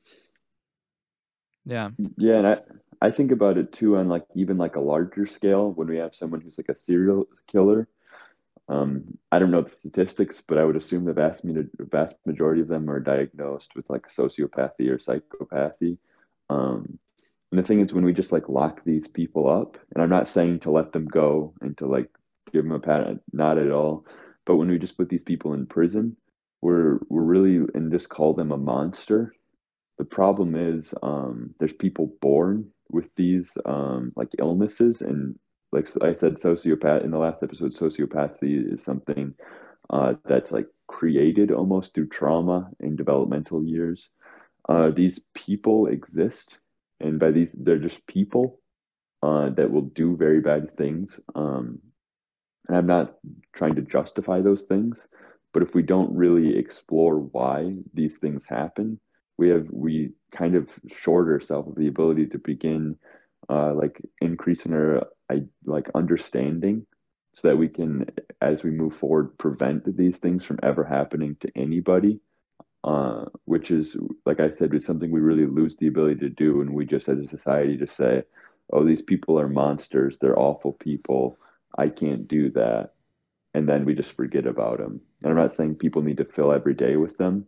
yeah. 1.65 1.91
Yeah, 2.17 2.39
and 2.39 2.47
I 2.47 2.57
I 3.01 3.11
think 3.11 3.31
about 3.31 3.59
it 3.59 3.73
too 3.73 3.97
on 3.97 4.09
like 4.09 4.25
even 4.35 4.59
like 4.59 4.75
a 4.75 4.81
larger 4.81 5.27
scale 5.27 5.71
when 5.73 5.87
we 5.87 5.99
have 5.99 6.15
someone 6.15 6.41
who's 6.41 6.59
like 6.59 6.69
a 6.69 6.75
serial 6.75 7.29
killer 7.47 7.89
um, 8.69 9.17
I 9.33 9.39
don't 9.39 9.51
know 9.51 9.63
the 9.63 9.75
statistics, 9.75 10.43
but 10.47 10.59
I 10.59 10.65
would 10.65 10.77
assume 10.77 11.05
the 11.05 11.15
vast, 11.15 11.43
vast 11.79 12.17
majority 12.27 12.61
of 12.61 12.69
them 12.69 12.91
are 12.91 13.01
diagnosed 13.01 13.75
with 13.75 13.89
like 13.89 14.09
sociopathy 14.09 14.91
or 14.91 14.99
psychopathy. 14.99 15.97
Um, 16.51 16.99
and 17.51 17.59
the 17.59 17.63
thing 17.63 17.81
is, 17.81 17.95
when 17.95 18.05
we 18.05 18.13
just 18.13 18.33
like 18.33 18.49
lock 18.49 18.83
these 18.85 19.07
people 19.07 19.49
up, 19.49 19.79
and 19.95 20.03
I'm 20.03 20.11
not 20.11 20.29
saying 20.29 20.61
to 20.61 20.71
let 20.71 20.93
them 20.93 21.07
go 21.07 21.55
and 21.61 21.77
to 21.79 21.87
like 21.87 22.11
give 22.53 22.65
them 22.65 22.73
a 22.73 22.81
pat, 22.81 23.19
not 23.33 23.59
at 23.59 23.71
all, 23.71 24.07
but 24.47 24.57
when 24.57 24.69
we 24.69 24.79
just 24.79 24.97
put 24.97 25.09
these 25.09 25.23
people 25.23 25.55
in 25.55 25.67
prison, 25.67 26.17
we're 26.61 26.99
we're 27.09 27.23
really 27.23 27.67
and 27.75 27.93
just 27.93 28.09
call 28.09 28.35
them 28.35 28.53
a 28.53 28.59
monster. 28.59 29.35
The 29.99 30.05
problem 30.05 30.55
is, 30.55 30.95
um, 31.03 31.55
there's 31.59 31.73
people 31.73 32.15
born 32.21 32.71
with 32.91 33.09
these 33.17 33.57
um, 33.65 34.13
like 34.17 34.31
illnesses, 34.39 35.01
and 35.01 35.39
like 35.73 35.89
I 36.03 36.15
said, 36.15 36.35
sociopath 36.35 37.05
in 37.05 37.11
the 37.11 37.19
last 37.19 37.43
episode, 37.43 37.73
sociopathy 37.73 38.73
is 38.73 38.83
something 38.83 39.35
uh, 39.91 40.15
that's 40.25 40.51
like 40.51 40.67
created 40.87 41.51
almost 41.51 41.95
through 41.95 42.09
trauma 42.09 42.71
in 42.81 42.97
developmental 42.97 43.63
years. 43.63 44.09
Uh, 44.69 44.91
these 44.91 45.21
people 45.35 45.87
exist, 45.87 46.59
and 47.01 47.19
by 47.19 47.31
these, 47.31 47.55
they're 47.59 47.79
just 47.79 48.07
people 48.07 48.61
uh, 49.23 49.51
that 49.51 49.71
will 49.71 49.83
do 49.83 50.17
very 50.17 50.41
bad 50.41 50.77
things. 50.77 51.19
Um, 51.35 51.81
and 52.69 52.77
I'm 52.77 52.87
not 52.87 53.15
trying 53.55 53.77
to 53.77 53.83
justify 53.83 54.41
those 54.41 54.65
things, 54.65 55.09
but 55.53 55.63
if 55.63 55.75
we 55.75 55.83
don't 55.83 56.15
really 56.15 56.57
explore 56.57 57.19
why 57.19 57.75
these 57.95 58.19
things 58.19 58.47
happen, 58.47 59.01
we 59.39 59.49
have 59.51 59.67
we 59.71 60.13
kind 60.33 60.57
of 60.57 60.73
short 60.91 61.29
ourselves 61.29 61.71
of 61.71 61.77
the 61.77 61.89
ability 61.89 62.27
to 62.27 62.39
begin 62.39 62.97
uh, 63.49 63.73
like 63.73 64.01
increasing 64.21 64.73
our 64.73 65.07
I 65.31 65.43
like 65.65 65.89
understanding 65.95 66.87
so 67.35 67.49
that 67.49 67.57
we 67.57 67.69
can, 67.69 68.07
as 68.43 68.65
we 68.65 68.71
move 68.71 68.97
forward, 68.97 69.39
prevent 69.39 69.97
these 69.97 70.19
things 70.19 70.45
from 70.45 70.59
ever 70.63 70.85
happening 70.85 71.37
to 71.41 71.51
anybody. 71.55 72.21
Uh, 72.85 73.27
which 73.45 73.71
is, 73.71 73.97
like 74.25 74.41
I 74.41 74.51
said, 74.53 74.73
is 74.75 74.87
something 74.87 75.11
we 75.11 75.21
really 75.21 75.47
lose 75.47 75.77
the 75.77 75.89
ability 75.89 76.21
to 76.21 76.29
do, 76.31 76.61
and 76.61 76.73
we 76.73 76.87
just, 76.87 77.09
as 77.09 77.19
a 77.19 77.27
society, 77.27 77.77
just 77.77 77.97
say, 77.97 78.23
"Oh, 78.73 78.85
these 78.85 79.03
people 79.03 79.39
are 79.41 79.49
monsters. 79.49 80.19
They're 80.19 80.39
awful 80.39 80.73
people. 80.75 81.39
I 81.77 81.89
can't 81.89 82.29
do 82.29 82.51
that," 82.53 82.95
and 83.55 83.69
then 83.69 83.85
we 83.85 83.95
just 83.95 84.13
forget 84.13 84.47
about 84.47 84.79
them. 84.79 85.01
And 85.23 85.31
I'm 85.31 85.37
not 85.37 85.53
saying 85.53 85.77
people 85.77 86.03
need 86.03 86.19
to 86.19 86.25
fill 86.25 86.53
every 86.53 86.75
day 86.75 86.97
with 86.97 87.17
them, 87.19 87.47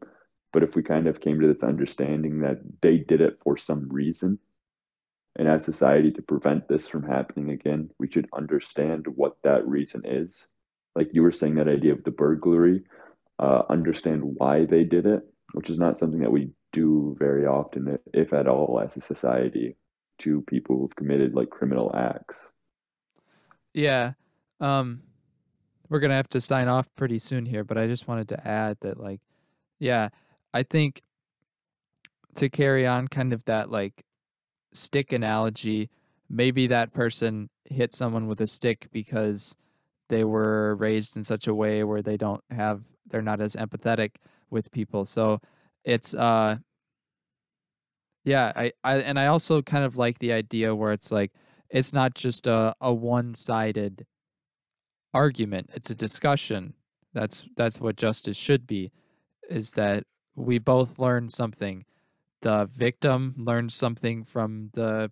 but 0.52 0.62
if 0.62 0.74
we 0.74 0.82
kind 0.82 1.06
of 1.06 1.20
came 1.20 1.40
to 1.40 1.46
this 1.52 1.62
understanding 1.62 2.40
that 2.40 2.58
they 2.82 2.98
did 2.98 3.20
it 3.20 3.38
for 3.42 3.56
some 3.56 3.88
reason 3.88 4.38
and 5.36 5.48
as 5.48 5.64
society 5.64 6.10
to 6.10 6.22
prevent 6.22 6.68
this 6.68 6.88
from 6.88 7.02
happening 7.02 7.50
again 7.50 7.90
we 7.98 8.10
should 8.10 8.28
understand 8.34 9.06
what 9.16 9.36
that 9.42 9.66
reason 9.66 10.02
is 10.04 10.48
like 10.96 11.08
you 11.12 11.22
were 11.22 11.32
saying 11.32 11.54
that 11.54 11.68
idea 11.68 11.92
of 11.92 12.02
the 12.04 12.10
burglary 12.10 12.82
uh, 13.40 13.62
understand 13.68 14.22
why 14.22 14.64
they 14.64 14.84
did 14.84 15.06
it 15.06 15.22
which 15.52 15.68
is 15.68 15.78
not 15.78 15.96
something 15.96 16.20
that 16.20 16.30
we 16.30 16.50
do 16.72 17.16
very 17.18 17.44
often 17.44 17.98
if 18.14 18.32
at 18.32 18.46
all 18.46 18.80
as 18.80 18.96
a 18.96 19.00
society 19.00 19.76
to 20.18 20.42
people 20.42 20.78
who've 20.78 20.94
committed 20.94 21.34
like 21.34 21.50
criminal 21.50 21.90
acts. 21.94 22.48
Yeah 23.74 24.12
um 24.60 25.00
we're 25.88 26.00
gonna 26.00 26.14
have 26.14 26.28
to 26.28 26.40
sign 26.40 26.68
off 26.68 26.86
pretty 26.94 27.18
soon 27.18 27.46
here 27.46 27.64
but 27.64 27.78
i 27.78 27.86
just 27.86 28.06
wanted 28.06 28.28
to 28.28 28.46
add 28.46 28.76
that 28.82 29.00
like 29.00 29.20
yeah 29.78 30.10
i 30.52 30.62
think 30.62 31.00
to 32.34 32.48
carry 32.48 32.86
on 32.86 33.08
kind 33.08 33.32
of 33.32 33.44
that 33.44 33.70
like 33.70 34.04
stick 34.72 35.12
analogy, 35.12 35.90
maybe 36.28 36.66
that 36.68 36.92
person 36.92 37.50
hit 37.64 37.92
someone 37.92 38.26
with 38.26 38.40
a 38.40 38.46
stick 38.46 38.88
because 38.92 39.56
they 40.08 40.24
were 40.24 40.74
raised 40.76 41.16
in 41.16 41.24
such 41.24 41.46
a 41.46 41.54
way 41.54 41.84
where 41.84 42.02
they 42.02 42.16
don't 42.16 42.42
have 42.50 42.82
they're 43.10 43.22
not 43.22 43.40
as 43.40 43.56
empathetic. 43.56 44.12
with 44.50 44.70
people. 44.72 45.04
So 45.04 45.40
it's 45.84 46.14
uh 46.14 46.58
yeah, 48.24 48.52
I, 48.54 48.72
I 48.84 48.98
and 48.98 49.18
I 49.18 49.26
also 49.26 49.62
kind 49.62 49.84
of 49.84 49.96
like 49.96 50.18
the 50.18 50.32
idea 50.32 50.74
where 50.74 50.92
it's 50.92 51.10
like 51.10 51.32
it's 51.70 51.94
not 51.94 52.14
just 52.14 52.46
a, 52.46 52.74
a 52.80 52.92
one 52.92 53.34
sided 53.34 54.06
argument. 55.14 55.70
It's 55.74 55.90
a 55.90 55.94
discussion. 55.94 56.74
That's 57.14 57.46
that's 57.56 57.80
what 57.80 57.96
justice 57.96 58.36
should 58.36 58.66
be, 58.66 58.92
is 59.48 59.72
that 59.72 60.04
we 60.34 60.58
both 60.58 60.98
learn 60.98 61.28
something. 61.28 61.84
The 62.42 62.66
victim 62.66 63.34
learns 63.38 63.74
something 63.74 64.24
from 64.24 64.70
the 64.74 65.10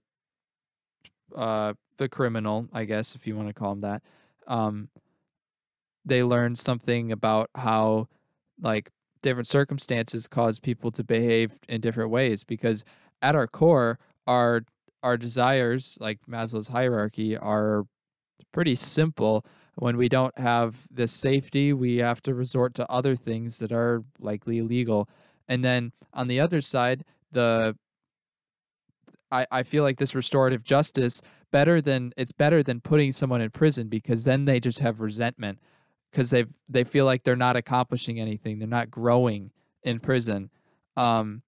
uh 1.34 1.74
the 1.96 2.08
criminal, 2.08 2.68
I 2.72 2.84
guess, 2.84 3.14
if 3.14 3.26
you 3.26 3.36
want 3.36 3.48
to 3.48 3.54
call 3.54 3.72
him 3.72 3.80
that. 3.82 4.02
Um 4.46 4.90
they 6.08 6.22
learn 6.22 6.56
something 6.56 7.12
about 7.12 7.50
how 7.54 8.08
like 8.60 8.90
different 9.22 9.46
circumstances 9.46 10.26
cause 10.26 10.58
people 10.58 10.90
to 10.92 11.04
behave 11.04 11.52
in 11.68 11.80
different 11.80 12.10
ways 12.10 12.44
because 12.44 12.84
at 13.22 13.34
our 13.34 13.46
core 13.46 13.98
our 14.26 14.62
our 15.02 15.16
desires 15.16 15.96
like 16.00 16.18
Maslow's 16.28 16.68
hierarchy 16.68 17.36
are 17.36 17.84
pretty 18.52 18.74
simple. 18.74 19.44
When 19.76 19.96
we 19.96 20.08
don't 20.08 20.36
have 20.38 20.88
this 20.90 21.12
safety 21.12 21.72
we 21.72 21.98
have 21.98 22.22
to 22.22 22.34
resort 22.34 22.74
to 22.74 22.90
other 22.90 23.14
things 23.14 23.58
that 23.58 23.72
are 23.72 24.02
likely 24.18 24.58
illegal. 24.58 25.08
And 25.46 25.64
then 25.64 25.92
on 26.12 26.28
the 26.28 26.40
other 26.40 26.60
side 26.60 27.04
the 27.30 27.76
I, 29.30 29.46
I 29.50 29.62
feel 29.62 29.82
like 29.82 29.98
this 29.98 30.14
restorative 30.14 30.64
justice 30.64 31.20
better 31.50 31.80
than 31.80 32.12
it's 32.16 32.32
better 32.32 32.62
than 32.62 32.80
putting 32.80 33.12
someone 33.12 33.40
in 33.40 33.50
prison 33.50 33.88
because 33.88 34.24
then 34.24 34.46
they 34.46 34.58
just 34.58 34.80
have 34.80 35.00
resentment 35.00 35.58
because 36.10 36.30
they 36.30 36.44
they 36.68 36.84
feel 36.84 37.04
like 37.04 37.24
they're 37.24 37.36
not 37.36 37.56
accomplishing 37.56 38.20
anything, 38.20 38.58
they're 38.58 38.68
not 38.68 38.90
growing 38.90 39.50
in 39.82 40.00
prison. 40.00 40.50
Um, 40.96 41.42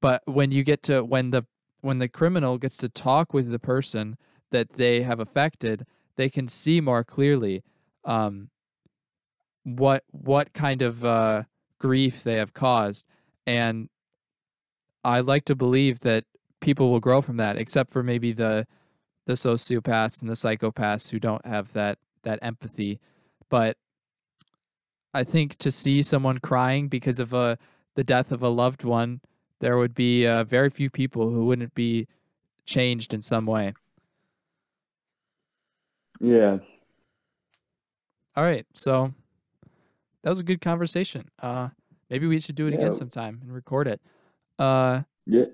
but 0.00 0.22
when 0.26 0.50
you 0.50 0.62
get 0.62 0.82
to 0.84 1.02
when 1.02 1.30
the 1.30 1.44
when 1.80 1.98
the 1.98 2.08
criminal 2.08 2.58
gets 2.58 2.76
to 2.78 2.88
talk 2.88 3.32
with 3.32 3.50
the 3.50 3.58
person 3.58 4.16
that 4.50 4.74
they 4.74 5.02
have 5.02 5.20
affected, 5.20 5.86
they 6.16 6.28
can 6.28 6.48
see 6.48 6.80
more 6.80 7.04
clearly 7.04 7.62
um, 8.04 8.50
what 9.64 10.04
what 10.10 10.52
kind 10.52 10.82
of 10.82 11.04
uh, 11.04 11.44
grief 11.78 12.22
they 12.22 12.34
have 12.34 12.54
caused, 12.54 13.04
and 13.46 13.88
I 15.04 15.20
like 15.20 15.44
to 15.46 15.54
believe 15.54 16.00
that 16.00 16.24
people 16.60 16.90
will 16.90 17.00
grow 17.00 17.20
from 17.20 17.36
that, 17.36 17.56
except 17.56 17.90
for 17.90 18.02
maybe 18.02 18.32
the 18.32 18.66
the 19.26 19.34
sociopaths 19.34 20.22
and 20.22 20.30
the 20.30 20.34
psychopaths 20.34 21.10
who 21.10 21.18
don't 21.18 21.44
have 21.46 21.72
that 21.72 21.98
that 22.22 22.38
empathy 22.42 23.00
but 23.48 23.76
I 25.14 25.24
think 25.24 25.56
to 25.56 25.70
see 25.70 26.02
someone 26.02 26.38
crying 26.38 26.88
because 26.88 27.18
of 27.18 27.32
a 27.32 27.36
uh, 27.36 27.56
the 27.94 28.04
death 28.04 28.30
of 28.30 28.42
a 28.42 28.48
loved 28.48 28.84
one, 28.84 29.20
there 29.60 29.78
would 29.78 29.94
be 29.94 30.26
uh, 30.26 30.44
very 30.44 30.68
few 30.68 30.90
people 30.90 31.30
who 31.30 31.46
wouldn't 31.46 31.74
be 31.74 32.06
changed 32.66 33.14
in 33.14 33.22
some 33.22 33.46
way. 33.46 33.72
Yeah. 36.20 36.58
All 38.36 38.44
right. 38.44 38.66
So 38.74 39.14
that 40.22 40.30
was 40.30 40.40
a 40.40 40.44
good 40.44 40.60
conversation. 40.60 41.30
Uh, 41.40 41.68
maybe 42.10 42.26
we 42.26 42.38
should 42.38 42.54
do 42.54 42.66
it 42.66 42.74
yeah. 42.74 42.80
again 42.80 42.94
sometime 42.94 43.40
and 43.42 43.52
record 43.52 43.88
it. 43.88 44.00
Uh, 44.58 45.02
yeah. 45.24 45.46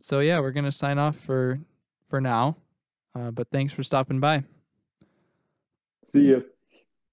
So 0.00 0.20
yeah, 0.20 0.40
we're 0.40 0.50
gonna 0.50 0.72
sign 0.72 0.98
off 0.98 1.16
for 1.16 1.60
for 2.08 2.20
now. 2.20 2.56
Uh, 3.14 3.30
but 3.30 3.48
thanks 3.50 3.72
for 3.72 3.84
stopping 3.84 4.18
by. 4.18 4.42
See 6.04 6.22
you. 6.22 6.44